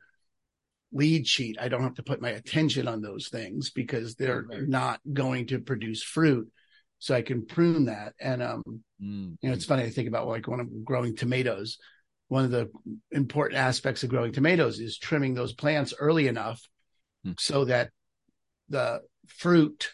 lead 0.92 1.28
sheet. 1.28 1.58
I 1.60 1.68
don't 1.68 1.84
have 1.84 1.96
to 1.96 2.04
put 2.04 2.22
my 2.22 2.30
attention 2.30 2.88
on 2.88 3.02
those 3.02 3.30
things 3.30 3.70
because 3.70 4.16
they're 4.16 4.46
right. 4.50 4.68
not 4.68 5.00
going 5.12 5.48
to 5.48 5.60
produce 5.60 6.04
fruit. 6.04 6.50
So 7.00 7.14
I 7.14 7.22
can 7.22 7.46
prune 7.46 7.86
that. 7.86 8.14
And, 8.20 8.42
um, 8.42 8.64
mm-hmm. 9.02 9.34
you 9.42 9.50
know, 9.50 9.54
it's 9.54 9.66
funny. 9.66 9.84
I 9.84 9.90
think 9.90 10.08
about 10.08 10.28
like 10.28 10.48
when 10.48 10.60
I'm 10.60 10.84
growing 10.84 11.16
tomatoes, 11.16 11.78
one 12.28 12.46
of 12.46 12.52
the 12.52 12.70
important 13.12 13.60
aspects 13.60 14.04
of 14.04 14.10
growing 14.10 14.32
tomatoes 14.32 14.80
is 14.80 14.98
trimming 14.98 15.34
those 15.34 15.54
plants 15.54 15.94
early 15.98 16.28
enough 16.28 16.62
mm-hmm. 17.26 17.34
so 17.40 17.66
that 17.66 17.92
the 18.70 19.02
fruit 19.28 19.92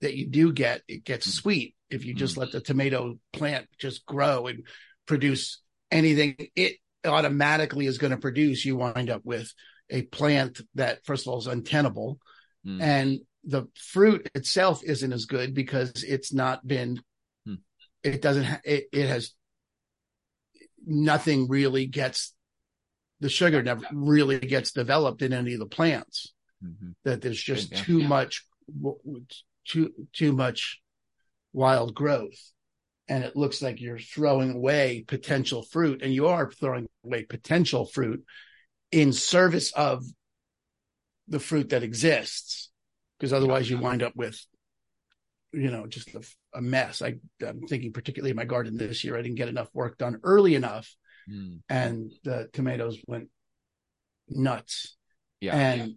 that 0.00 0.14
you 0.14 0.28
do 0.28 0.52
get, 0.52 0.82
it 0.88 1.04
gets 1.04 1.26
mm-hmm. 1.26 1.40
sweet. 1.40 1.74
If 1.88 2.04
you 2.04 2.14
just 2.14 2.34
mm. 2.34 2.38
let 2.38 2.52
the 2.52 2.60
tomato 2.60 3.18
plant 3.32 3.68
just 3.78 4.04
grow 4.06 4.48
and 4.48 4.64
produce 5.06 5.62
anything 5.90 6.34
it 6.56 6.78
automatically 7.04 7.86
is 7.86 7.98
going 7.98 8.10
to 8.10 8.16
produce, 8.16 8.64
you 8.64 8.76
wind 8.76 9.08
up 9.08 9.22
with 9.24 9.52
a 9.88 10.02
plant 10.02 10.60
that, 10.74 11.04
first 11.04 11.26
of 11.26 11.32
all, 11.32 11.38
is 11.38 11.46
untenable. 11.46 12.18
Mm. 12.66 12.82
And 12.82 13.20
the 13.44 13.68
fruit 13.76 14.28
itself 14.34 14.82
isn't 14.82 15.12
as 15.12 15.26
good 15.26 15.54
because 15.54 16.02
it's 16.02 16.32
not 16.32 16.66
been, 16.66 17.00
mm. 17.46 17.58
it 18.02 18.20
doesn't, 18.20 18.44
ha- 18.44 18.60
it, 18.64 18.86
it 18.92 19.06
has 19.06 19.32
nothing 20.86 21.48
really 21.48 21.86
gets, 21.86 22.32
the 23.20 23.28
sugar 23.28 23.62
never 23.62 23.82
really 23.92 24.38
gets 24.38 24.72
developed 24.72 25.22
in 25.22 25.32
any 25.32 25.54
of 25.54 25.60
the 25.60 25.66
plants. 25.66 26.32
Mm-hmm. 26.64 26.90
That 27.04 27.20
there's 27.20 27.42
just 27.42 27.72
yeah. 27.72 27.82
too 27.82 27.98
yeah. 27.98 28.08
much, 28.08 28.46
too, 29.66 29.92
too 30.12 30.32
much 30.32 30.80
wild 31.52 31.94
growth 31.94 32.38
and 33.08 33.24
it 33.24 33.36
looks 33.36 33.62
like 33.62 33.80
you're 33.80 33.98
throwing 33.98 34.52
away 34.52 35.04
potential 35.06 35.62
fruit 35.62 36.02
and 36.02 36.12
you 36.12 36.26
are 36.26 36.50
throwing 36.50 36.88
away 37.04 37.24
potential 37.24 37.86
fruit 37.86 38.24
in 38.90 39.12
service 39.12 39.72
of 39.72 40.04
the 41.28 41.40
fruit 41.40 41.70
that 41.70 41.82
exists 41.82 42.70
because 43.18 43.32
otherwise 43.32 43.68
you 43.68 43.78
wind 43.78 44.02
up 44.02 44.14
with 44.16 44.38
you 45.56 45.70
know 45.70 45.86
just 45.86 46.14
a, 46.14 46.22
a 46.54 46.60
mess 46.60 47.02
I, 47.02 47.16
am 47.42 47.62
thinking 47.66 47.92
particularly 47.92 48.30
in 48.30 48.36
my 48.36 48.44
garden 48.44 48.76
this 48.76 49.04
year 49.04 49.16
i 49.16 49.22
didn't 49.22 49.36
get 49.36 49.48
enough 49.48 49.68
work 49.72 49.98
done 49.98 50.20
early 50.22 50.54
enough 50.54 50.94
mm. 51.30 51.60
and 51.68 52.12
the 52.24 52.48
tomatoes 52.52 52.98
went 53.06 53.28
nuts 54.28 54.96
yeah 55.40 55.56
and 55.56 55.94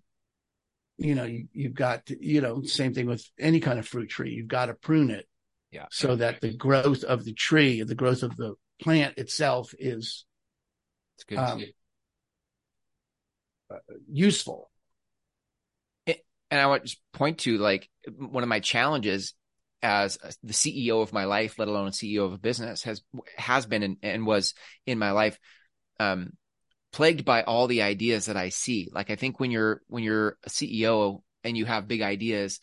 you 0.98 1.16
know 1.16 1.26
you, 1.26 1.48
you've 1.54 1.74
got 1.74 2.06
to, 2.08 2.18
you 2.20 2.42
know 2.42 2.62
same 2.64 2.94
thing 2.94 3.06
with 3.06 3.26
any 3.40 3.60
kind 3.60 3.80
of 3.80 3.88
fruit 3.88 4.10
tree 4.10 4.32
you've 4.32 4.48
got 4.48 4.68
to 4.68 4.74
prune 4.74 5.12
it 5.12 5.28
yeah. 5.72 5.86
So 5.92 6.16
that 6.16 6.42
the 6.42 6.56
growth 6.56 7.04
of 7.04 7.26
the 7.26 7.34
tree, 7.34 7.84
the 7.84 7.96
growth 7.96 8.24
of 8.24 8.36
the 8.36 8.56
plant 8.82 9.18
itself 9.18 9.74
is 9.78 10.26
um, 11.38 11.64
uh, 13.72 13.78
useful. 14.12 14.72
And 16.08 16.60
I 16.60 16.66
want 16.66 16.88
to 16.88 16.98
point 17.14 17.40
to 17.40 17.60
like 17.60 17.88
one 18.18 18.42
of 18.42 18.50
my 18.50 18.60
challenges 18.60 19.36
as 19.82 20.18
the 20.44 20.54
CEO 20.54 21.02
of 21.02 21.14
my 21.14 21.26
life, 21.26 21.58
let 21.58 21.68
alone 21.68 21.88
a 21.88 21.92
CEO 21.92 22.26
of 22.26 22.34
a 22.34 22.38
business, 22.38 22.84
has 22.84 23.02
has 23.38 23.66
been 23.66 23.84
and, 23.84 23.98
and 24.04 24.26
was 24.26 24.54
in 24.86 25.00
my 25.00 25.12
life, 25.12 25.40
um, 26.00 26.34
plagued 26.92 27.26
by 27.26 27.44
all 27.44 27.68
the 27.68 27.82
ideas 27.82 28.26
that 28.26 28.38
I 28.38 28.50
see. 28.50 28.90
Like 28.92 29.10
I 29.10 29.16
think 29.16 29.40
when 29.40 29.52
you're 29.52 29.82
when 29.88 30.04
you're 30.04 30.38
a 30.44 30.50
CEO 30.50 31.22
and 31.44 31.58
you 31.58 31.66
have 31.66 31.88
big 31.88 32.02
ideas, 32.02 32.60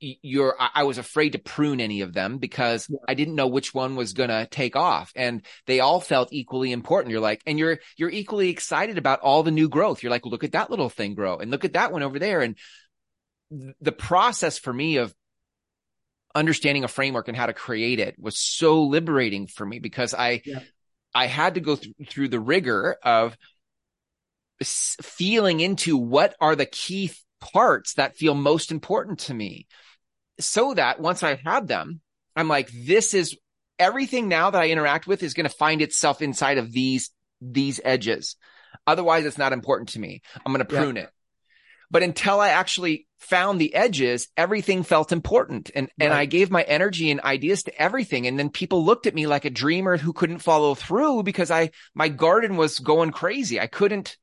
you're 0.00 0.56
I 0.58 0.84
was 0.84 0.98
afraid 0.98 1.32
to 1.32 1.38
prune 1.38 1.80
any 1.80 2.00
of 2.00 2.12
them 2.12 2.38
because 2.38 2.86
yeah. 2.88 2.98
I 3.06 3.14
didn't 3.14 3.34
know 3.34 3.48
which 3.48 3.74
one 3.74 3.96
was 3.96 4.12
going 4.12 4.30
to 4.30 4.46
take 4.50 4.76
off 4.76 5.12
and 5.14 5.44
they 5.66 5.80
all 5.80 6.00
felt 6.00 6.32
equally 6.32 6.72
important. 6.72 7.10
You're 7.10 7.20
like 7.20 7.42
and 7.46 7.58
you're 7.58 7.78
you're 7.96 8.10
equally 8.10 8.48
excited 8.48 8.96
about 8.96 9.20
all 9.20 9.42
the 9.42 9.50
new 9.50 9.68
growth. 9.68 10.02
You're 10.02 10.10
like 10.10 10.24
look 10.24 10.44
at 10.44 10.52
that 10.52 10.70
little 10.70 10.88
thing 10.88 11.14
grow 11.14 11.38
and 11.38 11.50
look 11.50 11.64
at 11.64 11.74
that 11.74 11.92
one 11.92 12.02
over 12.02 12.18
there 12.18 12.40
and 12.40 12.56
the 13.50 13.92
process 13.92 14.58
for 14.58 14.72
me 14.72 14.96
of 14.96 15.14
understanding 16.34 16.84
a 16.84 16.88
framework 16.88 17.28
and 17.28 17.36
how 17.36 17.46
to 17.46 17.52
create 17.52 17.98
it 17.98 18.14
was 18.18 18.38
so 18.38 18.84
liberating 18.84 19.46
for 19.46 19.66
me 19.66 19.80
because 19.80 20.14
I 20.14 20.42
yeah. 20.44 20.60
I 21.14 21.26
had 21.26 21.54
to 21.54 21.60
go 21.60 21.76
th- 21.76 21.94
through 22.08 22.28
the 22.28 22.38
rigor 22.38 22.96
of 23.02 23.36
feeling 24.62 25.60
into 25.60 25.96
what 25.96 26.36
are 26.40 26.54
the 26.54 26.66
key 26.66 27.10
parts 27.40 27.94
that 27.94 28.16
feel 28.16 28.34
most 28.34 28.70
important 28.70 29.20
to 29.20 29.34
me 29.34 29.66
so 30.38 30.74
that 30.74 31.00
once 31.00 31.22
I 31.22 31.34
had 31.34 31.66
them, 31.66 32.00
I'm 32.36 32.48
like, 32.48 32.70
this 32.72 33.14
is 33.14 33.36
everything 33.78 34.28
now 34.28 34.50
that 34.50 34.60
I 34.60 34.68
interact 34.68 35.06
with 35.06 35.22
is 35.22 35.34
going 35.34 35.48
to 35.48 35.54
find 35.54 35.82
itself 35.82 36.22
inside 36.22 36.58
of 36.58 36.70
these, 36.70 37.10
these 37.40 37.80
edges. 37.84 38.36
Otherwise, 38.86 39.24
it's 39.24 39.38
not 39.38 39.52
important 39.52 39.90
to 39.90 39.98
me. 39.98 40.22
I'm 40.44 40.52
going 40.52 40.64
to 40.64 40.74
prune 40.74 40.96
yeah. 40.96 41.02
it. 41.02 41.10
But 41.90 42.02
until 42.02 42.40
I 42.40 42.50
actually 42.50 43.08
found 43.18 43.60
the 43.60 43.74
edges, 43.74 44.28
everything 44.36 44.82
felt 44.82 45.12
important. 45.12 45.70
And, 45.74 45.88
right. 45.98 46.06
and 46.06 46.14
I 46.14 46.24
gave 46.24 46.50
my 46.50 46.62
energy 46.62 47.10
and 47.10 47.20
ideas 47.20 47.64
to 47.64 47.82
everything. 47.82 48.26
And 48.26 48.38
then 48.38 48.48
people 48.48 48.84
looked 48.84 49.06
at 49.06 49.14
me 49.14 49.26
like 49.26 49.44
a 49.44 49.50
dreamer 49.50 49.96
who 49.96 50.12
couldn't 50.12 50.38
follow 50.38 50.74
through 50.74 51.24
because 51.24 51.50
I, 51.50 51.70
my 51.94 52.08
garden 52.08 52.56
was 52.56 52.78
going 52.78 53.10
crazy. 53.10 53.60
I 53.60 53.66
couldn't 53.66 54.16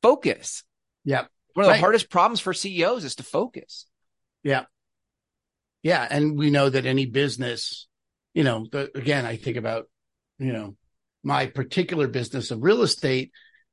focus. 0.00 0.64
Yeah. 1.04 1.26
One 1.54 1.64
of 1.64 1.70
right. 1.70 1.76
the 1.76 1.80
hardest 1.80 2.10
problems 2.10 2.40
for 2.40 2.54
CEOs 2.54 3.04
is 3.04 3.16
to 3.16 3.22
focus. 3.22 3.86
Yeah. 4.42 4.64
Yeah. 5.82 6.06
And 6.08 6.38
we 6.38 6.50
know 6.50 6.70
that 6.70 6.86
any 6.86 7.06
business, 7.06 7.86
you 8.34 8.44
know, 8.44 8.66
the, 8.70 8.90
again, 8.96 9.26
I 9.26 9.36
think 9.36 9.56
about, 9.56 9.88
you 10.38 10.52
know, 10.52 10.76
my 11.22 11.46
particular 11.46 12.08
business 12.08 12.50
of 12.50 12.62
real 12.62 12.82
estate 12.82 13.30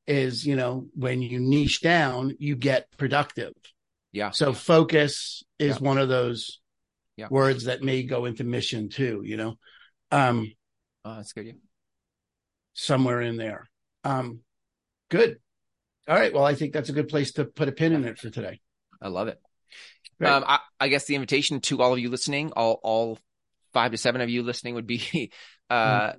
is, 0.09 0.45
you 0.45 0.55
know, 0.55 0.87
when 0.95 1.21
you 1.21 1.39
niche 1.39 1.81
down, 1.81 2.35
you 2.39 2.55
get 2.55 2.87
productive. 2.97 3.53
Yeah. 4.11 4.31
So 4.31 4.53
focus 4.53 5.43
is 5.59 5.75
yeah. 5.75 5.87
one 5.87 5.99
of 5.99 6.09
those 6.09 6.59
yeah. 7.15 7.27
words 7.29 7.65
that 7.65 7.83
may 7.83 8.01
go 8.01 8.25
into 8.25 8.43
mission 8.43 8.89
too, 8.89 9.21
you 9.23 9.37
know. 9.37 9.55
Um 10.11 10.51
oh, 11.05 11.17
that's 11.17 11.33
good. 11.33 11.45
Yeah. 11.45 11.53
Somewhere 12.73 13.21
in 13.21 13.37
there. 13.37 13.69
Um 14.03 14.39
good. 15.09 15.37
All 16.07 16.15
right. 16.15 16.33
Well, 16.33 16.45
I 16.45 16.55
think 16.55 16.73
that's 16.73 16.89
a 16.89 16.93
good 16.93 17.07
place 17.07 17.33
to 17.33 17.45
put 17.45 17.69
a 17.69 17.71
pin 17.71 17.93
in 17.93 18.03
it 18.03 18.17
for 18.17 18.31
today. 18.31 18.59
I 18.99 19.09
love 19.09 19.27
it. 19.27 19.39
Um, 20.21 20.43
I, 20.45 20.59
I, 20.79 20.89
guess 20.89 21.05
the 21.05 21.15
invitation 21.15 21.61
to 21.61 21.81
all 21.81 21.93
of 21.93 21.99
you 21.99 22.09
listening, 22.09 22.51
all 22.51 22.79
all 22.83 23.19
five 23.71 23.91
to 23.91 23.97
seven 23.97 24.19
of 24.19 24.29
you 24.29 24.43
listening, 24.43 24.73
would 24.73 24.87
be 24.87 25.31
uh, 25.69 26.09
mm 26.09 26.15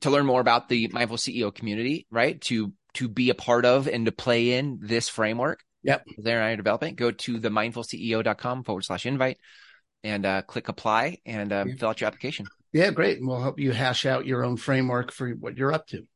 to 0.00 0.10
learn 0.10 0.26
more 0.26 0.40
about 0.40 0.68
the 0.68 0.88
mindful 0.92 1.16
CEO 1.16 1.54
community, 1.54 2.06
right? 2.10 2.40
To 2.42 2.72
to 2.94 3.08
be 3.08 3.30
a 3.30 3.34
part 3.34 3.64
of 3.64 3.88
and 3.88 4.06
to 4.06 4.12
play 4.12 4.52
in 4.52 4.78
this 4.80 5.08
framework. 5.08 5.62
Yep. 5.82 6.04
There 6.18 6.42
I 6.42 6.52
are 6.52 6.56
developing. 6.56 6.94
Go 6.94 7.10
to 7.10 7.38
the 7.38 7.48
mindfulceo.com 7.48 8.64
forward 8.64 8.84
slash 8.84 9.06
invite 9.06 9.38
and 10.02 10.26
uh, 10.26 10.42
click 10.42 10.68
apply 10.68 11.18
and 11.24 11.52
um, 11.52 11.68
yeah. 11.68 11.74
fill 11.78 11.88
out 11.88 12.00
your 12.00 12.08
application. 12.08 12.46
Yeah, 12.72 12.90
great. 12.90 13.18
And 13.18 13.26
we'll 13.26 13.40
help 13.40 13.58
you 13.58 13.72
hash 13.72 14.06
out 14.06 14.26
your 14.26 14.44
own 14.44 14.56
framework 14.56 15.12
for 15.12 15.30
what 15.30 15.56
you're 15.56 15.72
up 15.72 15.86
to. 15.88 16.06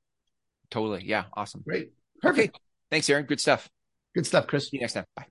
Totally. 0.70 1.04
Yeah. 1.04 1.24
Awesome. 1.34 1.62
Great. 1.66 1.92
Perfect. 2.20 2.56
Okay. 2.56 2.64
Thanks, 2.90 3.08
Aaron. 3.10 3.26
Good 3.26 3.40
stuff. 3.40 3.68
Good 4.14 4.26
stuff, 4.26 4.46
Chris. 4.46 4.68
See 4.68 4.76
you 4.76 4.80
next 4.80 4.92
time. 4.92 5.04
Bye. 5.16 5.22